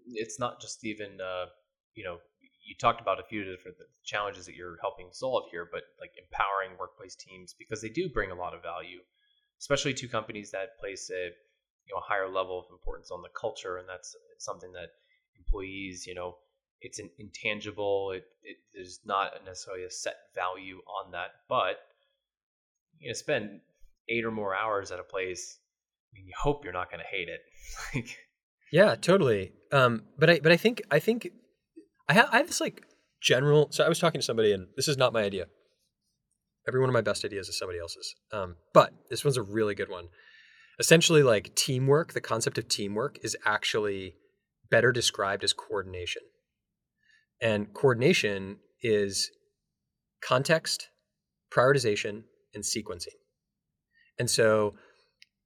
it's 0.08 0.40
not 0.40 0.60
just 0.60 0.84
even 0.84 1.18
uh, 1.20 1.46
you 1.94 2.02
know 2.02 2.18
you 2.62 2.74
talked 2.78 3.00
about 3.00 3.18
a 3.20 3.24
few 3.24 3.44
different 3.44 3.76
challenges 4.04 4.46
that 4.46 4.54
you're 4.54 4.78
helping 4.80 5.08
solve 5.12 5.44
here, 5.50 5.68
but 5.70 5.82
like 6.00 6.12
empowering 6.18 6.78
workplace 6.78 7.14
teams 7.14 7.54
because 7.58 7.80
they 7.80 7.88
do 7.88 8.08
bring 8.08 8.30
a 8.30 8.34
lot 8.34 8.54
of 8.54 8.62
value, 8.62 9.00
especially 9.58 9.94
to 9.94 10.08
companies 10.08 10.50
that 10.50 10.78
place 10.80 11.10
a 11.10 11.30
you 11.86 11.94
know 11.94 11.98
a 11.98 12.02
higher 12.02 12.28
level 12.28 12.58
of 12.58 12.66
importance 12.70 13.10
on 13.10 13.22
the 13.22 13.28
culture, 13.38 13.78
and 13.78 13.88
that's 13.88 14.14
something 14.38 14.72
that 14.72 14.90
employees 15.36 16.06
you 16.06 16.14
know 16.14 16.36
it's 16.80 16.98
an 16.98 17.10
intangible. 17.18 18.12
It, 18.12 18.24
it 18.42 18.56
there's 18.74 19.00
not 19.04 19.32
necessarily 19.44 19.84
a 19.84 19.90
set 19.90 20.16
value 20.34 20.80
on 20.86 21.12
that, 21.12 21.28
but 21.48 21.76
you 22.98 23.08
know, 23.08 23.14
spend 23.14 23.60
eight 24.08 24.24
or 24.24 24.30
more 24.30 24.54
hours 24.54 24.90
at 24.90 24.98
a 24.98 25.02
place. 25.02 25.58
I 26.12 26.18
mean, 26.18 26.26
you 26.26 26.34
hope 26.38 26.64
you're 26.64 26.72
not 26.72 26.90
going 26.90 27.00
to 27.00 27.06
hate 27.06 27.28
it. 27.28 27.40
like, 27.94 28.16
yeah, 28.72 28.94
totally. 28.94 29.52
Um, 29.72 30.02
but 30.18 30.30
I, 30.30 30.40
but 30.40 30.52
I 30.52 30.56
think, 30.56 30.82
I 30.90 30.98
think, 30.98 31.30
I 32.10 32.12
have, 32.14 32.28
I 32.32 32.38
have 32.38 32.48
this 32.48 32.60
like 32.60 32.82
general. 33.22 33.68
So 33.70 33.84
I 33.84 33.88
was 33.88 34.00
talking 34.00 34.20
to 34.20 34.24
somebody, 34.24 34.52
and 34.52 34.66
this 34.74 34.88
is 34.88 34.96
not 34.96 35.12
my 35.12 35.22
idea. 35.22 35.46
Every 36.66 36.80
one 36.80 36.88
of 36.88 36.92
my 36.92 37.00
best 37.00 37.24
ideas 37.24 37.48
is 37.48 37.56
somebody 37.56 37.78
else's. 37.78 38.16
Um, 38.32 38.56
but 38.74 38.92
this 39.08 39.24
one's 39.24 39.36
a 39.36 39.42
really 39.42 39.76
good 39.76 39.88
one. 39.88 40.08
Essentially, 40.80 41.22
like 41.22 41.54
teamwork. 41.54 42.12
The 42.12 42.20
concept 42.20 42.58
of 42.58 42.66
teamwork 42.66 43.18
is 43.22 43.36
actually 43.44 44.16
better 44.72 44.90
described 44.90 45.44
as 45.44 45.52
coordination. 45.52 46.22
And 47.40 47.72
coordination 47.72 48.56
is 48.82 49.30
context, 50.20 50.88
prioritization, 51.54 52.24
and 52.52 52.64
sequencing. 52.64 53.18
And 54.18 54.28
so 54.28 54.74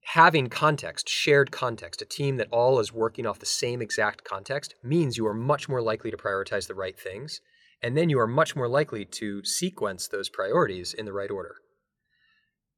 having 0.06 0.48
context, 0.48 1.08
shared 1.08 1.50
context, 1.50 2.02
a 2.02 2.04
team 2.04 2.36
that 2.36 2.48
all 2.50 2.78
is 2.78 2.92
working 2.92 3.26
off 3.26 3.38
the 3.38 3.46
same 3.46 3.80
exact 3.80 4.24
context 4.24 4.74
means 4.82 5.16
you 5.16 5.26
are 5.26 5.34
much 5.34 5.68
more 5.68 5.82
likely 5.82 6.10
to 6.10 6.16
prioritize 6.16 6.66
the 6.66 6.74
right 6.74 6.98
things. 6.98 7.40
And 7.82 7.96
then 7.96 8.08
you 8.08 8.18
are 8.18 8.26
much 8.26 8.56
more 8.56 8.68
likely 8.68 9.04
to 9.04 9.44
sequence 9.44 10.08
those 10.08 10.28
priorities 10.28 10.94
in 10.94 11.04
the 11.04 11.12
right 11.12 11.30
order. 11.30 11.56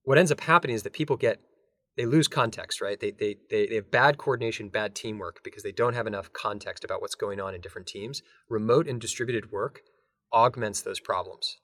What 0.03 0.19
ends 0.19 0.33
up 0.33 0.41
happening 0.41 0.75
is 0.75 0.83
that 0.85 0.93
people 0.93 1.17
get 1.17 1.41
they 1.97 2.05
lose 2.05 2.29
context, 2.29 2.83
right? 2.83 3.01
They, 3.01 3.11
they, 3.11 3.37
they, 3.49 3.67
they 3.67 3.75
have 3.77 3.91
bad 3.91 4.19
coordination, 4.19 4.69
bad 4.69 4.95
teamwork 4.95 5.43
because 5.43 5.63
they 5.63 5.73
don't 5.73 5.95
have 5.95 6.07
enough 6.07 6.33
context 6.33 6.85
about 6.85 7.01
what's 7.01 7.15
going 7.15 7.41
on 7.41 7.55
in 7.55 7.63
different 7.63 7.87
teams. 7.87 8.21
Remote 8.51 8.87
and 8.87 9.01
distributed 9.01 9.51
work 9.51 9.81
augments 10.33 10.83
those 10.83 11.01
problems. 11.01 11.57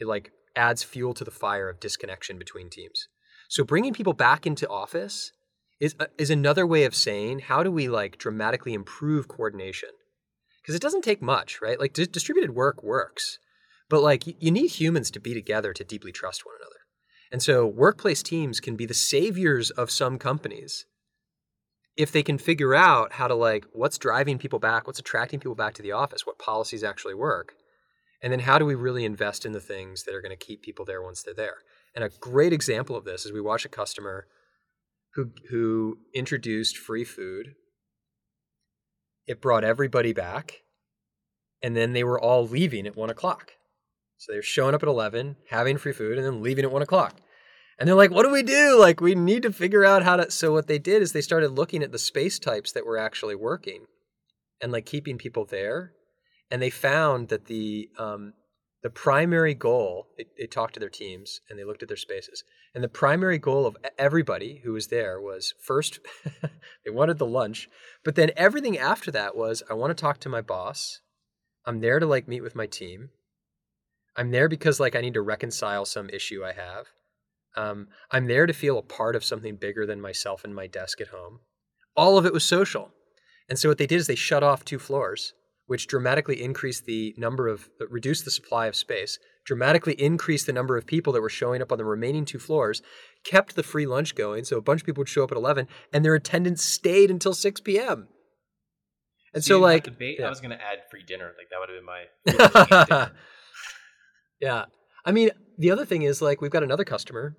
It 0.00 0.08
like 0.08 0.32
adds 0.56 0.82
fuel 0.82 1.14
to 1.14 1.24
the 1.24 1.30
fire 1.30 1.68
of 1.68 1.78
disconnection 1.78 2.38
between 2.38 2.70
teams. 2.70 3.06
So 3.48 3.64
bringing 3.64 3.94
people 3.94 4.12
back 4.12 4.46
into 4.46 4.68
office 4.68 5.32
is 5.80 5.94
uh, 5.98 6.06
is 6.18 6.30
another 6.30 6.66
way 6.66 6.84
of 6.84 6.94
saying 6.94 7.40
how 7.40 7.62
do 7.62 7.70
we 7.70 7.88
like 7.88 8.18
dramatically 8.18 8.74
improve 8.74 9.26
coordination? 9.26 9.90
Because 10.62 10.74
it 10.74 10.82
doesn't 10.82 11.02
take 11.02 11.22
much, 11.22 11.60
right? 11.62 11.80
Like 11.80 11.94
di- 11.94 12.06
distributed 12.06 12.54
work 12.54 12.82
works, 12.82 13.38
but 13.88 14.02
like 14.02 14.24
you 14.26 14.50
need 14.50 14.68
humans 14.68 15.10
to 15.12 15.20
be 15.20 15.34
together 15.34 15.72
to 15.72 15.84
deeply 15.84 16.12
trust 16.12 16.44
one 16.44 16.54
another. 16.60 16.76
And 17.32 17.42
so 17.42 17.66
workplace 17.66 18.22
teams 18.22 18.60
can 18.60 18.76
be 18.76 18.86
the 18.86 18.94
saviors 18.94 19.70
of 19.70 19.90
some 19.90 20.18
companies 20.18 20.86
if 21.96 22.12
they 22.12 22.22
can 22.22 22.38
figure 22.38 22.74
out 22.74 23.14
how 23.14 23.26
to 23.26 23.34
like 23.34 23.66
what's 23.72 23.98
driving 23.98 24.38
people 24.38 24.58
back, 24.58 24.86
what's 24.86 25.00
attracting 25.00 25.40
people 25.40 25.56
back 25.56 25.74
to 25.74 25.82
the 25.82 25.92
office, 25.92 26.24
what 26.24 26.38
policies 26.38 26.84
actually 26.84 27.14
work. 27.14 27.54
And 28.22 28.32
then 28.32 28.40
how 28.40 28.58
do 28.58 28.64
we 28.64 28.74
really 28.74 29.04
invest 29.04 29.44
in 29.44 29.52
the 29.52 29.60
things 29.60 30.04
that 30.04 30.14
are 30.14 30.22
going 30.22 30.36
to 30.36 30.46
keep 30.46 30.62
people 30.62 30.84
there 30.84 31.02
once 31.02 31.22
they're 31.22 31.34
there? 31.34 31.58
And 31.94 32.04
a 32.04 32.10
great 32.20 32.52
example 32.52 32.96
of 32.96 33.04
this 33.04 33.24
is 33.24 33.32
we 33.32 33.40
watch 33.40 33.64
a 33.64 33.68
customer 33.68 34.26
who 35.14 35.32
who 35.50 35.98
introduced 36.14 36.76
free 36.76 37.04
food. 37.04 37.54
It 39.26 39.40
brought 39.40 39.64
everybody 39.64 40.12
back, 40.12 40.62
and 41.62 41.76
then 41.76 41.92
they 41.92 42.04
were 42.04 42.20
all 42.20 42.46
leaving 42.46 42.86
at 42.86 42.96
one 42.96 43.10
o'clock. 43.10 43.52
So 44.16 44.32
they're 44.32 44.42
showing 44.42 44.74
up 44.74 44.82
at 44.82 44.88
eleven, 44.88 45.36
having 45.50 45.78
free 45.78 45.92
food, 45.92 46.18
and 46.18 46.26
then 46.26 46.42
leaving 46.42 46.64
at 46.64 46.72
one 46.72 46.82
o'clock. 46.82 47.16
And 47.78 47.88
they're 47.88 47.94
like, 47.94 48.10
"What 48.10 48.24
do 48.24 48.30
we 48.30 48.42
do? 48.42 48.78
Like, 48.78 49.00
we 49.00 49.14
need 49.14 49.42
to 49.42 49.52
figure 49.52 49.84
out 49.84 50.02
how 50.02 50.16
to." 50.16 50.30
So 50.30 50.52
what 50.52 50.66
they 50.66 50.78
did 50.78 51.02
is 51.02 51.12
they 51.12 51.20
started 51.20 51.50
looking 51.50 51.82
at 51.82 51.92
the 51.92 51.98
space 51.98 52.38
types 52.38 52.72
that 52.72 52.86
were 52.86 52.98
actually 52.98 53.34
working, 53.36 53.86
and 54.60 54.72
like 54.72 54.86
keeping 54.86 55.18
people 55.18 55.44
there, 55.44 55.92
and 56.50 56.60
they 56.60 56.70
found 56.70 57.28
that 57.28 57.46
the 57.46 57.88
um, 57.98 58.34
the 58.82 58.90
primary 58.90 59.54
goal 59.54 60.08
they, 60.16 60.26
they, 60.38 60.46
talked 60.46 60.74
to 60.74 60.80
their 60.80 60.88
teams 60.88 61.40
and 61.48 61.58
they 61.58 61.64
looked 61.64 61.82
at 61.82 61.88
their 61.88 61.96
spaces 61.96 62.44
and 62.74 62.82
the 62.82 62.88
primary 62.88 63.38
goal 63.38 63.66
of 63.66 63.76
everybody 63.98 64.60
who 64.64 64.72
was 64.72 64.88
there 64.88 65.20
was 65.20 65.54
first 65.60 66.00
they 66.84 66.90
wanted 66.90 67.18
the 67.18 67.26
lunch 67.26 67.68
but 68.04 68.14
then 68.14 68.30
everything 68.36 68.78
after 68.78 69.10
that 69.10 69.36
was 69.36 69.62
i 69.70 69.74
want 69.74 69.90
to 69.90 70.00
talk 70.00 70.18
to 70.20 70.28
my 70.28 70.40
boss. 70.40 71.00
I'm 71.66 71.80
there 71.80 71.98
to 71.98 72.06
like 72.06 72.26
meet 72.26 72.40
with 72.40 72.54
my 72.54 72.66
team. 72.66 73.10
I'm 74.16 74.30
there 74.30 74.48
because 74.48 74.80
like 74.80 74.96
i 74.96 75.00
need 75.00 75.14
to 75.14 75.22
reconcile 75.22 75.84
some 75.84 76.08
issue 76.10 76.44
i 76.44 76.52
have. 76.52 76.86
Um, 77.56 77.88
i'm 78.10 78.26
there 78.26 78.46
to 78.46 78.52
feel 78.52 78.78
a 78.78 78.82
part 78.82 79.16
of 79.16 79.24
something 79.24 79.56
bigger 79.56 79.86
than 79.86 80.00
myself 80.00 80.44
and 80.44 80.54
my 80.54 80.66
desk 80.66 81.00
at 81.00 81.08
home. 81.08 81.40
All 81.96 82.16
of 82.16 82.26
it 82.26 82.32
was 82.32 82.44
social. 82.44 82.92
And 83.48 83.58
so 83.58 83.68
what 83.68 83.78
they 83.78 83.86
did 83.86 83.96
is 83.96 84.06
they 84.06 84.14
shut 84.14 84.42
off 84.42 84.64
two 84.64 84.78
floors 84.78 85.32
which 85.68 85.86
dramatically 85.86 86.42
increased 86.42 86.86
the 86.86 87.14
number 87.18 87.46
of, 87.46 87.68
uh, 87.80 87.86
reduced 87.88 88.24
the 88.24 88.30
supply 88.30 88.66
of 88.66 88.74
space, 88.74 89.18
dramatically 89.44 89.92
increased 89.92 90.46
the 90.46 90.52
number 90.52 90.78
of 90.78 90.86
people 90.86 91.12
that 91.12 91.20
were 91.20 91.28
showing 91.28 91.60
up 91.62 91.70
on 91.70 91.76
the 91.76 91.84
remaining 91.84 92.24
two 92.24 92.38
floors, 92.38 92.82
kept 93.22 93.54
the 93.54 93.62
free 93.62 93.86
lunch 93.86 94.14
going. 94.14 94.44
So 94.44 94.56
a 94.56 94.62
bunch 94.62 94.80
of 94.80 94.86
people 94.86 95.02
would 95.02 95.10
show 95.10 95.22
up 95.22 95.30
at 95.30 95.36
11 95.36 95.68
and 95.92 96.04
their 96.04 96.14
attendance 96.14 96.62
stayed 96.64 97.10
until 97.10 97.34
6 97.34 97.60
p.m. 97.60 98.08
And 99.34 99.44
so, 99.44 99.56
so 99.56 99.60
like, 99.60 99.86
yeah. 100.00 100.26
I 100.26 100.30
was 100.30 100.40
going 100.40 100.56
to 100.56 100.62
add 100.62 100.78
free 100.90 101.02
dinner. 101.06 101.34
Like, 101.36 101.50
that 101.50 101.60
would 101.60 101.68
have 101.68 102.64
been 102.64 102.80
my. 102.80 103.10
yeah. 104.40 104.64
I 105.04 105.12
mean, 105.12 105.30
the 105.58 105.70
other 105.70 105.84
thing 105.84 106.00
is, 106.00 106.22
like, 106.22 106.40
we've 106.40 106.50
got 106.50 106.62
another 106.62 106.84
customer 106.84 107.36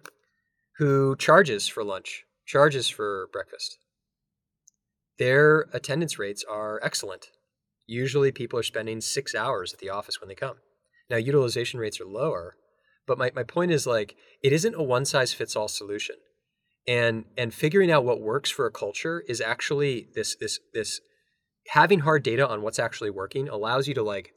who 0.77 1.15
charges 1.15 1.67
for 1.67 1.84
lunch, 1.84 2.25
charges 2.45 2.89
for 2.89 3.27
breakfast. 3.34 3.80
Their 5.17 5.65
attendance 5.73 6.19
rates 6.19 6.45
are 6.47 6.80
excellent 6.84 7.32
Usually 7.89 8.31
people 8.31 8.59
are 8.59 8.63
spending 8.63 9.01
six 9.01 9.33
hours 9.33 9.73
at 9.73 9.79
the 9.79 9.89
office 9.89 10.21
when 10.21 10.27
they 10.27 10.35
come. 10.35 10.57
Now, 11.09 11.17
utilization 11.17 11.79
rates 11.79 11.99
are 11.99 12.05
lower, 12.05 12.55
but 13.07 13.17
my, 13.17 13.31
my 13.35 13.41
point 13.41 13.71
is 13.71 13.87
like, 13.87 14.15
it 14.43 14.53
isn't 14.53 14.75
a 14.75 14.83
one 14.83 15.05
size 15.05 15.33
fits 15.33 15.55
all 15.55 15.67
solution. 15.67 16.15
And, 16.87 17.25
and 17.35 17.51
figuring 17.51 17.91
out 17.91 18.05
what 18.05 18.21
works 18.21 18.51
for 18.51 18.67
a 18.67 18.71
culture 18.71 19.23
is 19.27 19.41
actually 19.41 20.07
this, 20.13 20.35
this, 20.35 20.59
this 20.71 21.01
having 21.69 22.01
hard 22.01 22.21
data 22.21 22.47
on 22.47 22.61
what's 22.61 22.77
actually 22.77 23.09
working 23.09 23.49
allows 23.49 23.87
you 23.87 23.95
to 23.95 24.03
like 24.03 24.33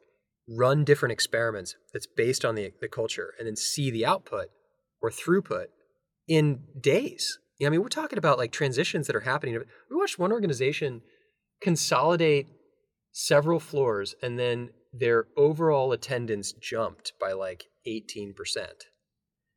run 0.49 0.83
different 0.83 1.13
experiments 1.13 1.77
that's 1.93 2.07
based 2.07 2.47
on 2.47 2.55
the, 2.55 2.73
the 2.81 2.89
culture 2.89 3.35
and 3.39 3.47
then 3.47 3.57
see 3.57 3.91
the 3.91 4.07
output 4.07 4.47
or 5.03 5.11
throughput 5.11 5.67
in 6.27 6.63
days. 6.81 7.39
Yeah, 7.59 7.67
I 7.67 7.71
mean, 7.71 7.83
we're 7.83 7.89
talking 7.89 8.19
about 8.19 8.39
like 8.39 8.51
transitions 8.51 9.07
that 9.09 9.17
are 9.17 9.21
happening. 9.21 9.59
We 9.91 9.97
watched 9.97 10.19
one 10.19 10.33
organization 10.33 11.03
consolidate 11.61 12.49
several 13.13 13.61
floors, 13.61 14.15
and 14.23 14.39
then 14.39 14.71
their 14.93 15.27
overall 15.37 15.93
attendance 15.93 16.53
jumped 16.53 17.13
by 17.21 17.33
like 17.33 17.65
18%. 17.87 18.35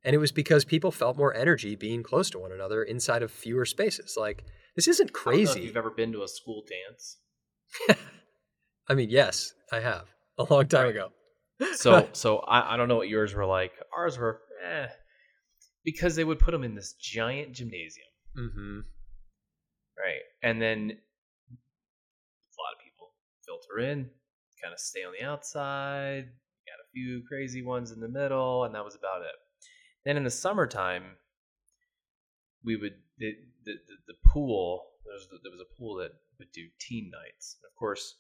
And 0.04 0.14
it 0.14 0.20
was 0.20 0.32
because 0.32 0.66
people 0.66 0.92
felt 0.92 1.18
more 1.18 1.34
energy 1.36 1.76
being 1.76 2.04
close 2.04 2.30
to 2.30 2.40
one 2.40 2.52
another 2.52 2.84
inside 2.84 3.24
of 3.24 3.32
fewer 3.32 3.66
spaces. 3.66 4.16
Like, 4.18 4.44
this 4.76 4.88
isn't 4.88 5.14
crazy. 5.14 5.62
you've 5.62 5.78
ever 5.78 5.90
been 5.90 6.12
to 6.12 6.22
a 6.22 6.28
school 6.28 6.64
dance? 6.70 7.18
I 8.88 8.94
mean, 8.94 9.10
yes, 9.10 9.54
I 9.72 9.80
have 9.80 10.06
a 10.38 10.44
long 10.44 10.68
time 10.68 10.90
ago. 10.90 11.10
so, 11.76 12.08
so 12.14 12.38
I, 12.40 12.74
I 12.74 12.78
don't 12.78 12.88
know 12.88 12.98
what 12.98 13.10
yours 13.10 13.34
were 13.34 13.46
like. 13.46 13.72
Ours 13.98 14.18
were, 14.20 14.42
eh, 14.64 14.88
because 15.84 16.16
they 16.16 16.24
would 16.24 16.40
put 16.40 16.52
them 16.52 16.64
in 16.64 16.76
this 16.76 16.94
giant 16.94 17.54
gymnasium. 17.54 18.08
Mm-hmm. 18.38 18.80
Right. 19.98 20.22
And 20.44 20.62
then 20.62 20.98
filter 23.46 23.80
in, 23.80 24.10
kind 24.62 24.74
of 24.74 24.80
stay 24.80 25.04
on 25.04 25.14
the 25.18 25.26
outside. 25.26 26.26
Got 26.66 26.82
a 26.82 26.92
few 26.94 27.22
crazy 27.28 27.62
ones 27.62 27.92
in 27.92 28.00
the 28.00 28.08
middle, 28.08 28.64
and 28.64 28.74
that 28.74 28.84
was 28.84 28.96
about 28.96 29.22
it. 29.22 29.36
Then 30.04 30.18
in 30.18 30.24
the 30.24 30.32
summertime, 30.32 31.04
we 32.64 32.76
would 32.76 32.96
the 33.20 33.34
the, 33.64 33.74
the, 33.88 33.96
the 34.08 34.14
pool. 34.26 34.86
There 35.06 35.14
was, 35.14 35.28
there 35.44 35.52
was 35.52 35.62
a 35.62 35.78
pool 35.78 35.96
that 35.98 36.12
would 36.40 36.52
do 36.52 36.68
teen 36.80 37.12
nights. 37.12 37.58
Of 37.64 37.76
course, 37.78 38.16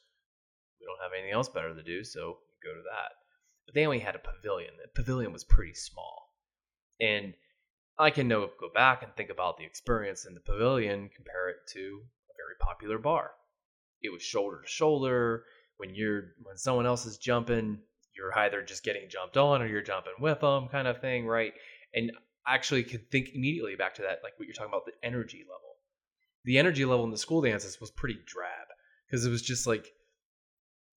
we 0.79 0.85
don't 0.85 1.01
have 1.01 1.11
anything 1.17 1.33
else 1.33 1.49
better 1.49 1.73
to 1.73 1.83
do, 1.83 2.03
so 2.03 2.37
go 2.63 2.73
to 2.73 2.83
that. 2.91 3.13
But 3.65 3.73
they 3.73 3.85
only 3.85 3.99
had 3.99 4.15
a 4.15 4.19
pavilion. 4.19 4.73
The 4.77 5.01
pavilion 5.01 5.33
was 5.33 5.43
pretty 5.43 5.73
small, 5.73 6.35
and 7.01 7.33
I 7.97 8.11
can 8.11 8.27
know, 8.27 8.49
go 8.59 8.69
back 8.73 9.01
and 9.01 9.11
think 9.15 9.31
about 9.31 9.57
the 9.57 9.63
experience 9.63 10.25
in 10.25 10.35
the 10.35 10.41
pavilion, 10.41 11.09
compare 11.15 11.49
it 11.49 11.57
to 11.73 11.79
a 12.29 12.33
very 12.37 12.55
popular 12.59 12.99
bar 12.99 13.31
it 14.05 14.13
was 14.13 14.21
shoulder 14.21 14.61
to 14.61 14.67
shoulder. 14.67 15.43
When 15.77 15.93
you're 15.93 16.33
when 16.43 16.57
someone 16.57 16.85
else 16.85 17.05
is 17.05 17.17
jumping, 17.17 17.79
you're 18.15 18.37
either 18.37 18.61
just 18.61 18.83
getting 18.83 19.09
jumped 19.09 19.37
on 19.37 19.61
or 19.61 19.67
you're 19.67 19.81
jumping 19.81 20.13
with 20.19 20.39
them, 20.39 20.67
kind 20.69 20.87
of 20.87 21.01
thing, 21.01 21.27
right? 21.27 21.53
And 21.93 22.11
I 22.47 22.55
actually 22.55 22.83
could 22.83 23.11
think 23.11 23.29
immediately 23.33 23.75
back 23.75 23.95
to 23.95 24.03
that, 24.03 24.19
like 24.23 24.33
what 24.37 24.47
you're 24.47 24.53
talking 24.53 24.71
about, 24.71 24.85
the 24.85 25.05
energy 25.05 25.39
level. 25.39 25.75
The 26.45 26.59
energy 26.59 26.85
level 26.85 27.05
in 27.05 27.11
the 27.11 27.17
school 27.17 27.41
dances 27.41 27.81
was 27.81 27.91
pretty 27.91 28.19
drab 28.25 28.67
because 29.07 29.25
it 29.25 29.31
was 29.31 29.41
just 29.41 29.67
like 29.67 29.91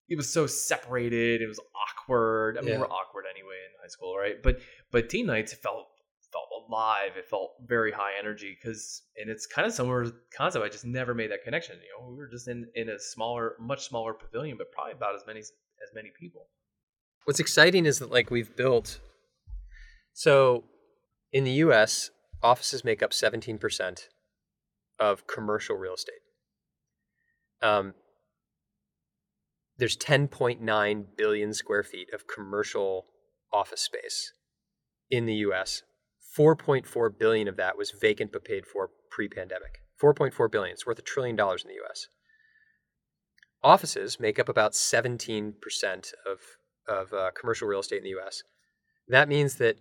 it 0.09 0.16
was 0.16 0.30
so 0.30 0.46
separated. 0.46 1.42
It 1.42 1.48
was 1.48 1.61
awkward. 1.74 2.56
I 2.56 2.61
mean, 2.61 2.74
yeah. 2.74 2.80
we're 2.80 2.86
awkward 2.86 3.24
anyway 3.30 3.56
in 3.66 3.82
high 3.82 3.88
school, 3.88 4.16
right? 4.16 4.42
But 4.42 4.61
but 4.90 5.09
teen 5.09 5.26
nights 5.26 5.54
felt 5.54 5.88
alive. 6.68 7.12
It 7.16 7.28
felt 7.28 7.52
very 7.66 7.92
high 7.92 8.12
energy 8.18 8.56
because, 8.60 9.02
and 9.16 9.30
it's 9.30 9.46
kind 9.46 9.66
of 9.66 9.72
similar 9.72 10.10
concept. 10.36 10.64
I 10.64 10.68
just 10.68 10.84
never 10.84 11.14
made 11.14 11.30
that 11.30 11.44
connection. 11.44 11.76
You 11.76 12.02
know, 12.02 12.10
we 12.10 12.16
were 12.16 12.28
just 12.28 12.48
in 12.48 12.66
in 12.74 12.88
a 12.90 12.98
smaller, 12.98 13.54
much 13.60 13.88
smaller 13.88 14.14
pavilion, 14.14 14.56
but 14.56 14.70
probably 14.72 14.92
about 14.92 15.14
as 15.14 15.22
many 15.26 15.40
as 15.40 15.94
many 15.94 16.10
people. 16.18 16.48
What's 17.24 17.40
exciting 17.40 17.86
is 17.86 17.98
that 17.98 18.10
like 18.10 18.30
we've 18.30 18.54
built. 18.56 19.00
So, 20.12 20.64
in 21.32 21.44
the 21.44 21.52
U.S., 21.52 22.10
offices 22.42 22.84
make 22.84 23.02
up 23.02 23.12
seventeen 23.12 23.58
percent 23.58 24.08
of 24.98 25.26
commercial 25.26 25.76
real 25.76 25.94
estate. 25.94 26.14
Um, 27.62 27.94
there's 29.78 29.96
10.9 29.96 31.04
billion 31.16 31.54
square 31.54 31.84
feet 31.84 32.08
of 32.12 32.26
commercial 32.26 33.06
office 33.52 33.80
space 33.80 34.32
in 35.10 35.26
the 35.26 35.34
US 35.34 35.82
4.4 36.39 37.18
billion 37.18 37.49
of 37.49 37.57
that 37.57 37.76
was 37.76 37.91
vacant 37.91 38.32
but 38.32 38.45
paid 38.45 38.64
for 38.66 38.91
pre-pandemic. 39.11 39.80
4.4 40.01 40.51
billion. 40.51 40.72
It's 40.74 40.86
worth 40.86 40.99
a 40.99 41.03
trillion 41.03 41.34
dollars 41.34 41.64
in 41.64 41.68
the 41.68 41.80
US. 41.84 42.07
Offices 43.64 44.20
make 44.20 44.39
up 44.39 44.49
about 44.49 44.72
17% 44.72 45.55
of, 46.24 46.39
of 46.86 47.12
uh, 47.12 47.30
commercial 47.39 47.66
real 47.66 47.80
estate 47.80 47.99
in 47.99 48.05
the 48.05 48.16
US. 48.20 48.43
That 49.09 49.28
means 49.28 49.57
that 49.57 49.76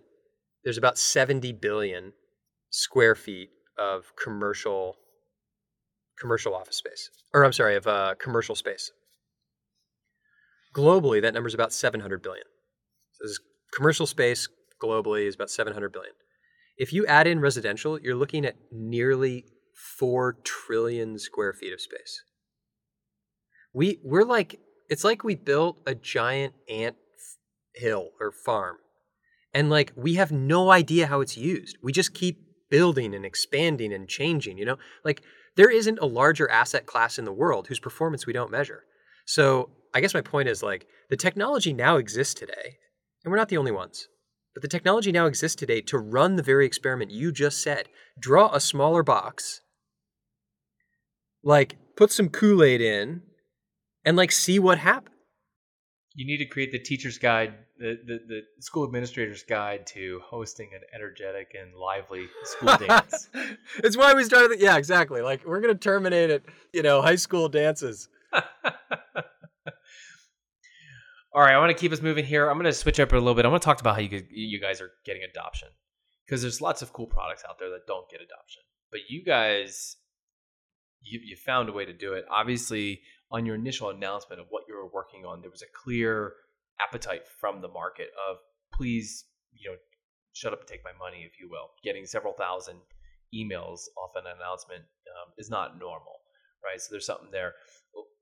there's 0.64 0.78
about 0.78 0.98
70 0.98 1.52
billion 1.52 2.12
square 2.70 3.14
feet 3.14 3.50
of 3.78 4.12
commercial 4.22 4.96
commercial 6.18 6.52
office 6.52 6.76
space. 6.76 7.10
Or 7.32 7.44
I'm 7.44 7.52
sorry, 7.52 7.76
of 7.76 7.86
uh, 7.86 8.16
commercial 8.18 8.56
space. 8.56 8.90
Globally, 10.74 11.22
that 11.22 11.32
number 11.32 11.46
is 11.46 11.54
about 11.54 11.72
700 11.72 12.20
billion. 12.20 12.44
So 13.12 13.28
this 13.28 13.38
commercial 13.72 14.06
space 14.06 14.48
globally 14.82 15.26
is 15.26 15.36
about 15.36 15.50
700 15.50 15.92
billion. 15.92 16.12
If 16.78 16.92
you 16.92 17.06
add 17.06 17.26
in 17.26 17.40
residential, 17.40 18.00
you're 18.00 18.14
looking 18.14 18.46
at 18.46 18.56
nearly 18.72 19.46
4 19.98 20.38
trillion 20.44 21.18
square 21.18 21.52
feet 21.52 21.72
of 21.72 21.80
space. 21.80 22.22
We 23.74 24.00
we're 24.04 24.24
like 24.24 24.60
it's 24.88 25.04
like 25.04 25.24
we 25.24 25.34
built 25.34 25.78
a 25.86 25.94
giant 25.94 26.54
ant 26.68 26.96
hill 27.74 28.10
or 28.20 28.32
farm 28.32 28.76
And 29.54 29.70
like 29.70 29.92
we 29.96 30.14
have 30.14 30.32
no 30.32 30.70
idea 30.70 31.06
how 31.06 31.20
it's 31.20 31.36
used. 31.36 31.78
We 31.82 31.92
just 31.92 32.14
keep 32.14 32.38
building 32.70 33.14
and 33.14 33.24
expanding 33.24 33.92
and 33.92 34.08
changing, 34.08 34.58
you 34.58 34.64
know? 34.64 34.78
Like 35.04 35.22
there 35.56 35.70
isn't 35.70 35.98
a 36.00 36.06
larger 36.06 36.50
asset 36.50 36.86
class 36.86 37.18
in 37.18 37.24
the 37.24 37.32
world 37.32 37.66
whose 37.68 37.80
performance 37.80 38.26
we 38.26 38.32
don't 38.32 38.50
measure. 38.50 38.84
So 39.26 39.70
I 39.94 40.00
guess 40.00 40.14
my 40.14 40.20
point 40.20 40.48
is 40.48 40.62
like 40.62 40.86
the 41.10 41.16
technology 41.16 41.72
now 41.72 41.96
exists 41.96 42.34
today, 42.34 42.78
and 43.24 43.30
we're 43.30 43.38
not 43.38 43.48
the 43.48 43.58
only 43.58 43.72
ones. 43.72 44.08
But 44.58 44.62
the 44.62 44.76
technology 44.76 45.12
now 45.12 45.26
exists 45.26 45.54
today 45.54 45.80
to 45.82 45.98
run 45.98 46.34
the 46.34 46.42
very 46.42 46.66
experiment 46.66 47.12
you 47.12 47.30
just 47.30 47.62
said. 47.62 47.88
Draw 48.18 48.52
a 48.52 48.58
smaller 48.58 49.04
box, 49.04 49.60
like 51.44 51.76
put 51.94 52.10
some 52.10 52.28
Kool 52.28 52.64
Aid 52.64 52.80
in, 52.80 53.22
and 54.04 54.16
like 54.16 54.32
see 54.32 54.58
what 54.58 54.78
happens. 54.78 55.14
You 56.16 56.26
need 56.26 56.38
to 56.38 56.44
create 56.44 56.72
the 56.72 56.80
teacher's 56.80 57.18
guide, 57.18 57.54
the, 57.78 58.00
the, 58.04 58.18
the 58.26 58.40
school 58.58 58.82
administrator's 58.82 59.44
guide 59.44 59.86
to 59.94 60.20
hosting 60.24 60.70
an 60.74 60.80
energetic 60.92 61.54
and 61.54 61.72
lively 61.76 62.26
school 62.42 62.76
dance. 62.88 63.28
it's 63.76 63.96
why 63.96 64.12
we 64.12 64.24
started. 64.24 64.58
The, 64.58 64.60
yeah, 64.60 64.76
exactly. 64.76 65.22
Like 65.22 65.46
we're 65.46 65.60
gonna 65.60 65.76
terminate 65.76 66.30
it. 66.30 66.42
You 66.72 66.82
know, 66.82 67.00
high 67.00 67.14
school 67.14 67.48
dances. 67.48 68.08
All 71.34 71.42
right, 71.42 71.54
I 71.54 71.58
want 71.58 71.70
to 71.70 71.78
keep 71.78 71.92
us 71.92 72.00
moving 72.00 72.24
here. 72.24 72.48
I'm 72.48 72.56
going 72.56 72.64
to 72.64 72.72
switch 72.72 72.98
up 72.98 73.12
a 73.12 73.16
little 73.16 73.34
bit. 73.34 73.44
I 73.44 73.48
want 73.48 73.62
to 73.62 73.66
talk 73.66 73.80
about 73.80 73.96
how 73.96 74.00
you 74.00 74.24
you 74.30 74.60
guys 74.60 74.80
are 74.80 74.92
getting 75.04 75.22
adoption 75.28 75.68
because 76.24 76.40
there's 76.40 76.62
lots 76.62 76.80
of 76.80 76.92
cool 76.94 77.06
products 77.06 77.44
out 77.46 77.58
there 77.58 77.68
that 77.70 77.86
don't 77.86 78.08
get 78.08 78.20
adoption, 78.22 78.62
but 78.90 79.00
you 79.10 79.22
guys 79.22 79.96
you, 81.02 81.20
you 81.22 81.36
found 81.36 81.68
a 81.68 81.72
way 81.72 81.84
to 81.84 81.92
do 81.92 82.14
it. 82.14 82.24
Obviously, 82.30 83.02
on 83.30 83.44
your 83.44 83.56
initial 83.56 83.90
announcement 83.90 84.40
of 84.40 84.46
what 84.48 84.64
you 84.68 84.74
were 84.74 84.88
working 84.88 85.26
on, 85.26 85.42
there 85.42 85.50
was 85.50 85.62
a 85.62 85.66
clear 85.84 86.32
appetite 86.80 87.22
from 87.40 87.60
the 87.60 87.68
market 87.68 88.08
of 88.30 88.38
please, 88.72 89.26
you 89.52 89.70
know, 89.70 89.76
shut 90.32 90.54
up 90.54 90.60
and 90.60 90.68
take 90.68 90.82
my 90.82 90.92
money, 90.98 91.26
if 91.26 91.38
you 91.38 91.50
will. 91.50 91.68
Getting 91.84 92.06
several 92.06 92.32
thousand 92.32 92.76
emails 93.34 93.80
off 93.98 94.16
an 94.16 94.24
announcement 94.34 94.80
um, 94.80 95.32
is 95.36 95.50
not 95.50 95.78
normal, 95.78 96.20
right? 96.64 96.80
So 96.80 96.88
there's 96.90 97.04
something 97.04 97.30
there. 97.30 97.52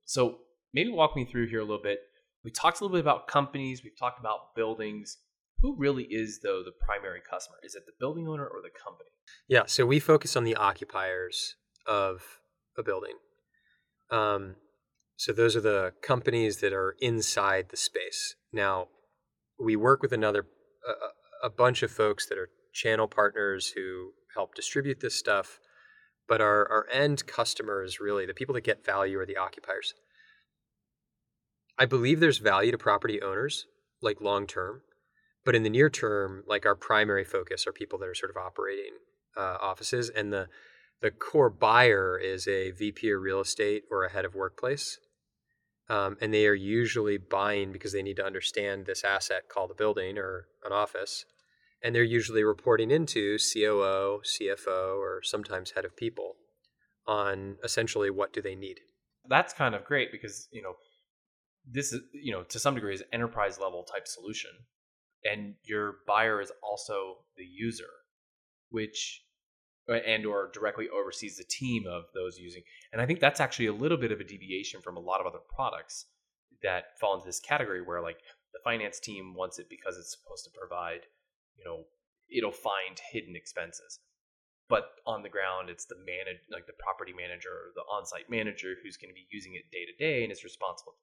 So 0.07 0.39
maybe 0.75 0.91
walk 0.91 1.15
me 1.15 1.25
through 1.25 1.49
here 1.49 1.61
a 1.61 1.65
little 1.65 1.83
bit 1.83 2.01
we 2.47 2.53
talked 2.53 2.81
a 2.81 2.85
little 2.85 2.97
bit 2.97 3.01
about 3.01 3.27
companies, 3.27 3.83
we've 3.83 3.99
talked 3.99 4.21
about 4.21 4.55
buildings. 4.55 5.19
Who 5.63 5.75
really 5.77 6.05
is, 6.05 6.39
though, 6.45 6.63
the 6.65 6.71
primary 6.71 7.21
customer? 7.29 7.57
Is 7.65 7.75
it 7.75 7.83
the 7.87 7.93
building 7.99 8.29
owner 8.29 8.47
or 8.47 8.63
the 8.63 8.71
company? 8.71 9.11
Yeah, 9.49 9.65
so 9.67 9.85
we 9.85 9.99
focus 9.99 10.37
on 10.37 10.45
the 10.45 10.55
occupiers 10.55 11.57
of 11.89 12.23
a 12.79 12.85
building. 12.85 13.15
Um, 14.13 14.55
so 15.17 15.33
those 15.33 15.57
are 15.57 15.61
the 15.61 15.95
companies 16.03 16.59
that 16.59 16.73
are 16.73 16.95
inside 17.01 17.71
the 17.71 17.77
space. 17.77 18.37
Now, 18.53 18.89
we 19.59 19.75
work 19.75 20.01
with 20.01 20.13
another 20.13 20.47
a, 20.89 21.47
a 21.49 21.51
bunch 21.51 21.83
of 21.83 21.91
folks 21.91 22.27
that 22.29 22.39
are 22.39 22.51
channel 22.73 23.09
partners 23.09 23.73
who 23.75 24.13
help 24.37 24.55
distribute 24.55 25.01
this 25.01 25.17
stuff, 25.17 25.59
but 26.29 26.41
our, 26.41 26.69
our 26.71 26.87
end 26.93 27.27
customers, 27.27 27.99
really, 27.99 28.25
the 28.25 28.35
people 28.35 28.55
that 28.55 28.63
get 28.63 28.87
value 28.87 29.19
are 29.19 29.27
the 29.27 29.37
occupiers. 29.37 29.95
I 31.79 31.85
believe 31.85 32.21
there's 32.21 32.39
value 32.39 32.73
to 32.73 32.79
property 32.79 33.21
owners, 33.21 33.67
like 34.01 34.21
long 34.21 34.47
term, 34.47 34.83
but 35.45 35.55
in 35.55 35.63
the 35.63 35.71
near 35.71 35.91
term, 35.91 36.43
like 36.47 36.65
our 36.65 36.75
primary 36.75 37.25
focus 37.25 37.67
are 37.67 37.73
people 37.73 37.99
that 37.99 38.09
are 38.09 38.15
sort 38.15 38.31
of 38.31 38.37
operating 38.37 38.93
uh, 39.37 39.59
offices, 39.61 40.09
and 40.09 40.33
the 40.33 40.49
the 41.03 41.11
core 41.11 41.51
buyer 41.51 42.19
is 42.19 42.49
a 42.49 42.71
VP 42.71 43.11
of 43.11 43.21
real 43.21 43.41
estate 43.41 43.85
or 43.91 44.05
a 44.05 44.11
head 44.11 44.25
of 44.25 44.35
workplace, 44.35 44.99
um, 45.91 46.17
and 46.23 46.33
they 46.33 46.47
are 46.47 46.55
usually 46.55 47.19
buying 47.19 47.71
because 47.71 47.93
they 47.93 48.03
need 48.03 48.17
to 48.17 48.25
understand 48.25 48.87
this 48.87 49.05
asset 49.05 49.49
called 49.49 49.71
a 49.71 49.75
building 49.75 50.17
or 50.17 50.47
an 50.65 50.73
office, 50.73 51.27
and 51.83 51.95
they're 51.95 52.03
usually 52.03 52.43
reporting 52.43 52.91
into 52.91 53.37
COO, 53.37 54.23
CFO, 54.25 54.97
or 54.99 55.21
sometimes 55.23 55.73
head 55.73 55.85
of 55.85 55.97
people 55.97 56.37
on 57.07 57.57
essentially 57.63 58.11
what 58.11 58.33
do 58.33 58.41
they 58.41 58.55
need. 58.55 58.81
That's 59.29 59.53
kind 59.53 59.75
of 59.75 59.85
great 59.85 60.11
because 60.11 60.49
you 60.51 60.63
know 60.63 60.77
this 61.71 61.93
is 61.93 62.01
you 62.13 62.33
know 62.33 62.43
to 62.45 62.59
some 62.59 62.75
degree 62.75 62.95
is 62.95 63.03
enterprise 63.13 63.59
level 63.59 63.85
type 63.85 64.07
solution. 64.07 64.51
And 65.25 65.55
your 65.65 65.97
buyer 66.07 66.41
is 66.41 66.53
also 66.63 67.17
the 67.37 67.45
user 67.45 67.91
which 68.71 69.23
uh, 69.89 69.95
and 69.95 70.27
or 70.27 70.51
directly 70.53 70.89
oversees 70.89 71.37
the 71.37 71.45
team 71.45 71.85
of 71.87 72.05
those 72.15 72.39
using. 72.39 72.63
And 72.93 73.01
i 73.01 73.07
think 73.07 73.21
that's 73.21 73.41
actually 73.41 73.67
a 73.67 73.73
little 73.73 73.99
bit 73.99 74.13
of 74.13 74.21
a 74.21 74.25
deviation 74.25 74.81
from 74.81 74.97
a 74.97 75.01
lot 75.01 75.21
of 75.21 75.27
other 75.27 75.45
products 75.55 76.07
that 76.63 76.99
fall 77.01 77.15
into 77.15 77.27
this 77.27 77.41
category 77.41 77.83
where 77.83 78.03
like 78.03 78.19
the 78.53 78.61
finance 78.65 78.99
team 78.99 79.35
wants 79.35 79.59
it 79.59 79.67
because 79.69 79.99
it's 79.99 80.17
supposed 80.17 80.45
to 80.45 80.59
provide 80.59 81.03
you 81.57 81.65
know 81.65 81.85
it'll 82.31 82.53
find 82.53 82.99
hidden 83.13 83.37
expenses. 83.37 84.01
But 84.69 84.99
on 85.07 85.23
the 85.23 85.29
ground 85.29 85.71
it's 85.71 85.87
the 85.87 85.99
manage 85.99 86.43
like 86.51 86.67
the 86.67 86.79
property 86.79 87.13
manager 87.13 87.51
or 87.51 87.71
the 87.75 87.87
on-site 87.87 88.31
manager 88.31 88.75
who's 88.83 88.97
going 88.97 89.11
to 89.11 89.15
be 89.15 89.29
using 89.31 89.55
it 89.55 89.71
day 89.71 89.85
to 89.87 89.95
day 89.95 90.23
and 90.23 90.33
is 90.33 90.45
responsible 90.45 90.95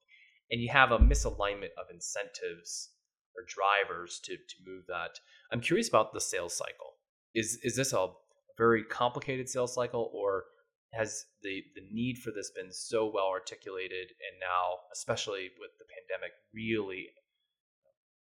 and 0.52 0.62
you 0.62 0.70
have 0.72 0.92
a 0.92 1.00
misalignment 1.00 1.74
of 1.78 1.92
incentives 1.92 2.92
or 3.36 3.44
drivers 3.48 4.20
to 4.26 4.36
to 4.36 4.56
move 4.66 4.84
that. 4.88 5.20
I'm 5.52 5.62
curious 5.62 5.90
about 5.90 6.14
the 6.14 6.22
sales 6.22 6.56
cycle. 6.56 6.94
Is 7.34 7.60
is 7.64 7.76
this 7.76 7.94
a 7.94 8.10
very 8.58 8.84
complicated 8.84 9.50
sales 9.50 9.74
cycle 9.74 10.12
or 10.14 10.46
has 10.94 11.26
the 11.42 11.64
the 11.76 11.82
need 11.92 12.18
for 12.20 12.32
this 12.32 12.52
been 12.56 12.72
so 12.72 13.10
well 13.12 13.28
articulated 13.28 14.14
and 14.22 14.40
now 14.40 14.86
especially 14.94 15.50
with 15.60 15.72
the 15.80 15.90
pandemic 15.90 16.32
really 16.54 17.10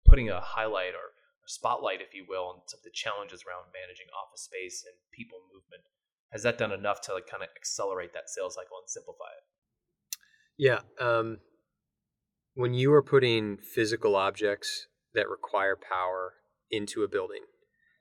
putting 0.07 0.31
a 0.31 0.41
highlight 0.41 0.95
or 0.97 1.12
a 1.45 1.49
spotlight 1.49 2.01
if 2.01 2.14
you 2.14 2.25
will 2.29 2.49
on 2.49 2.64
some 2.66 2.81
of 2.81 2.85
the 2.85 2.97
challenges 2.97 3.45
around 3.45 3.68
managing 3.77 4.09
office 4.16 4.49
space 4.49 4.85
and 4.87 4.97
people 5.12 5.39
movement 5.53 5.85
has 6.33 6.43
that 6.43 6.57
done 6.57 6.73
enough 6.73 7.01
to 7.03 7.12
like 7.12 7.29
kind 7.29 7.43
of 7.43 7.51
accelerate 7.57 8.12
that 8.14 8.31
sales 8.31 8.55
cycle 8.55 8.81
and 8.81 8.89
simplify 8.89 9.29
it 9.37 9.45
yeah 10.57 10.81
um, 10.97 11.39
when 12.55 12.74
you 12.74 12.92
are 12.92 13.03
putting 13.03 13.57
physical 13.57 14.16
objects 14.16 14.86
that 15.14 15.28
require 15.28 15.76
power 15.76 16.34
into 16.70 17.03
a 17.03 17.09
building, 17.09 17.42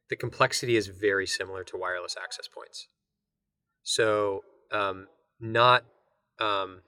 the 0.10 0.16
complexity 0.16 0.76
is 0.76 0.88
very 0.88 1.26
similar 1.26 1.64
to 1.64 1.78
wireless 1.78 2.16
access 2.22 2.48
points. 2.48 2.88
So, 3.84 4.42
um, 4.72 5.08
not 5.40 5.86
um, 6.40 6.82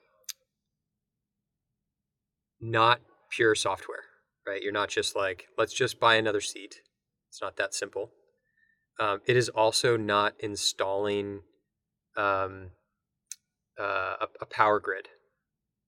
not 2.60 3.00
pure 3.30 3.54
software, 3.54 4.04
right? 4.46 4.62
You're 4.62 4.72
not 4.72 4.88
just 4.88 5.14
like, 5.14 5.46
let's 5.56 5.72
just 5.72 6.00
buy 6.00 6.16
another 6.16 6.40
seat. 6.40 6.76
It's 7.28 7.40
not 7.42 7.56
that 7.56 7.74
simple. 7.74 8.10
Um, 8.98 9.20
it 9.26 9.36
is 9.36 9.48
also 9.48 9.96
not 9.96 10.34
installing 10.38 11.40
um, 12.16 12.70
uh, 13.78 14.16
a, 14.20 14.26
a, 14.40 14.46
power 14.46 14.78
grid. 14.78 15.08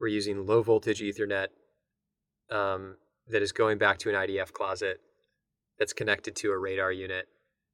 We're 0.00 0.08
using 0.08 0.44
low 0.44 0.62
voltage 0.62 1.00
Ethernet 1.00 1.48
um, 2.50 2.96
that 3.28 3.42
is 3.42 3.52
going 3.52 3.78
back 3.78 3.98
to 3.98 4.08
an 4.08 4.14
IDF 4.14 4.52
closet 4.52 5.00
that's 5.78 5.92
connected 5.92 6.36
to 6.36 6.50
a 6.50 6.58
radar 6.58 6.92
unit. 6.92 7.26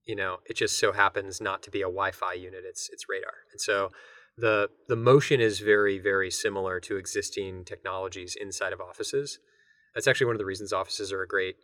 You 0.06 0.16
know, 0.16 0.38
it 0.46 0.56
just 0.56 0.78
so 0.78 0.92
happens 0.92 1.40
not 1.40 1.62
to 1.62 1.70
be 1.70 1.80
a 1.80 1.84
Wi-Fi 1.84 2.32
unit. 2.34 2.62
It's 2.64 2.88
it's 2.92 3.04
radar, 3.08 3.34
and 3.52 3.60
so 3.60 3.90
the 4.36 4.68
the 4.88 4.96
motion 4.96 5.40
is 5.40 5.60
very 5.60 5.98
very 5.98 6.30
similar 6.30 6.80
to 6.80 6.96
existing 6.96 7.64
technologies 7.64 8.36
inside 8.40 8.72
of 8.72 8.80
offices. 8.80 9.38
That's 9.94 10.08
actually 10.08 10.26
one 10.26 10.36
of 10.36 10.40
the 10.40 10.46
reasons 10.46 10.72
offices 10.72 11.12
are 11.12 11.22
a 11.22 11.28
great 11.28 11.56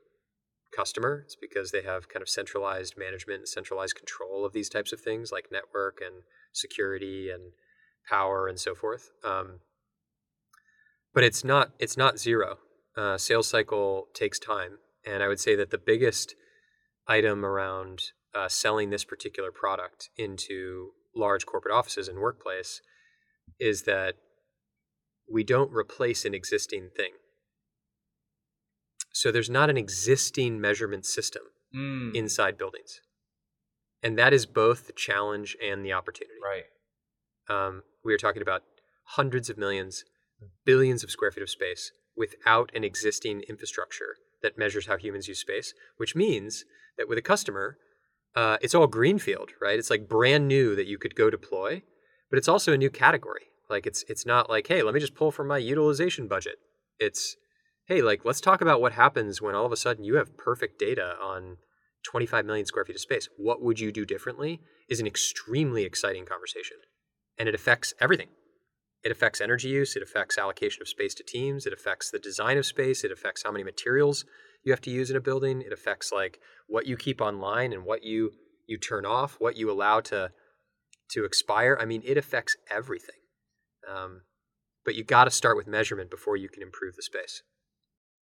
customer. 0.77 1.23
It's 1.25 1.37
because 1.37 1.71
they 1.71 1.83
have 1.83 2.09
kind 2.09 2.23
of 2.23 2.29
centralized 2.29 2.95
management 2.97 3.41
and 3.41 3.49
centralized 3.49 3.97
control 3.97 4.45
of 4.45 4.53
these 4.53 4.69
types 4.69 4.93
of 4.93 5.01
things 5.01 5.33
like 5.33 5.47
network 5.51 5.99
and 6.05 6.23
security 6.53 7.31
and 7.31 7.53
power 8.09 8.47
and 8.47 8.61
so 8.61 8.75
forth. 8.75 9.11
Um, 9.25 9.61
but 11.15 11.25
it's 11.25 11.43
not 11.43 11.73
it's 11.79 11.97
not 11.97 12.19
zero 12.19 12.59
uh, 12.99 13.17
sales 13.17 13.47
cycle 13.47 14.09
takes 14.13 14.39
time. 14.39 14.79
And 15.07 15.23
I 15.23 15.29
would 15.29 15.41
say 15.41 15.55
that 15.55 15.71
the 15.71 15.79
biggest 15.79 16.35
item 17.07 17.45
around 17.45 18.03
uh, 18.35 18.49
selling 18.49 18.91
this 18.91 19.05
particular 19.05 19.51
product 19.53 20.11
into 20.17 20.91
large 21.15 21.47
corporate 21.47 21.75
offices 21.75 22.09
and 22.09 22.19
workplace 22.19 22.83
is 23.59 23.83
that 23.83 24.17
we 25.31 25.45
don't 25.45 25.73
replace 25.73 26.25
an 26.25 26.35
existing 26.35 26.91
thing. 26.97 27.13
So 29.13 29.31
there's 29.31 29.51
not 29.51 29.71
an 29.71 29.77
existing 29.77 30.61
measurement 30.61 31.07
system 31.07 31.43
mm. 31.75 32.15
inside 32.15 32.59
buildings. 32.59 33.01
And 34.03 34.19
that 34.19 34.33
is 34.33 34.47
both 34.47 34.87
the 34.87 34.93
challenge 34.93 35.57
and 35.65 35.85
the 35.85 35.93
opportunity. 35.93 36.39
Right. 36.43 36.65
Um, 37.49 37.83
we 38.05 38.13
are 38.13 38.19
talking 38.19 38.43
about 38.43 38.63
hundreds 39.05 39.49
of 39.49 39.57
millions, 39.57 40.05
billions 40.65 41.03
of 41.03 41.11
square 41.11 41.31
feet 41.31 41.43
of 41.43 41.51
space 41.51 41.91
without 42.19 42.71
an 42.75 42.85
existing 42.85 43.43
infrastructure 43.49 44.17
that 44.43 44.59
measures 44.59 44.87
how 44.87 44.97
humans 44.97 45.29
use 45.29 45.39
space, 45.39 45.73
which 45.97 46.15
means 46.15 46.65
that 46.97 47.09
with 47.09 47.19
a 47.19 47.23
customer, 47.23 47.79
uh, 48.35 48.57
it's 48.61 48.75
all 48.75 48.87
greenfield, 48.87 49.51
right? 49.61 49.79
It's 49.79 49.91
like 49.91 50.09
brand 50.09 50.49
new 50.49 50.77
that 50.77 50.87
you 50.87 50.99
could 50.99 51.15
go 51.15 51.31
deploy, 51.31 51.83
but 52.31 52.39
it's 52.39 52.49
also 52.49 52.73
a 52.73 52.79
new 52.79 52.91
category. 52.91 53.47
Like 53.71 53.87
it's 53.87 54.05
it's 54.09 54.27
not 54.27 54.49
like, 54.49 54.67
hey, 54.67 54.83
let 54.83 54.95
me 54.95 55.01
just 55.01 55.15
pull 55.15 55.31
from 55.31 55.49
my 55.49 55.59
utilization 55.59 56.27
budget. 56.27 56.57
It's 56.99 57.37
hey, 57.87 58.03
like 58.03 58.25
let's 58.25 58.41
talk 58.41 58.61
about 58.61 58.81
what 58.81 58.93
happens 58.93 59.41
when 59.41 59.55
all 59.55 59.67
of 59.67 59.73
a 59.73 59.77
sudden 59.77 60.05
you 60.05 60.17
have 60.17 60.37
perfect 60.37 60.79
data 60.79 61.17
on 61.23 61.59
25 62.05 62.47
million 62.47 62.67
square 62.67 62.85
feet 62.85 62.97
of 62.97 63.03
space. 63.03 63.29
What 63.37 63.63
would 63.63 63.81
you 63.81 63.93
do 63.93 64.05
differently 64.05 64.61
is 64.89 65.01
an 65.01 65.07
extremely 65.07 65.85
exciting 65.85 66.25
conversation. 66.25 66.79
And 67.39 67.49
it 67.49 67.55
affects 67.55 67.95
everything. 68.01 68.29
It 69.05 69.13
affects 69.13 69.41
energy 69.41 69.69
use, 69.69 69.95
it 69.97 70.03
affects 70.03 70.39
allocation 70.39 70.83
of 70.83 70.89
space 70.89 71.15
to 71.15 71.23
teams, 71.23 71.67
it 71.67 71.73
affects 71.73 72.11
the 72.11 72.19
design 72.19 72.59
of 72.59 72.67
space, 72.67 73.05
it 73.05 73.13
affects 73.13 73.45
how 73.45 73.53
many 73.53 73.63
materials 73.65 74.25
you 74.65 74.73
have 74.73 74.81
to 74.83 74.91
use 74.91 75.09
in 75.11 75.17
a 75.17 75.21
building, 75.21 75.63
it 75.63 75.73
affects 75.73 76.11
like 76.13 76.41
what 76.67 76.87
you 76.87 76.97
keep 76.97 77.21
online 77.21 77.73
and 77.73 77.85
what 77.85 78.03
you 78.03 78.33
you 78.67 78.77
turn 78.77 79.07
off, 79.07 79.37
what 79.39 79.57
you 79.57 79.71
allow 79.71 80.01
to 80.01 80.31
to 81.13 81.25
expire. 81.25 81.79
I 81.81 81.85
mean, 81.85 82.03
it 82.05 82.19
affects 82.19 82.57
everything. 82.71 83.17
Um, 83.89 84.23
but 84.85 84.95
you 84.95 85.05
got 85.05 85.25
to 85.25 85.31
start 85.31 85.57
with 85.57 85.67
measurement 85.67 86.11
before 86.11 86.37
you 86.37 86.49
can 86.49 86.63
improve 86.63 86.97
the 86.97 87.03
space. 87.03 87.43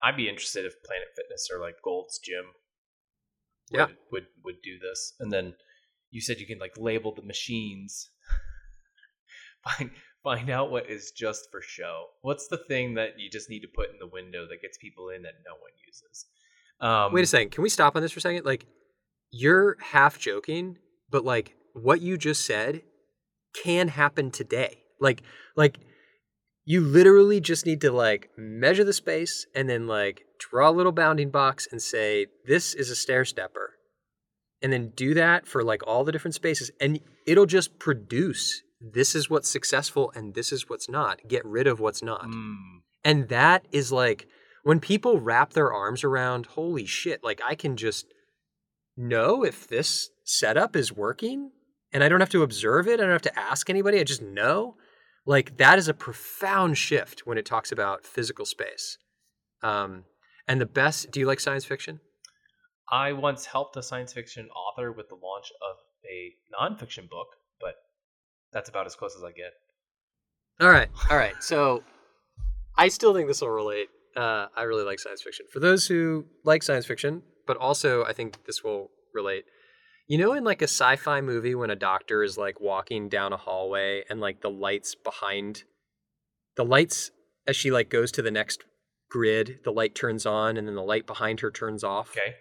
I'd 0.03 0.17
be 0.17 0.29
interested 0.29 0.65
if 0.65 0.83
Planet 0.85 1.09
Fitness 1.15 1.49
or 1.53 1.61
like 1.61 1.77
Gold's 1.85 2.19
Gym 2.19 2.45
would, 3.71 3.79
Yeah. 3.79 3.87
would 4.11 4.27
would 4.45 4.63
do 4.63 4.79
this. 4.79 5.15
And 5.21 5.31
then 5.31 5.55
you 6.11 6.21
said 6.21 6.39
you 6.41 6.47
can 6.47 6.59
like 6.59 6.75
label 6.77 7.15
the 7.15 7.23
machines. 7.23 8.11
find 9.65 9.91
find 10.23 10.51
out 10.51 10.71
what 10.71 10.89
is 10.89 11.11
just 11.11 11.51
for 11.51 11.61
show. 11.61 12.07
What's 12.23 12.49
the 12.49 12.59
thing 12.59 12.95
that 12.95 13.19
you 13.19 13.31
just 13.31 13.51
need 13.51 13.61
to 13.61 13.69
put 13.69 13.91
in 13.91 13.99
the 13.99 14.07
window 14.07 14.47
that 14.49 14.63
gets 14.63 14.79
people 14.79 15.11
in 15.11 15.23
that 15.23 15.35
no 15.45 15.53
one 15.53 15.73
uses? 15.87 16.27
Um, 16.81 17.13
Wait 17.13 17.25
a 17.25 17.27
second. 17.27 17.51
Can 17.51 17.63
we 17.63 17.69
stop 17.69 17.97
on 17.97 18.03
this 18.03 18.13
for 18.13 18.19
a 18.19 18.23
second? 18.23 18.45
Like, 18.45 18.67
you're 19.31 19.77
half 19.81 20.19
joking, 20.19 20.79
but 21.11 21.25
like 21.25 21.55
what 21.73 22.01
you 22.01 22.17
just 22.17 22.45
said 22.45 22.83
can 23.63 23.89
happen 23.89 24.31
today. 24.31 24.79
Like, 25.01 25.23
like 25.57 25.79
you 26.65 26.81
literally 26.81 27.41
just 27.41 27.67
need 27.67 27.81
to 27.81 27.91
like 27.91 28.31
measure 28.37 28.85
the 28.85 28.93
space 28.93 29.47
and 29.55 29.69
then 29.69 29.87
like 29.87 30.25
draw 30.39 30.71
a 30.71 30.73
little 30.73 30.93
bounding 30.93 31.31
box 31.31 31.67
and 31.71 31.81
say 31.81 32.27
this 32.47 32.75
is 32.75 32.91
a 32.91 32.97
stair 32.97 33.25
stepper, 33.25 33.75
and 34.61 34.73
then 34.73 34.93
do 34.95 35.15
that 35.15 35.47
for 35.47 35.65
like 35.65 35.87
all 35.87 36.05
the 36.05 36.13
different 36.13 36.35
spaces, 36.35 36.71
and 36.81 37.01
it'll 37.27 37.47
just 37.47 37.79
produce. 37.79 38.63
This 38.83 39.15
is 39.15 39.31
what's 39.31 39.49
successful 39.49 40.13
and 40.15 40.35
this 40.35 40.53
is 40.53 40.69
what's 40.69 40.89
not. 40.89 41.21
Get 41.29 41.45
rid 41.45 41.67
of 41.67 41.81
what's 41.81 42.03
not. 42.03 42.23
mm, 42.23 42.57
And 43.05 43.29
that 43.29 43.67
is 43.71 43.93
like 43.93 44.27
when 44.65 44.81
people 44.81 45.21
wrap 45.21 45.53
their 45.53 45.73
arms 45.73 46.05
around, 46.05 46.47
holy 46.47 46.87
shit, 46.87 47.23
like 47.23 47.41
I 47.45 47.55
can 47.55 47.77
just 47.77 48.07
know 48.97 49.45
if 49.45 49.67
this 49.69 50.11
setup 50.25 50.77
is 50.77 50.93
working 50.93 51.51
and 51.93 52.03
I 52.03 52.09
don't 52.09 52.21
have 52.21 52.31
to 52.31 52.43
observe 52.43 52.89
it. 52.89 53.01
I 53.01 53.05
don't 53.05 53.13
have 53.13 53.23
to 53.23 53.39
ask 53.39 53.69
anybody. 53.71 54.01
I 54.01 54.05
just 54.05 54.23
know. 54.23 54.77
Like 55.25 55.57
that 55.59 55.79
is 55.79 55.89
a 55.89 55.95
profound 55.95 56.77
shift 56.79 57.27
when 57.27 57.39
it 57.39 57.47
talks 57.47 57.71
about 57.71 58.05
physical 58.07 58.45
space. 58.45 58.99
Um, 59.63 60.05
and 60.49 60.61
the 60.61 60.67
best, 60.67 61.11
do 61.13 61.21
you 61.21 61.27
like 61.27 61.39
science 61.39 61.65
fiction? 61.65 62.01
I 62.91 63.13
once 63.13 63.47
helped 63.47 63.77
a 63.77 63.83
science 63.83 64.13
fiction 64.13 64.49
author 64.49 64.91
with 64.93 65.09
the 65.09 65.15
launch 65.15 65.47
of 65.63 65.77
a 66.05 66.33
nonfiction 66.53 67.09
book, 67.09 67.29
that's 68.53 68.69
about 68.69 68.87
as 68.87 68.95
close 68.95 69.17
as 69.17 69.25
I 69.25 69.33
get. 69.33 69.53
All 70.61 70.71
right. 70.71 70.89
All 71.11 71.17
right. 71.17 71.35
So 71.41 71.83
I 72.77 72.89
still 72.89 73.15
think 73.15 73.29
this 73.29 73.41
will 73.41 73.51
relate. 73.51 73.89
Uh, 74.17 74.47
I 74.55 74.63
really 74.63 74.85
like 74.85 74.99
science 74.99 75.23
fiction. 75.23 75.47
For 75.51 75.61
those 75.61 75.87
who 75.87 76.27
like 76.45 76.63
science 76.63 76.87
fiction, 76.87 77.23
but 77.47 77.57
also 77.57 78.05
I 78.05 78.13
think 78.13 78.45
this 78.47 78.63
will 78.63 78.91
relate. 79.15 79.45
You 80.09 80.19
know, 80.19 80.35
in 80.35 80.45
like 80.45 80.61
a 80.61 80.69
sci 80.69 80.97
fi 80.97 81.21
movie, 81.21 81.55
when 81.55 81.71
a 81.71 81.77
doctor 81.77 82.23
is 82.23 82.37
like 82.37 82.61
walking 82.61 83.09
down 83.09 83.33
a 83.33 83.37
hallway 83.37 84.05
and 84.11 84.21
like 84.21 84.43
the 84.43 84.51
lights 84.51 84.95
behind 84.95 85.65
the 86.57 86.65
lights 86.65 87.11
as 87.47 87.57
she 87.57 87.71
like 87.71 87.89
goes 87.89 88.13
to 88.13 88.23
the 88.23 88.31
next 88.31 88.65
grid, 89.11 89.61
the 89.65 89.73
light 89.73 89.95
turns 89.95 90.27
on 90.27 90.57
and 90.57 90.67
then 90.69 90.75
the 90.75 90.83
light 90.83 91.07
behind 91.07 91.41
her 91.41 91.51
turns 91.51 91.83
off. 91.83 92.11
Okay. 92.11 92.35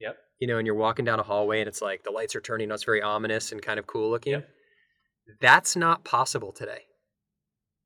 Yep. 0.00 0.16
You 0.40 0.48
know, 0.48 0.58
and 0.58 0.66
you're 0.66 0.76
walking 0.76 1.04
down 1.04 1.18
a 1.20 1.22
hallway 1.22 1.60
and 1.60 1.68
it's 1.68 1.82
like 1.82 2.04
the 2.04 2.10
lights 2.10 2.36
are 2.36 2.40
turning 2.40 2.70
on. 2.70 2.74
It's 2.74 2.84
very 2.84 3.02
ominous 3.02 3.52
and 3.52 3.60
kind 3.60 3.78
of 3.78 3.86
cool 3.86 4.10
looking. 4.10 4.32
Yep. 4.32 4.48
That's 5.40 5.76
not 5.76 6.04
possible 6.04 6.52
today. 6.52 6.86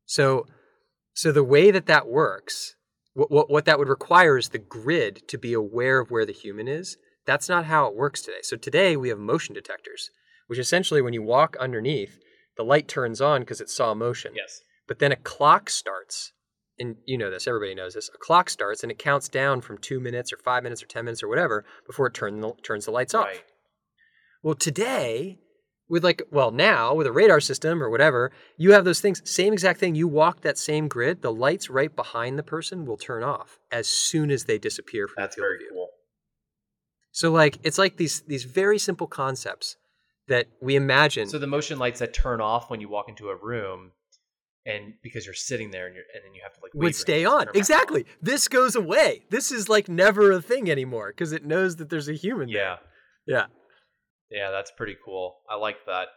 So, 0.06 0.46
so 1.14 1.32
the 1.32 1.44
way 1.44 1.70
that 1.70 1.86
that 1.86 2.08
works, 2.08 2.76
what, 3.14 3.30
what 3.30 3.50
what 3.50 3.64
that 3.64 3.78
would 3.78 3.88
require 3.88 4.36
is 4.36 4.50
the 4.50 4.58
grid 4.58 5.26
to 5.28 5.38
be 5.38 5.52
aware 5.52 6.00
of 6.00 6.10
where 6.10 6.26
the 6.26 6.32
human 6.32 6.68
is. 6.68 6.96
That's 7.26 7.48
not 7.48 7.64
how 7.66 7.86
it 7.86 7.96
works 7.96 8.20
today. 8.22 8.42
So 8.42 8.56
today 8.56 8.96
we 8.96 9.08
have 9.08 9.18
motion 9.18 9.54
detectors, 9.54 10.10
which 10.46 10.58
essentially 10.58 11.00
when 11.00 11.14
you 11.14 11.22
walk 11.22 11.56
underneath, 11.58 12.18
the 12.56 12.64
light 12.64 12.86
turns 12.86 13.20
on 13.20 13.40
because 13.40 13.60
it 13.60 13.70
saw 13.70 13.94
motion. 13.94 14.32
Yes. 14.36 14.60
But 14.86 14.98
then 14.98 15.12
a 15.12 15.16
clock 15.16 15.70
starts, 15.70 16.32
and 16.78 16.96
you 17.06 17.16
know 17.16 17.30
this, 17.30 17.46
everybody 17.46 17.74
knows 17.74 17.94
this. 17.94 18.10
A 18.14 18.18
clock 18.18 18.50
starts 18.50 18.82
and 18.82 18.92
it 18.92 18.98
counts 18.98 19.28
down 19.28 19.62
from 19.62 19.78
two 19.78 20.00
minutes 20.00 20.32
or 20.32 20.36
five 20.36 20.62
minutes 20.62 20.82
or 20.82 20.86
10 20.86 21.04
minutes 21.06 21.22
or 21.22 21.28
whatever 21.28 21.64
before 21.86 22.08
it 22.08 22.14
turn 22.14 22.40
the, 22.40 22.52
turns 22.62 22.84
the 22.84 22.90
lights 22.90 23.14
off. 23.14 23.26
Right. 23.26 23.44
Well, 24.42 24.54
today, 24.54 25.38
with 25.88 26.02
like, 26.04 26.22
well, 26.30 26.50
now 26.50 26.94
with 26.94 27.06
a 27.06 27.12
radar 27.12 27.40
system 27.40 27.82
or 27.82 27.90
whatever, 27.90 28.32
you 28.56 28.72
have 28.72 28.84
those 28.84 29.00
things. 29.00 29.20
Same 29.28 29.52
exact 29.52 29.80
thing. 29.80 29.94
You 29.94 30.08
walk 30.08 30.40
that 30.40 30.56
same 30.58 30.88
grid, 30.88 31.22
the 31.22 31.32
lights 31.32 31.68
right 31.68 31.94
behind 31.94 32.38
the 32.38 32.42
person 32.42 32.86
will 32.86 32.96
turn 32.96 33.22
off 33.22 33.58
as 33.70 33.86
soon 33.88 34.30
as 34.30 34.44
they 34.44 34.58
disappear 34.58 35.06
from 35.08 35.16
That's 35.18 35.36
the 35.36 35.40
field 35.40 35.46
very 35.50 35.58
view. 35.58 35.70
cool. 35.72 35.88
So, 37.12 37.30
like, 37.30 37.58
it's 37.62 37.78
like 37.78 37.96
these 37.96 38.22
these 38.22 38.44
very 38.44 38.78
simple 38.78 39.06
concepts 39.06 39.76
that 40.26 40.46
we 40.60 40.74
imagine. 40.74 41.28
So 41.28 41.38
the 41.38 41.46
motion 41.46 41.78
lights 41.78 42.00
that 42.00 42.12
turn 42.14 42.40
off 42.40 42.70
when 42.70 42.80
you 42.80 42.88
walk 42.88 43.08
into 43.08 43.28
a 43.28 43.36
room, 43.36 43.92
and 44.66 44.94
because 45.02 45.26
you're 45.26 45.34
sitting 45.34 45.70
there 45.70 45.86
and 45.86 45.94
you're 45.94 46.04
and 46.14 46.24
then 46.24 46.34
you 46.34 46.40
have 46.42 46.54
to 46.54 46.60
like 46.62 46.72
would 46.74 46.94
stay 46.96 47.24
on. 47.24 47.46
Exactly. 47.54 48.04
This 48.22 48.48
goes 48.48 48.74
away. 48.74 49.24
This 49.30 49.52
is 49.52 49.68
like 49.68 49.88
never 49.88 50.32
a 50.32 50.40
thing 50.42 50.70
anymore 50.70 51.08
because 51.10 51.32
it 51.32 51.44
knows 51.44 51.76
that 51.76 51.90
there's 51.90 52.08
a 52.08 52.14
human 52.14 52.48
Yeah, 52.48 52.78
there. 53.26 53.36
Yeah. 53.36 53.46
Yeah, 54.30 54.50
that's 54.50 54.70
pretty 54.70 54.96
cool. 55.04 55.36
I 55.48 55.56
like 55.56 55.76
that. 55.86 56.08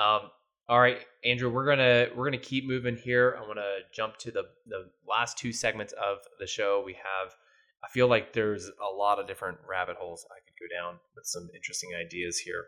Um, 0.00 0.30
all 0.68 0.80
right, 0.80 0.98
Andrew, 1.24 1.50
we're 1.50 1.66
gonna 1.66 2.06
we're 2.14 2.24
gonna 2.24 2.38
keep 2.38 2.66
moving 2.66 2.96
here. 2.96 3.36
I 3.36 3.42
want 3.42 3.58
to 3.58 3.78
jump 3.92 4.18
to 4.18 4.30
the 4.30 4.44
the 4.66 4.90
last 5.08 5.36
two 5.36 5.52
segments 5.52 5.92
of 5.94 6.18
the 6.38 6.46
show. 6.46 6.82
We 6.84 6.94
have. 6.94 7.34
I 7.82 7.88
feel 7.88 8.08
like 8.08 8.34
there's 8.34 8.68
a 8.68 8.94
lot 8.94 9.18
of 9.18 9.26
different 9.26 9.58
rabbit 9.68 9.96
holes 9.98 10.26
I 10.30 10.38
could 10.46 10.54
go 10.60 10.74
down 10.74 10.98
with 11.16 11.24
some 11.24 11.48
interesting 11.54 11.90
ideas 11.98 12.38
here. 12.38 12.66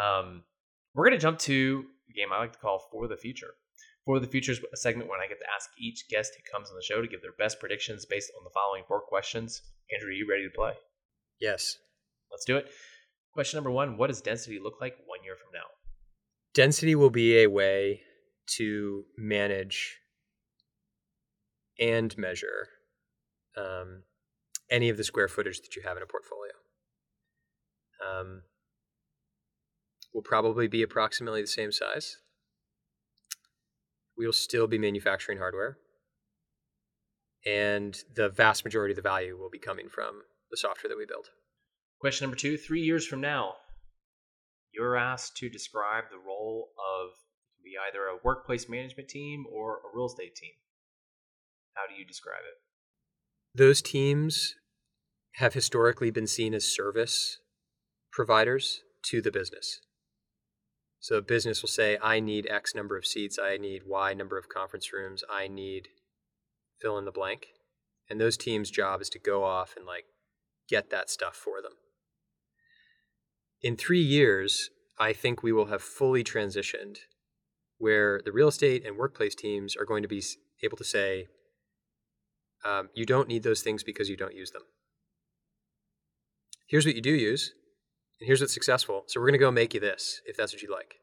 Um, 0.00 0.44
we're 0.94 1.04
gonna 1.04 1.18
jump 1.18 1.38
to 1.40 1.84
a 2.08 2.12
game 2.12 2.28
I 2.32 2.38
like 2.38 2.52
to 2.52 2.58
call 2.58 2.88
For 2.90 3.08
the 3.08 3.16
Future. 3.16 3.54
For 4.06 4.20
the 4.20 4.26
Future 4.28 4.52
is 4.52 4.60
a 4.72 4.76
segment 4.76 5.10
when 5.10 5.20
I 5.20 5.26
get 5.26 5.40
to 5.40 5.46
ask 5.54 5.68
each 5.78 6.08
guest 6.08 6.32
who 6.36 6.56
comes 6.56 6.70
on 6.70 6.76
the 6.76 6.82
show 6.82 7.02
to 7.02 7.08
give 7.08 7.22
their 7.22 7.34
best 7.38 7.58
predictions 7.58 8.06
based 8.06 8.30
on 8.38 8.44
the 8.44 8.50
following 8.54 8.84
four 8.86 9.00
questions. 9.00 9.62
Andrew, 9.92 10.10
are 10.10 10.12
you 10.12 10.28
ready 10.30 10.44
to 10.44 10.54
play? 10.54 10.72
Yes. 11.40 11.76
Let's 12.30 12.44
do 12.44 12.56
it. 12.56 12.70
Question 13.36 13.58
number 13.58 13.70
one 13.70 13.98
What 13.98 14.06
does 14.06 14.22
density 14.22 14.58
look 14.58 14.80
like 14.80 14.96
one 15.04 15.22
year 15.22 15.36
from 15.36 15.52
now? 15.52 15.66
Density 16.54 16.94
will 16.94 17.10
be 17.10 17.42
a 17.42 17.48
way 17.48 18.00
to 18.56 19.04
manage 19.18 19.98
and 21.78 22.16
measure 22.16 22.68
um, 23.54 24.04
any 24.70 24.88
of 24.88 24.96
the 24.96 25.04
square 25.04 25.28
footage 25.28 25.60
that 25.60 25.76
you 25.76 25.82
have 25.82 25.98
in 25.98 26.02
a 26.02 26.06
portfolio. 26.06 26.52
Um, 28.02 28.42
will 30.14 30.22
probably 30.22 30.66
be 30.66 30.80
approximately 30.80 31.42
the 31.42 31.46
same 31.46 31.72
size. 31.72 32.16
We'll 34.16 34.32
still 34.32 34.66
be 34.66 34.78
manufacturing 34.78 35.36
hardware. 35.36 35.76
And 37.44 38.02
the 38.14 38.30
vast 38.30 38.64
majority 38.64 38.92
of 38.92 38.96
the 38.96 39.02
value 39.02 39.36
will 39.36 39.50
be 39.50 39.58
coming 39.58 39.90
from 39.90 40.22
the 40.50 40.56
software 40.56 40.88
that 40.88 40.96
we 40.96 41.04
build. 41.04 41.28
Question 42.00 42.26
number 42.26 42.36
two 42.36 42.56
Three 42.56 42.82
years 42.82 43.06
from 43.06 43.20
now, 43.20 43.54
you're 44.72 44.96
asked 44.96 45.36
to 45.38 45.48
describe 45.48 46.04
the 46.10 46.18
role 46.18 46.68
of 46.78 47.10
be 47.64 47.74
either 47.88 48.06
a 48.06 48.18
workplace 48.22 48.68
management 48.68 49.08
team 49.08 49.44
or 49.52 49.76
a 49.78 49.96
real 49.96 50.06
estate 50.06 50.36
team. 50.36 50.52
How 51.74 51.82
do 51.88 51.98
you 51.98 52.06
describe 52.06 52.42
it? 52.46 52.60
those 53.56 53.80
teams 53.80 54.54
have 55.36 55.54
historically 55.54 56.10
been 56.10 56.26
seen 56.26 56.52
as 56.52 56.66
service 56.66 57.38
providers 58.12 58.82
to 59.02 59.22
the 59.22 59.30
business. 59.30 59.80
So 61.00 61.16
a 61.16 61.22
business 61.22 61.62
will 61.62 61.68
say, 61.68 61.98
I 62.02 62.20
need 62.20 62.46
X 62.50 62.74
number 62.74 62.96
of 62.96 63.06
seats, 63.06 63.38
I 63.42 63.56
need 63.56 63.82
Y 63.86 64.12
number 64.14 64.38
of 64.38 64.48
conference 64.48 64.92
rooms, 64.92 65.24
I 65.30 65.48
need 65.48 65.88
fill 66.80 66.98
in 66.98 67.04
the 67.04 67.12
blank. 67.12 67.48
And 68.10 68.20
those 68.20 68.36
teams' 68.36 68.70
job 68.70 69.00
is 69.00 69.08
to 69.10 69.18
go 69.18 69.44
off 69.44 69.74
and 69.76 69.86
like 69.86 70.04
get 70.68 70.90
that 70.90 71.10
stuff 71.10 71.34
for 71.34 71.62
them. 71.62 71.72
In 73.66 73.76
three 73.76 74.00
years, 74.00 74.70
I 74.96 75.12
think 75.12 75.42
we 75.42 75.50
will 75.50 75.66
have 75.66 75.82
fully 75.82 76.22
transitioned 76.22 76.98
where 77.78 78.20
the 78.24 78.30
real 78.30 78.46
estate 78.46 78.86
and 78.86 78.96
workplace 78.96 79.34
teams 79.34 79.74
are 79.74 79.84
going 79.84 80.04
to 80.04 80.08
be 80.08 80.22
able 80.62 80.76
to 80.76 80.84
say, 80.84 81.26
um, 82.64 82.90
you 82.94 83.04
don't 83.04 83.26
need 83.26 83.42
those 83.42 83.62
things 83.62 83.82
because 83.82 84.08
you 84.08 84.16
don't 84.16 84.36
use 84.36 84.52
them. 84.52 84.62
Here's 86.68 86.86
what 86.86 86.94
you 86.94 87.02
do 87.02 87.10
use, 87.10 87.54
and 88.20 88.28
here's 88.28 88.40
what's 88.40 88.54
successful. 88.54 89.02
So 89.08 89.18
we're 89.18 89.26
going 89.26 89.40
to 89.40 89.46
go 89.46 89.50
make 89.50 89.74
you 89.74 89.80
this 89.80 90.20
if 90.26 90.36
that's 90.36 90.52
what 90.52 90.62
you'd 90.62 90.70
like. 90.70 90.94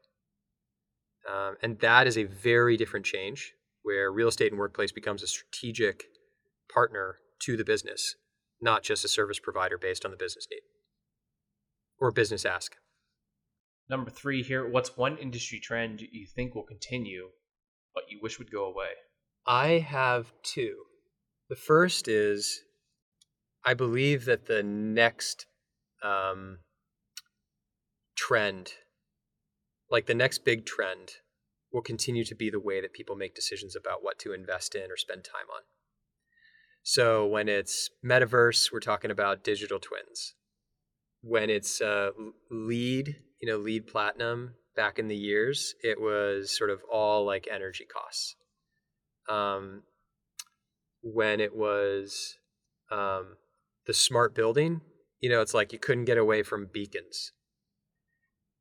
Um, 1.30 1.56
and 1.62 1.78
that 1.80 2.06
is 2.06 2.16
a 2.16 2.24
very 2.24 2.78
different 2.78 3.04
change 3.04 3.52
where 3.82 4.10
real 4.10 4.28
estate 4.28 4.52
and 4.52 4.58
workplace 4.58 4.90
becomes 4.90 5.22
a 5.22 5.26
strategic 5.26 6.04
partner 6.72 7.16
to 7.40 7.58
the 7.58 7.64
business, 7.64 8.16
not 8.62 8.82
just 8.82 9.04
a 9.04 9.08
service 9.08 9.38
provider 9.38 9.76
based 9.76 10.06
on 10.06 10.10
the 10.12 10.16
business 10.16 10.46
need. 10.50 10.62
Or 11.98 12.10
business 12.10 12.44
ask. 12.44 12.76
Number 13.88 14.10
three 14.10 14.42
here. 14.42 14.68
What's 14.68 14.96
one 14.96 15.18
industry 15.18 15.60
trend 15.60 16.00
you 16.00 16.26
think 16.26 16.54
will 16.54 16.62
continue, 16.62 17.28
but 17.94 18.04
you 18.08 18.18
wish 18.22 18.38
would 18.38 18.50
go 18.50 18.64
away? 18.64 18.90
I 19.46 19.78
have 19.78 20.32
two. 20.42 20.76
The 21.48 21.56
first 21.56 22.08
is 22.08 22.62
I 23.64 23.74
believe 23.74 24.24
that 24.24 24.46
the 24.46 24.62
next 24.62 25.46
um, 26.02 26.58
trend, 28.16 28.72
like 29.90 30.06
the 30.06 30.14
next 30.14 30.44
big 30.44 30.64
trend, 30.64 31.12
will 31.72 31.82
continue 31.82 32.24
to 32.24 32.34
be 32.34 32.50
the 32.50 32.60
way 32.60 32.80
that 32.80 32.92
people 32.92 33.16
make 33.16 33.34
decisions 33.34 33.74
about 33.76 34.02
what 34.02 34.18
to 34.20 34.32
invest 34.32 34.74
in 34.74 34.90
or 34.90 34.96
spend 34.96 35.24
time 35.24 35.50
on. 35.54 35.62
So 36.82 37.26
when 37.26 37.48
it's 37.48 37.90
metaverse, 38.04 38.70
we're 38.72 38.80
talking 38.80 39.10
about 39.10 39.42
digital 39.42 39.78
twins. 39.78 40.34
When 41.26 41.48
it's 41.48 41.80
uh, 41.80 42.10
LEED, 42.50 43.16
you 43.40 43.48
know, 43.48 43.56
LEED 43.56 43.86
platinum 43.86 44.54
back 44.76 44.98
in 44.98 45.08
the 45.08 45.16
years, 45.16 45.74
it 45.82 46.00
was 46.00 46.56
sort 46.56 46.70
of 46.70 46.80
all 46.92 47.24
like 47.24 47.48
energy 47.50 47.86
costs. 47.86 48.36
Um, 49.28 49.84
when 51.02 51.40
it 51.40 51.56
was 51.56 52.36
um, 52.90 53.36
the 53.86 53.94
smart 53.94 54.34
building, 54.34 54.82
you 55.20 55.30
know, 55.30 55.40
it's 55.40 55.54
like 55.54 55.72
you 55.72 55.78
couldn't 55.78 56.04
get 56.04 56.18
away 56.18 56.42
from 56.42 56.68
beacons. 56.72 57.32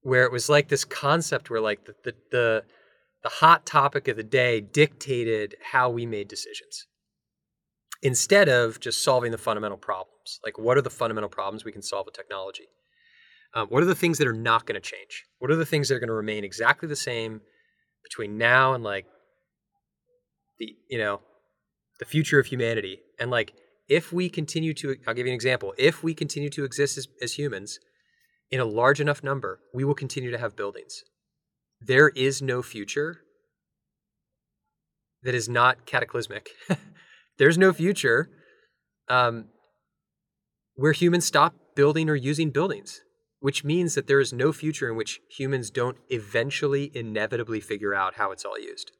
Where 0.01 0.23
it 0.23 0.31
was 0.31 0.49
like 0.49 0.69
this 0.69 0.85
concept 0.85 1.49
where 1.49 1.61
like 1.61 1.85
the, 1.85 1.95
the, 2.03 2.15
the 2.31 2.63
the 3.23 3.29
hot 3.29 3.65
topic 3.65 4.07
of 4.09 4.17
the 4.17 4.23
day 4.23 4.59
dictated 4.59 5.55
how 5.71 5.89
we 5.89 6.05
made 6.05 6.27
decisions 6.27 6.87
instead 8.01 8.49
of 8.49 8.81
just 8.81 9.01
solving 9.01 9.31
the 9.31 9.37
fundamental 9.37 9.77
problems. 10.23 10.39
Like, 10.43 10.57
what 10.57 10.77
are 10.77 10.81
the 10.81 10.89
fundamental 10.89 11.29
problems 11.29 11.65
we 11.65 11.71
can 11.71 11.81
solve 11.81 12.05
with 12.05 12.15
technology? 12.15 12.67
Um, 13.55 13.67
what 13.67 13.83
are 13.83 13.87
the 13.87 13.95
things 13.95 14.17
that 14.17 14.27
are 14.27 14.33
not 14.33 14.65
going 14.65 14.81
to 14.81 14.81
change? 14.81 15.25
What 15.39 15.51
are 15.51 15.55
the 15.55 15.65
things 15.65 15.89
that 15.89 15.95
are 15.95 15.99
going 15.99 16.07
to 16.07 16.13
remain 16.13 16.43
exactly 16.43 16.89
the 16.89 16.95
same 16.95 17.41
between 18.03 18.37
now 18.37 18.73
and 18.73 18.83
like 18.83 19.05
the 20.59 20.75
you 20.89 20.97
know 20.97 21.21
the 21.99 22.05
future 22.05 22.39
of 22.39 22.47
humanity? 22.47 22.99
And 23.19 23.29
like, 23.29 23.53
if 23.87 24.11
we 24.11 24.29
continue 24.29 24.73
to, 24.75 24.95
I'll 25.07 25.13
give 25.13 25.27
you 25.27 25.31
an 25.31 25.35
example. 25.35 25.73
If 25.77 26.03
we 26.03 26.13
continue 26.13 26.49
to 26.51 26.63
exist 26.63 26.97
as, 26.97 27.07
as 27.21 27.33
humans 27.33 27.79
in 28.49 28.59
a 28.59 28.65
large 28.65 28.99
enough 28.99 29.23
number, 29.23 29.59
we 29.73 29.83
will 29.83 29.95
continue 29.95 30.31
to 30.31 30.37
have 30.37 30.55
buildings 30.55 31.03
there 31.85 32.09
is 32.09 32.41
no 32.41 32.61
future 32.61 33.19
that 35.23 35.35
is 35.35 35.49
not 35.49 35.85
cataclysmic. 35.85 36.49
There's 37.37 37.57
no 37.57 37.73
future 37.73 38.29
um, 39.09 39.45
where 40.75 40.91
humans 40.91 41.25
stop 41.25 41.55
building 41.75 42.09
or 42.09 42.15
using 42.15 42.49
buildings, 42.49 43.01
which 43.39 43.63
means 43.63 43.95
that 43.95 44.07
there 44.07 44.19
is 44.19 44.33
no 44.33 44.51
future 44.51 44.89
in 44.89 44.95
which 44.95 45.21
humans 45.29 45.69
don't 45.69 45.97
eventually, 46.09 46.91
inevitably 46.93 47.59
figure 47.59 47.93
out 47.93 48.15
how 48.15 48.31
it's 48.31 48.45
all 48.45 48.59
used. 48.59 48.91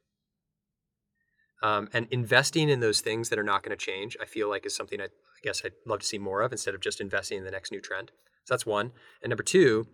Um, 1.62 1.88
and 1.92 2.06
investing 2.10 2.68
in 2.68 2.80
those 2.80 3.00
things 3.00 3.30
that 3.30 3.38
are 3.38 3.44
not 3.44 3.62
going 3.62 3.76
to 3.76 3.84
change, 3.84 4.16
I 4.20 4.26
feel 4.26 4.50
like 4.50 4.66
is 4.66 4.76
something 4.76 5.00
I, 5.00 5.04
I 5.04 5.40
guess 5.42 5.62
I'd 5.64 5.72
love 5.86 6.00
to 6.00 6.06
see 6.06 6.18
more 6.18 6.42
of 6.42 6.52
instead 6.52 6.74
of 6.74 6.82
just 6.82 7.00
investing 7.00 7.38
in 7.38 7.44
the 7.44 7.50
next 7.50 7.72
new 7.72 7.80
trend. 7.80 8.10
So 8.44 8.52
that's 8.52 8.66
one. 8.66 8.92
And 9.22 9.30
number 9.30 9.42
two 9.42 9.86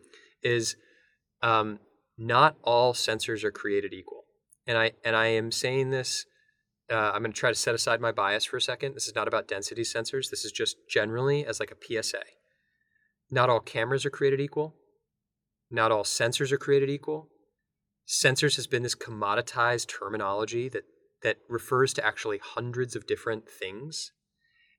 is 0.43 0.75
um, 1.43 1.79
not 2.19 2.57
all 2.65 2.93
sensors 2.93 3.45
are 3.45 3.53
created 3.53 3.93
equal. 3.95 4.25
And 4.67 4.77
I 4.77 4.93
and 5.05 5.15
I 5.15 5.29
am 5.29 5.53
saying 5.53 5.91
this. 5.91 6.27
Uh, 6.91 7.13
I'm 7.15 7.23
going 7.23 7.33
to 7.33 7.39
try 7.39 7.51
to 7.51 7.55
set 7.55 7.75
aside 7.75 8.01
my 8.01 8.13
bias 8.13 8.45
for 8.45 8.57
a 8.57 8.61
second. 8.61 8.95
This 8.95 9.07
is 9.07 9.15
not 9.15 9.29
about 9.29 9.47
density 9.47 9.83
sensors. 9.83 10.31
This 10.31 10.45
is 10.45 10.53
just 10.53 10.77
generally 10.89 11.47
as 11.47 11.61
like 11.61 11.73
a 11.73 12.03
PSA. 12.03 12.23
Not 13.31 13.49
all 13.49 13.61
cameras 13.61 14.05
are 14.05 14.11
created 14.11 14.41
equal. 14.41 14.75
Not 15.71 15.93
all 15.93 16.03
sensors 16.03 16.51
are 16.51 16.59
created 16.59 16.91
equal. 16.91 17.29
Sensors 18.09 18.57
has 18.57 18.67
been 18.67 18.83
this 18.83 18.97
commoditized 18.97 19.87
terminology 19.87 20.69
that 20.69 20.85
that 21.23 21.39
refers 21.49 21.93
to 21.95 22.05
actually 22.05 22.39
hundreds 22.43 22.97
of 22.97 23.07
different 23.07 23.49
things. 23.49 24.13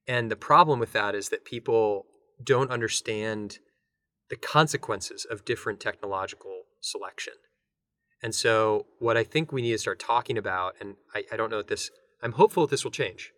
And 0.07 0.31
the 0.31 0.35
problem 0.35 0.79
with 0.79 0.93
that 0.93 1.15
is 1.15 1.29
that 1.29 1.45
people 1.45 2.05
don't 2.43 2.71
understand 2.71 3.59
the 4.29 4.35
consequences 4.35 5.25
of 5.29 5.45
different 5.45 5.79
technological 5.79 6.63
selection. 6.79 7.33
And 8.23 8.33
so, 8.33 8.85
what 8.99 9.17
I 9.17 9.23
think 9.23 9.51
we 9.51 9.61
need 9.61 9.71
to 9.71 9.77
start 9.77 9.99
talking 9.99 10.37
about, 10.37 10.75
and 10.79 10.95
I, 11.13 11.23
I 11.31 11.37
don't 11.37 11.49
know 11.49 11.59
if 11.59 11.67
this, 11.67 11.89
I'm 12.21 12.33
hopeful 12.33 12.63
that 12.63 12.71
this 12.71 12.83
will 12.83 12.91
change, 12.91 13.31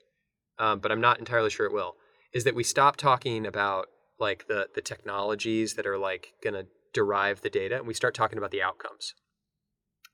um, 0.59 0.79
but 0.79 0.91
I'm 0.91 1.01
not 1.01 1.19
entirely 1.19 1.49
sure 1.49 1.65
it 1.65 1.73
will, 1.73 1.95
is 2.33 2.43
that 2.43 2.55
we 2.55 2.63
stop 2.63 2.97
talking 2.97 3.45
about 3.45 3.87
like 4.19 4.47
the 4.47 4.67
the 4.75 4.81
technologies 4.81 5.75
that 5.75 5.87
are 5.87 5.97
like 5.97 6.33
going 6.43 6.53
to 6.53 6.67
derive 6.93 7.41
the 7.41 7.49
data, 7.49 7.77
and 7.77 7.87
we 7.87 7.93
start 7.93 8.13
talking 8.13 8.37
about 8.37 8.51
the 8.51 8.61
outcomes. 8.61 9.13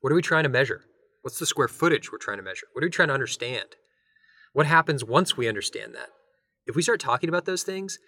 What 0.01 0.11
are 0.11 0.15
we 0.15 0.21
trying 0.21 0.43
to 0.43 0.49
measure? 0.49 0.81
What's 1.21 1.39
the 1.39 1.45
square 1.45 1.67
footage 1.67 2.11
we're 2.11 2.17
trying 2.17 2.37
to 2.37 2.43
measure? 2.43 2.67
What 2.73 2.83
are 2.83 2.87
we 2.87 2.91
trying 2.91 3.09
to 3.09 3.13
understand? 3.13 3.75
What 4.53 4.65
happens 4.65 5.03
once 5.03 5.35
we 5.35 5.47
understand 5.47 5.93
that? 5.95 6.09
If 6.65 6.75
we 6.75 6.81
start 6.81 6.99
talking 6.99 7.29
about 7.29 7.45
those 7.45 7.63
things, 7.63 7.99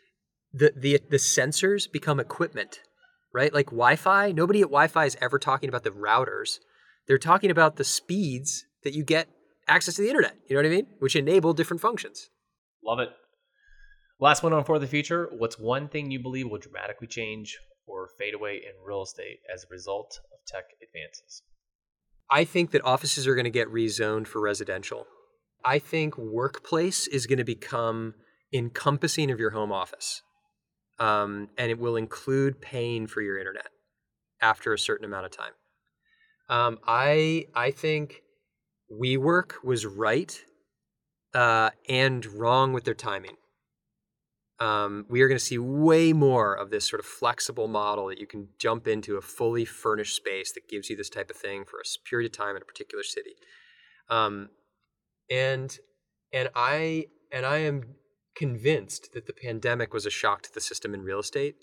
the 0.53 0.73
the 0.75 1.01
the 1.09 1.17
sensors 1.17 1.91
become 1.91 2.19
equipment 2.19 2.79
right? 3.33 3.53
Like 3.53 3.67
Wi 3.67 3.95
Fi, 3.95 4.31
nobody 4.31 4.61
at 4.61 4.67
Wi 4.67 4.87
Fi 4.87 5.05
is 5.05 5.17
ever 5.21 5.39
talking 5.39 5.69
about 5.69 5.83
the 5.83 5.91
routers. 5.91 6.59
They're 7.07 7.17
talking 7.17 7.51
about 7.51 7.77
the 7.77 7.83
speeds 7.83 8.65
that 8.83 8.93
you 8.93 9.03
get 9.03 9.29
access 9.67 9.95
to 9.95 10.01
the 10.01 10.09
internet. 10.09 10.35
You 10.47 10.55
know 10.55 10.61
what 10.61 10.71
I 10.71 10.75
mean? 10.75 10.87
Which 10.99 11.15
enable 11.15 11.53
different 11.53 11.81
functions. 11.81 12.29
Love 12.83 12.99
it. 12.99 13.09
Last 14.19 14.43
one 14.43 14.53
on 14.53 14.63
For 14.63 14.79
the 14.79 14.87
Future. 14.87 15.29
What's 15.37 15.57
one 15.57 15.87
thing 15.87 16.11
you 16.11 16.19
believe 16.19 16.49
will 16.49 16.59
dramatically 16.59 17.07
change 17.07 17.57
or 17.87 18.09
fade 18.19 18.33
away 18.33 18.55
in 18.55 18.85
real 18.85 19.01
estate 19.01 19.39
as 19.53 19.63
a 19.63 19.67
result 19.71 20.19
of 20.31 20.45
tech 20.45 20.65
advances? 20.81 21.41
I 22.29 22.45
think 22.45 22.71
that 22.71 22.85
offices 22.85 23.27
are 23.27 23.35
going 23.35 23.45
to 23.45 23.49
get 23.51 23.67
rezoned 23.67 24.27
for 24.27 24.39
residential. 24.39 25.05
I 25.65 25.79
think 25.79 26.17
workplace 26.17 27.07
is 27.07 27.25
going 27.25 27.39
to 27.39 27.43
become 27.43 28.13
encompassing 28.53 29.31
of 29.31 29.39
your 29.39 29.51
home 29.51 29.71
office 29.71 30.21
um, 31.01 31.49
and 31.57 31.71
it 31.71 31.79
will 31.79 31.95
include 31.95 32.61
paying 32.61 33.07
for 33.07 33.21
your 33.21 33.39
internet 33.39 33.69
after 34.39 34.71
a 34.71 34.77
certain 34.77 35.03
amount 35.03 35.25
of 35.25 35.31
time. 35.31 35.53
Um, 36.47 36.79
I 36.85 37.47
I 37.55 37.71
think 37.71 38.21
WeWork 38.91 39.63
was 39.63 39.85
right 39.85 40.43
uh, 41.33 41.69
and 41.87 42.25
wrong 42.25 42.73
with 42.73 42.83
their 42.83 42.93
timing. 42.93 43.37
Um, 44.59 45.05
we 45.09 45.21
are 45.21 45.27
going 45.27 45.39
to 45.39 45.43
see 45.43 45.57
way 45.57 46.13
more 46.13 46.53
of 46.53 46.69
this 46.69 46.87
sort 46.87 46.99
of 46.99 47.05
flexible 47.05 47.67
model 47.67 48.07
that 48.07 48.19
you 48.19 48.27
can 48.27 48.49
jump 48.59 48.87
into 48.87 49.17
a 49.17 49.21
fully 49.21 49.65
furnished 49.65 50.15
space 50.15 50.51
that 50.51 50.69
gives 50.69 50.89
you 50.89 50.95
this 50.95 51.09
type 51.09 51.31
of 51.31 51.35
thing 51.35 51.65
for 51.65 51.79
a 51.79 52.07
period 52.07 52.31
of 52.31 52.37
time 52.37 52.55
in 52.55 52.61
a 52.61 52.65
particular 52.65 53.03
city. 53.03 53.31
Um, 54.07 54.49
and 55.31 55.79
and 56.31 56.49
I 56.55 57.07
and 57.31 57.45
I 57.45 57.57
am 57.59 57.95
convinced 58.35 59.13
that 59.13 59.25
the 59.25 59.33
pandemic 59.33 59.93
was 59.93 60.05
a 60.05 60.11
shock 60.11 60.43
to 60.43 60.53
the 60.53 60.61
system 60.61 60.93
in 60.93 61.01
real 61.01 61.19
estate 61.19 61.55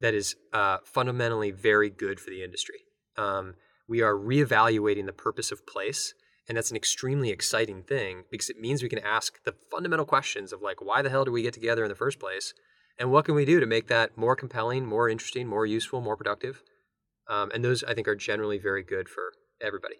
that 0.00 0.14
is 0.14 0.36
uh, 0.52 0.78
fundamentally 0.84 1.50
very 1.50 1.90
good 1.90 2.20
for 2.20 2.30
the 2.30 2.44
industry. 2.44 2.80
Um, 3.16 3.54
we 3.88 4.02
are 4.02 4.14
reevaluating 4.14 5.06
the 5.06 5.12
purpose 5.12 5.50
of 5.50 5.66
place, 5.66 6.14
and 6.48 6.56
that's 6.56 6.70
an 6.70 6.76
extremely 6.76 7.30
exciting 7.30 7.82
thing 7.82 8.24
because 8.30 8.48
it 8.48 8.60
means 8.60 8.82
we 8.82 8.88
can 8.88 9.00
ask 9.00 9.42
the 9.44 9.54
fundamental 9.70 10.06
questions 10.06 10.52
of 10.52 10.62
like, 10.62 10.80
why 10.80 11.02
the 11.02 11.10
hell 11.10 11.24
do 11.24 11.32
we 11.32 11.42
get 11.42 11.54
together 11.54 11.84
in 11.84 11.88
the 11.88 11.94
first 11.94 12.18
place, 12.18 12.54
and 12.98 13.10
what 13.10 13.24
can 13.24 13.34
we 13.34 13.44
do 13.44 13.60
to 13.60 13.66
make 13.66 13.88
that 13.88 14.16
more 14.16 14.36
compelling, 14.36 14.86
more 14.86 15.08
interesting, 15.08 15.46
more 15.46 15.66
useful, 15.66 16.00
more 16.00 16.16
productive? 16.16 16.62
Um, 17.28 17.50
and 17.52 17.64
those 17.64 17.82
I 17.84 17.94
think 17.94 18.08
are 18.08 18.14
generally 18.14 18.58
very 18.58 18.82
good 18.82 19.08
for 19.08 19.32
everybody. 19.60 19.96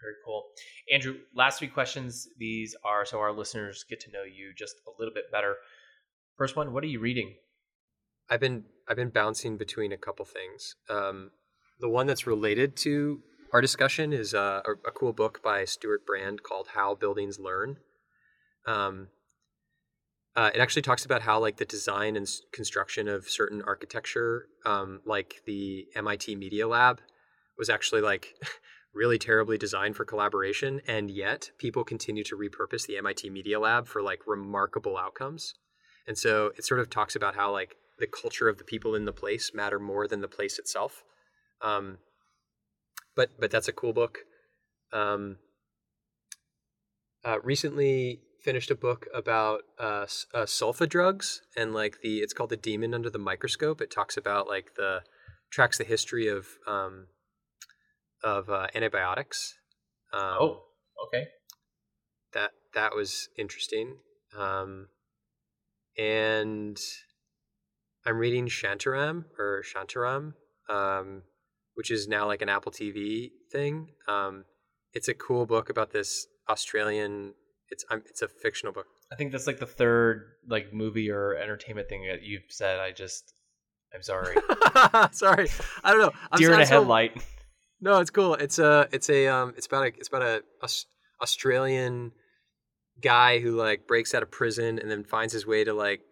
Very 0.00 0.14
cool. 0.24 0.44
Andrew, 0.92 1.16
last 1.34 1.58
three 1.58 1.68
questions. 1.68 2.28
These 2.38 2.74
are 2.84 3.04
so 3.04 3.18
our 3.18 3.32
listeners 3.32 3.84
get 3.88 4.00
to 4.00 4.10
know 4.10 4.22
you 4.22 4.52
just 4.56 4.76
a 4.86 4.90
little 4.98 5.12
bit 5.12 5.24
better. 5.30 5.56
First 6.36 6.56
one, 6.56 6.72
what 6.72 6.82
are 6.84 6.88
you 6.88 7.00
reading? 7.00 7.34
I've 8.30 8.40
been 8.40 8.64
I've 8.88 8.96
been 8.96 9.10
bouncing 9.10 9.56
between 9.56 9.92
a 9.92 9.98
couple 9.98 10.24
things. 10.24 10.74
Um, 10.88 11.30
the 11.80 11.88
one 11.88 12.06
that's 12.06 12.26
related 12.26 12.76
to 12.78 13.20
our 13.52 13.60
discussion 13.60 14.12
is 14.12 14.34
uh, 14.34 14.62
a, 14.64 14.72
a, 14.88 14.92
cool 14.92 15.12
book 15.12 15.42
by 15.42 15.64
Stewart 15.64 16.06
Brand 16.06 16.42
called 16.42 16.68
"How 16.74 16.94
Buildings 16.94 17.38
Learn." 17.38 17.78
Um, 18.66 19.08
uh, 20.36 20.50
it 20.54 20.60
actually 20.60 20.82
talks 20.82 21.04
about 21.04 21.22
how 21.22 21.40
like 21.40 21.56
the 21.56 21.64
design 21.64 22.16
and 22.16 22.28
construction 22.52 23.08
of 23.08 23.28
certain 23.28 23.62
architecture, 23.62 24.46
um, 24.64 25.00
like 25.04 25.42
the 25.46 25.86
MIT 25.94 26.36
Media 26.36 26.68
Lab, 26.68 27.00
was 27.58 27.68
actually 27.68 28.00
like 28.00 28.34
really 28.94 29.18
terribly 29.18 29.58
designed 29.58 29.96
for 29.96 30.04
collaboration, 30.04 30.80
and 30.86 31.10
yet 31.10 31.50
people 31.58 31.84
continue 31.84 32.24
to 32.24 32.36
repurpose 32.36 32.86
the 32.86 32.96
MIT 32.96 33.30
Media 33.30 33.58
Lab 33.58 33.88
for 33.88 34.02
like 34.02 34.20
remarkable 34.26 34.96
outcomes. 34.96 35.54
And 36.06 36.16
so 36.16 36.52
it 36.56 36.64
sort 36.64 36.80
of 36.80 36.90
talks 36.90 37.16
about 37.16 37.34
how 37.34 37.52
like 37.52 37.76
the 37.98 38.06
culture 38.06 38.48
of 38.48 38.58
the 38.58 38.64
people 38.64 38.94
in 38.94 39.04
the 39.04 39.12
place 39.12 39.52
matter 39.52 39.78
more 39.78 40.08
than 40.08 40.20
the 40.20 40.28
place 40.28 40.58
itself. 40.58 41.02
Um, 41.62 41.98
but 43.16 43.30
but 43.38 43.50
that's 43.50 43.68
a 43.68 43.72
cool 43.72 43.92
book. 43.92 44.20
Um, 44.92 45.36
uh, 47.24 47.40
recently, 47.42 48.20
finished 48.42 48.70
a 48.70 48.74
book 48.74 49.06
about 49.14 49.60
uh, 49.78 50.06
uh, 50.34 50.44
sulfa 50.44 50.88
drugs 50.88 51.42
and 51.56 51.74
like 51.74 52.00
the 52.02 52.18
it's 52.18 52.32
called 52.32 52.50
the 52.50 52.56
demon 52.56 52.94
under 52.94 53.10
the 53.10 53.18
microscope. 53.18 53.80
It 53.80 53.90
talks 53.90 54.16
about 54.16 54.48
like 54.48 54.74
the 54.76 55.02
tracks 55.50 55.78
the 55.78 55.84
history 55.84 56.28
of 56.28 56.46
um, 56.66 57.08
of 58.22 58.50
uh, 58.50 58.68
antibiotics. 58.74 59.54
Um, 60.12 60.36
oh, 60.40 60.62
okay. 61.06 61.28
That 62.32 62.50
that 62.74 62.94
was 62.94 63.28
interesting. 63.38 63.96
Um, 64.36 64.88
and 65.98 66.78
I'm 68.06 68.16
reading 68.16 68.46
Shantaram 68.46 69.24
or 69.38 69.62
Shantaram, 69.62 70.34
um, 70.68 71.22
which 71.74 71.90
is 71.90 72.08
now 72.08 72.26
like 72.26 72.42
an 72.42 72.48
Apple 72.48 72.72
TV 72.72 73.30
thing. 73.50 73.88
Um, 74.08 74.44
it's 74.92 75.08
a 75.08 75.14
cool 75.14 75.46
book 75.46 75.70
about 75.70 75.92
this 75.92 76.26
Australian. 76.48 77.34
It's 77.68 77.84
um, 77.90 78.02
it's 78.06 78.22
a 78.22 78.28
fictional 78.28 78.72
book. 78.72 78.86
I 79.12 79.16
think 79.16 79.32
that's 79.32 79.46
like 79.46 79.58
the 79.58 79.66
third 79.66 80.24
like 80.48 80.72
movie 80.72 81.10
or 81.10 81.34
entertainment 81.34 81.88
thing 81.88 82.06
that 82.08 82.22
you've 82.22 82.42
said. 82.48 82.80
I 82.80 82.92
just, 82.92 83.32
I'm 83.94 84.02
sorry. 84.02 84.36
sorry, 85.12 85.48
I 85.84 85.92
don't 85.92 86.00
know. 86.00 86.12
I'm 86.30 86.38
Deer 86.38 86.54
in 86.54 86.60
a 86.60 86.66
headlight. 86.66 87.22
No, 87.80 87.98
it's 88.00 88.10
cool. 88.10 88.34
It's 88.34 88.58
a 88.58 88.88
it's 88.92 89.08
a 89.08 89.28
um 89.28 89.54
it's 89.56 89.66
about 89.66 89.84
a 89.84 89.86
it's 89.86 90.08
about 90.08 90.22
a 90.22 90.42
Aus- 90.62 90.86
Australian 91.22 92.12
guy 93.00 93.38
who 93.38 93.56
like 93.56 93.86
breaks 93.86 94.14
out 94.14 94.22
of 94.22 94.30
prison 94.30 94.78
and 94.78 94.90
then 94.90 95.04
finds 95.04 95.32
his 95.32 95.46
way 95.46 95.64
to 95.64 95.72
like 95.72 96.02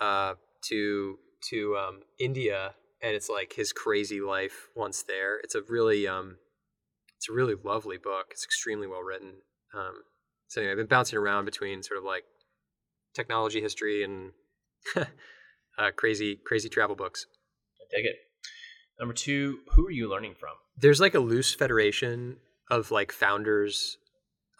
uh 0.00 0.34
to 0.68 1.16
to 1.50 1.76
um 1.76 2.00
India 2.20 2.74
and 3.02 3.14
it's 3.14 3.28
like 3.28 3.52
his 3.54 3.72
crazy 3.72 4.20
life 4.20 4.68
once 4.76 5.02
there. 5.02 5.38
It's 5.40 5.54
a 5.54 5.62
really 5.68 6.06
um 6.06 6.36
it's 7.16 7.28
a 7.28 7.32
really 7.32 7.54
lovely 7.62 7.98
book. 7.98 8.26
It's 8.30 8.44
extremely 8.44 8.86
well 8.86 9.02
written. 9.02 9.34
Um 9.74 10.02
so 10.48 10.60
anyway, 10.60 10.72
I've 10.72 10.78
been 10.78 10.86
bouncing 10.86 11.18
around 11.18 11.44
between 11.46 11.82
sort 11.82 11.98
of 11.98 12.04
like 12.04 12.24
technology 13.14 13.60
history 13.60 14.04
and 14.04 14.32
uh, 14.96 15.90
crazy 15.96 16.36
crazy 16.44 16.68
travel 16.68 16.96
books. 16.96 17.26
I 17.80 17.96
dig 17.96 18.06
it. 18.06 18.16
Number 18.98 19.14
two, 19.14 19.60
who 19.72 19.86
are 19.86 19.90
you 19.90 20.08
learning 20.08 20.34
from? 20.38 20.52
there's 20.76 21.00
like 21.00 21.14
a 21.14 21.20
loose 21.20 21.54
federation 21.54 22.36
of 22.70 22.90
like 22.90 23.12
founders 23.12 23.98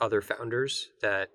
other 0.01 0.20
founders 0.20 0.88
that 1.01 1.30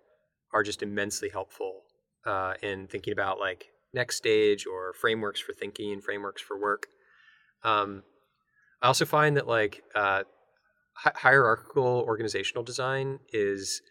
are 0.53 0.63
just 0.63 0.83
immensely 0.83 1.29
helpful 1.29 1.81
uh, 2.25 2.53
in 2.61 2.87
thinking 2.87 3.13
about 3.13 3.39
like 3.39 3.67
next 3.93 4.17
stage 4.17 4.65
or 4.65 4.93
frameworks 4.93 5.39
for 5.39 5.53
thinking 5.53 6.01
frameworks 6.01 6.41
for 6.41 6.59
work 6.59 6.87
um, 7.63 8.03
i 8.81 8.87
also 8.87 9.05
find 9.05 9.37
that 9.37 9.47
like 9.47 9.83
uh, 9.95 10.23
hi- 10.93 11.13
hierarchical 11.15 12.03
organizational 12.05 12.63
design 12.63 13.19
is 13.31 13.81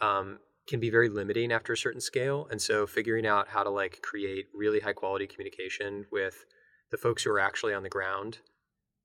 um, 0.00 0.38
can 0.66 0.80
be 0.80 0.90
very 0.90 1.08
limiting 1.08 1.52
after 1.52 1.72
a 1.72 1.76
certain 1.76 2.00
scale 2.00 2.46
and 2.50 2.60
so 2.60 2.86
figuring 2.86 3.26
out 3.26 3.48
how 3.48 3.62
to 3.62 3.70
like 3.70 4.00
create 4.02 4.46
really 4.54 4.80
high 4.80 4.92
quality 4.92 5.26
communication 5.26 6.06
with 6.12 6.44
the 6.90 6.96
folks 6.96 7.22
who 7.22 7.30
are 7.30 7.40
actually 7.40 7.74
on 7.74 7.82
the 7.82 7.88
ground 7.88 8.38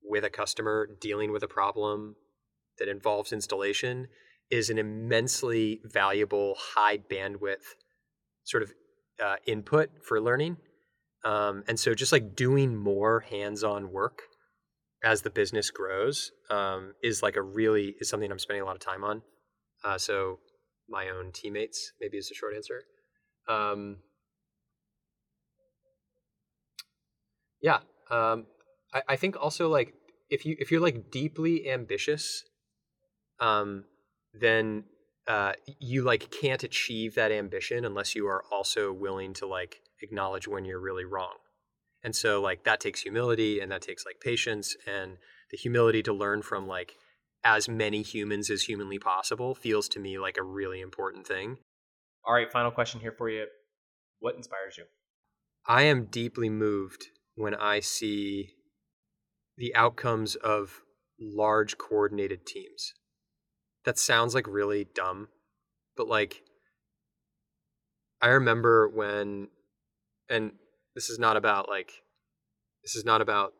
with 0.03 0.24
a 0.24 0.30
customer 0.30 0.88
dealing 1.01 1.32
with 1.32 1.43
a 1.43 1.47
problem 1.47 2.16
that 2.78 2.88
involves 2.88 3.34
installation 3.34 4.07
is 4.51 4.70
an 4.70 4.78
immensely 4.78 5.82
valuable 5.86 6.55
high 6.57 6.97
bandwidth 6.97 7.76
sort 8.43 8.61
of 8.61 8.72
uh, 9.24 9.36
input 9.47 9.89
for 10.03 10.22
learning 10.22 10.57
um, 11.26 11.64
and 11.68 11.80
so 11.80 11.94
just 11.94 12.12
like 12.12 12.36
doing 12.36 12.76
more 12.76 13.22
hands-on 13.22 13.92
work 13.92 14.22
as 15.04 15.24
the 15.24 15.30
business 15.30 15.70
grows 15.70 16.32
um, 16.50 16.94
is 17.04 17.22
like 17.22 17.36
a 17.36 17.42
really 17.42 17.96
is 18.00 18.10
something 18.10 18.32
i'm 18.32 18.40
spending 18.40 18.62
a 18.62 18.66
lot 18.66 18.76
of 18.76 18.82
time 18.82 19.04
on. 19.04 19.22
Uh, 19.84 19.98
so 19.98 20.40
my 20.88 21.10
own 21.10 21.32
teammates 21.32 21.92
maybe 22.00 22.18
is 22.18 22.30
the 22.30 22.36
short 22.36 22.56
answer. 22.56 22.84
Um, 23.48 23.98
yeah 27.62 27.80
um, 28.10 28.46
I, 28.94 29.02
I 29.10 29.16
think 29.16 29.36
also 29.40 29.68
like 29.68 29.94
if 30.30 30.46
you 30.46 30.56
if 30.60 30.72
you're 30.72 30.82
like 30.82 31.12
deeply 31.12 31.70
ambitious, 31.70 32.44
um, 33.40 33.86
then 34.34 34.86
uh, 35.28 35.54
you 35.80 36.04
like 36.04 36.32
can't 36.32 36.64
achieve 36.64 37.16
that 37.16 37.32
ambition 37.32 37.86
unless 37.86 38.16
you 38.16 38.28
are 38.28 38.44
also 38.52 38.92
willing 38.94 39.34
to 39.36 39.48
like 39.48 39.82
acknowledge 40.02 40.48
when 40.48 40.66
you're 40.66 40.80
really 40.80 41.06
wrong. 41.06 41.36
And 42.04 42.16
so 42.16 42.41
like 42.41 42.64
that 42.64 42.80
takes 42.80 43.02
humility 43.02 43.60
and 43.60 43.72
that 43.72 43.82
takes 43.82 44.06
like 44.06 44.20
patience 44.22 44.76
and 44.88 45.18
the 45.52 45.58
humility 45.58 46.04
to 46.04 46.14
learn 46.14 46.41
from 46.41 46.68
like 46.68 46.96
as 47.43 47.70
many 47.70 48.02
humans 48.02 48.50
as 48.50 48.64
humanly 48.64 49.00
possible 49.00 49.56
feels 49.56 49.88
to 49.89 50.00
me 50.00 50.18
like 50.18 50.38
a 50.38 50.43
really 50.43 50.82
important 50.82 51.26
thing. 51.28 51.58
All 52.26 52.34
right, 52.34 52.52
final 52.52 52.72
question 52.72 53.00
here 53.00 53.14
for 53.16 53.30
you. 53.30 53.46
What 54.20 54.36
inspires 54.36 54.78
you? 54.78 54.86
I 55.68 55.84
am 55.84 56.06
deeply 56.06 56.50
moved 56.50 57.06
when 57.36 57.56
I 57.56 57.80
see 57.80 58.52
the 59.58 59.74
outcomes 59.76 60.36
of 60.36 60.82
large 61.20 61.78
coordinated 61.78 62.46
teams. 62.46 62.93
That 63.86 63.98
sounds 63.98 64.36
like 64.36 64.48
really 64.48 64.88
dumb, 64.93 65.30
but 65.96 66.08
like 66.08 66.41
I 68.22 68.30
remember 68.30 68.89
when 68.89 69.50
and 70.30 70.52
this 70.94 71.10
is 71.10 71.20
not 71.20 71.38
about 71.38 71.70
like 71.70 71.92
this 72.84 72.96
is 72.96 73.06
not 73.06 73.22
about 73.22 73.54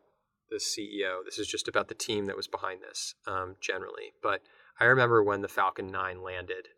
the 0.50 0.56
CEO. 0.56 1.24
This 1.24 1.38
is 1.38 1.48
just 1.48 1.68
about 1.68 1.88
the 1.88 1.94
team 1.94 2.26
that 2.26 2.36
was 2.36 2.46
behind 2.46 2.80
this 2.82 3.14
um, 3.26 3.56
generally. 3.60 4.12
But 4.22 4.42
I 4.78 4.84
remember 4.84 5.22
when 5.22 5.42
the 5.42 5.48
Falcon 5.48 5.88
9 5.90 6.22
landed, 6.22 6.68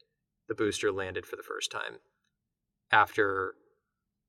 the 0.49 0.55
booster 0.55 0.91
landed 0.91 1.27
for 1.27 1.37
the 1.37 1.43
first 1.43 1.71
time 1.71 1.99
after 2.91 3.55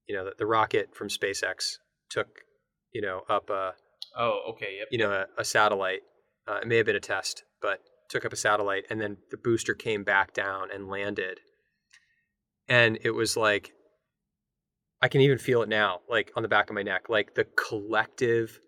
you 0.08 0.16
know 0.16 0.26
the, 0.26 0.34
the 0.38 0.46
rocket 0.46 0.94
from 0.94 1.08
SpaceX 1.08 1.78
took 2.10 2.42
you 2.94 3.02
know 3.02 3.22
up 3.30 3.50
a 3.50 3.74
Oh, 4.18 4.40
okay, 4.52 4.78
yep. 4.80 4.88
you 4.92 4.98
know 4.98 5.12
a, 5.12 5.26
a 5.38 5.46
satellite. 5.46 6.02
Uh, 6.48 6.60
it 6.62 6.68
may 6.68 6.78
have 6.78 6.86
been 6.86 6.96
a 6.96 7.02
test, 7.02 7.44
but 7.62 7.80
took 8.10 8.26
up 8.26 8.34
a 8.34 8.38
satellite, 8.38 8.86
and 8.90 9.00
then 9.00 9.18
the 9.32 9.38
booster 9.38 9.74
came 9.74 10.04
back 10.04 10.34
down 10.34 10.70
and 10.74 10.90
landed. 10.90 11.40
And 12.68 12.98
it 13.04 13.12
was 13.12 13.38
like 13.38 13.72
I 15.02 15.08
can 15.08 15.22
even 15.22 15.38
feel 15.38 15.62
it 15.62 15.70
now, 15.70 16.02
like 16.10 16.32
on 16.36 16.44
the 16.44 16.50
back 16.50 16.70
of 16.70 16.76
my 16.76 16.84
neck, 16.84 17.10
like 17.10 17.36
the 17.36 17.46
collective 17.46 18.60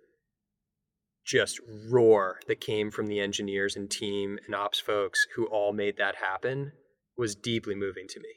just 1.25 1.59
roar 1.89 2.39
that 2.47 2.61
came 2.61 2.89
from 2.89 3.07
the 3.07 3.19
engineers 3.19 3.75
and 3.75 3.89
team 3.89 4.39
and 4.45 4.55
ops 4.55 4.79
folks 4.79 5.27
who 5.35 5.45
all 5.47 5.71
made 5.71 5.97
that 5.97 6.15
happen 6.15 6.71
was 7.17 7.35
deeply 7.35 7.75
moving 7.75 8.07
to 8.09 8.19
me. 8.19 8.29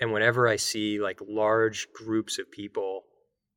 And 0.00 0.12
whenever 0.12 0.46
I 0.46 0.56
see 0.56 1.00
like 1.00 1.20
large 1.26 1.88
groups 1.92 2.38
of 2.38 2.50
people 2.50 3.04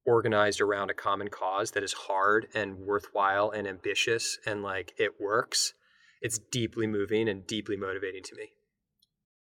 organized 0.06 0.62
around 0.62 0.90
a 0.90 0.96
common 0.96 1.28
cause 1.28 1.72
that 1.72 1.84
is 1.84 1.94
hard 1.94 2.48
and 2.56 2.80
worthwhile 2.80 3.52
and 3.52 3.68
ambitious 3.68 4.38
and 4.46 4.64
like 4.64 4.94
it 4.98 5.20
works, 5.20 5.74
it's 6.22 6.40
deeply 6.40 6.88
moving 6.88 7.28
and 7.28 7.46
deeply 7.46 7.76
motivating 7.76 8.24
to 8.24 8.36
me. 8.36 8.50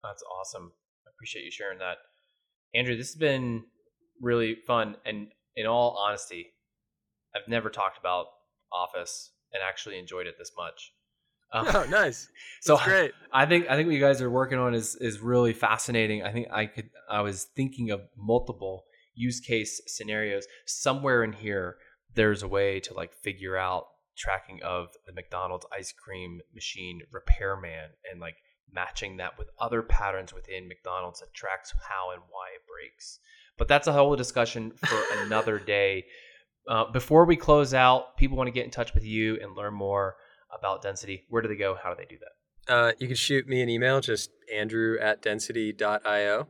That's 0.02 0.22
awesome. 0.22 0.72
I 1.06 1.10
appreciate 1.14 1.44
you 1.44 1.50
sharing 1.50 1.78
that. 1.78 1.96
Andrew, 2.74 2.96
this 2.96 3.08
has 3.08 3.16
been 3.16 3.64
really 4.20 4.56
fun. 4.66 4.96
And 5.04 5.28
in 5.54 5.66
all 5.66 5.96
honesty, 5.98 6.52
I've 7.34 7.48
never 7.48 7.70
talked 7.70 7.98
about 7.98 8.26
Office 8.72 9.32
and 9.52 9.62
actually 9.66 9.98
enjoyed 9.98 10.26
it 10.26 10.36
this 10.38 10.52
much. 10.56 10.92
Um, 11.52 11.68
Oh, 11.72 11.86
nice. 11.88 12.28
so 12.60 12.74
That's 12.74 12.88
great. 12.88 13.12
I 13.32 13.46
think 13.46 13.70
I 13.70 13.76
think 13.76 13.86
what 13.86 13.94
you 13.94 14.00
guys 14.00 14.20
are 14.20 14.28
working 14.28 14.58
on 14.58 14.74
is 14.74 14.96
is 14.96 15.20
really 15.20 15.52
fascinating. 15.52 16.24
I 16.24 16.32
think 16.32 16.48
I 16.50 16.66
could 16.66 16.90
I 17.08 17.20
was 17.20 17.44
thinking 17.54 17.92
of 17.92 18.00
multiple 18.16 18.82
use 19.14 19.38
case 19.38 19.80
scenarios. 19.86 20.44
Somewhere 20.66 21.22
in 21.22 21.32
here, 21.32 21.76
there's 22.16 22.42
a 22.42 22.48
way 22.48 22.80
to 22.80 22.94
like 22.94 23.14
figure 23.14 23.56
out 23.56 23.86
tracking 24.16 24.60
of 24.64 24.88
the 25.06 25.12
McDonald's 25.12 25.66
ice 25.72 25.92
cream 25.92 26.40
machine 26.52 27.02
repairman 27.12 27.90
and 28.10 28.20
like 28.20 28.36
matching 28.72 29.18
that 29.18 29.38
with 29.38 29.48
other 29.60 29.82
patterns 29.82 30.34
within 30.34 30.66
McDonald's 30.66 31.20
that 31.20 31.32
tracks 31.34 31.72
how 31.88 32.10
and 32.12 32.22
why 32.28 32.48
it 32.54 32.62
breaks. 32.66 33.20
But 33.58 33.68
that's 33.68 33.86
a 33.86 33.92
whole 33.92 34.16
discussion 34.16 34.72
for 34.84 35.02
another 35.22 35.58
day. 35.58 36.04
Uh, 36.68 36.90
before 36.90 37.24
we 37.24 37.36
close 37.36 37.74
out, 37.74 38.16
people 38.16 38.36
want 38.36 38.48
to 38.48 38.52
get 38.52 38.64
in 38.64 38.70
touch 38.70 38.92
with 38.94 39.04
you 39.04 39.38
and 39.40 39.54
learn 39.56 39.74
more 39.74 40.16
about 40.56 40.82
density. 40.82 41.24
Where 41.28 41.42
do 41.42 41.48
they 41.48 41.56
go? 41.56 41.76
How 41.80 41.94
do 41.94 41.96
they 41.98 42.06
do 42.06 42.18
that? 42.18 42.72
Uh, 42.72 42.92
you 42.98 43.06
can 43.06 43.16
shoot 43.16 43.46
me 43.46 43.62
an 43.62 43.68
email, 43.68 44.00
just 44.00 44.30
andrew 44.52 44.98
at 45.00 45.22
density.io. 45.22 46.48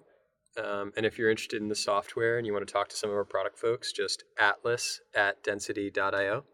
Um, 0.62 0.92
and 0.96 1.04
if 1.04 1.18
you're 1.18 1.30
interested 1.30 1.60
in 1.60 1.68
the 1.68 1.74
software 1.74 2.38
and 2.38 2.46
you 2.46 2.52
want 2.54 2.66
to 2.66 2.72
talk 2.72 2.88
to 2.88 2.96
some 2.96 3.10
of 3.10 3.16
our 3.16 3.24
product 3.24 3.58
folks, 3.58 3.92
just 3.92 4.24
atlas 4.40 5.00
at 5.14 5.42
density.io. 5.42 6.44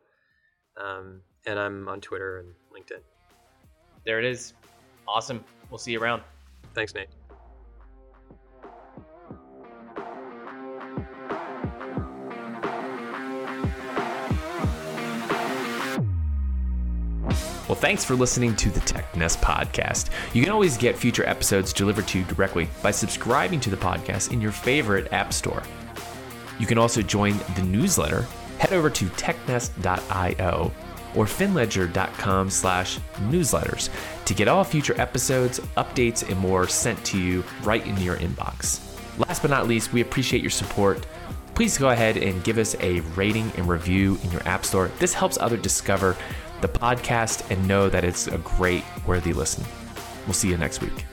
Um, 0.77 1.23
and 1.47 1.59
I'm 1.59 1.89
on 1.89 2.01
Twitter 2.01 2.39
and 2.39 2.55
LinkedIn. 2.73 3.03
There 4.05 4.19
it 4.19 4.25
is. 4.25 4.55
Awesome. 5.07 5.45
We'll 5.71 5.79
see 5.79 5.93
you 5.93 6.01
around. 6.01 6.23
Thanks, 6.75 6.95
Nate. 6.95 7.09
Well, 17.73 17.81
thanks 17.81 18.05
for 18.05 18.15
listening 18.15 18.55
to 18.57 18.69
the 18.69 18.81
TechNest 18.81 19.39
podcast. 19.39 20.11
You 20.35 20.43
can 20.43 20.53
always 20.53 20.77
get 20.77 20.95
future 20.95 21.27
episodes 21.27 21.73
delivered 21.73 22.07
to 22.09 22.19
you 22.19 22.25
directly 22.27 22.69
by 22.83 22.91
subscribing 22.91 23.61
to 23.61 23.71
the 23.71 23.79
podcast 23.79 24.31
in 24.31 24.43
your 24.43 24.53
favorite 24.53 25.11
app 25.11 25.33
store. 25.33 25.63
You 26.59 26.67
can 26.67 26.77
also 26.77 27.01
join 27.01 27.39
the 27.57 27.63
newsletter. 27.63 28.27
Head 28.59 28.75
over 28.75 28.91
to 28.91 29.07
technest.io 29.07 30.71
or 31.15 31.25
finledger.com 31.25 32.51
slash 32.51 32.99
newsletters 33.31 33.89
to 34.27 34.35
get 34.35 34.49
all 34.49 34.65
future 34.65 35.01
episodes, 35.01 35.59
updates, 35.79 36.29
and 36.29 36.39
more 36.39 36.69
sent 36.69 37.03
to 37.07 37.19
you 37.19 37.43
right 37.63 37.87
in 37.87 37.97
your 37.97 38.17
inbox. 38.17 38.83
Last 39.19 39.41
but 39.41 39.51
not 39.51 39.67
least, 39.67 39.95
we 39.95 40.03
appreciate 40.03 40.43
your 40.43 40.51
support. 40.51 41.07
Please 41.55 41.77
go 41.79 41.91
ahead 41.91 42.17
and 42.17 42.45
give 42.45 42.59
us 42.59 42.75
a 42.81 43.01
rating 43.15 43.51
and 43.57 43.69
review 43.69 44.19
in 44.25 44.31
your 44.31 44.47
app 44.47 44.65
store. 44.65 44.91
This 44.99 45.15
helps 45.15 45.39
others 45.39 45.61
discover 45.63 46.17
the 46.63 46.69
podcast 46.69 47.51
and 47.51 47.69
know 47.69 47.89
that 47.89 48.05
it's 48.05 48.29
a 48.29 48.39
great, 48.39 48.85
worthy 49.07 49.33
listen. 49.33 49.65
We'll 50.27 50.35
see 50.35 50.49
you 50.49 50.57
next 50.57 50.81
week. 50.81 51.05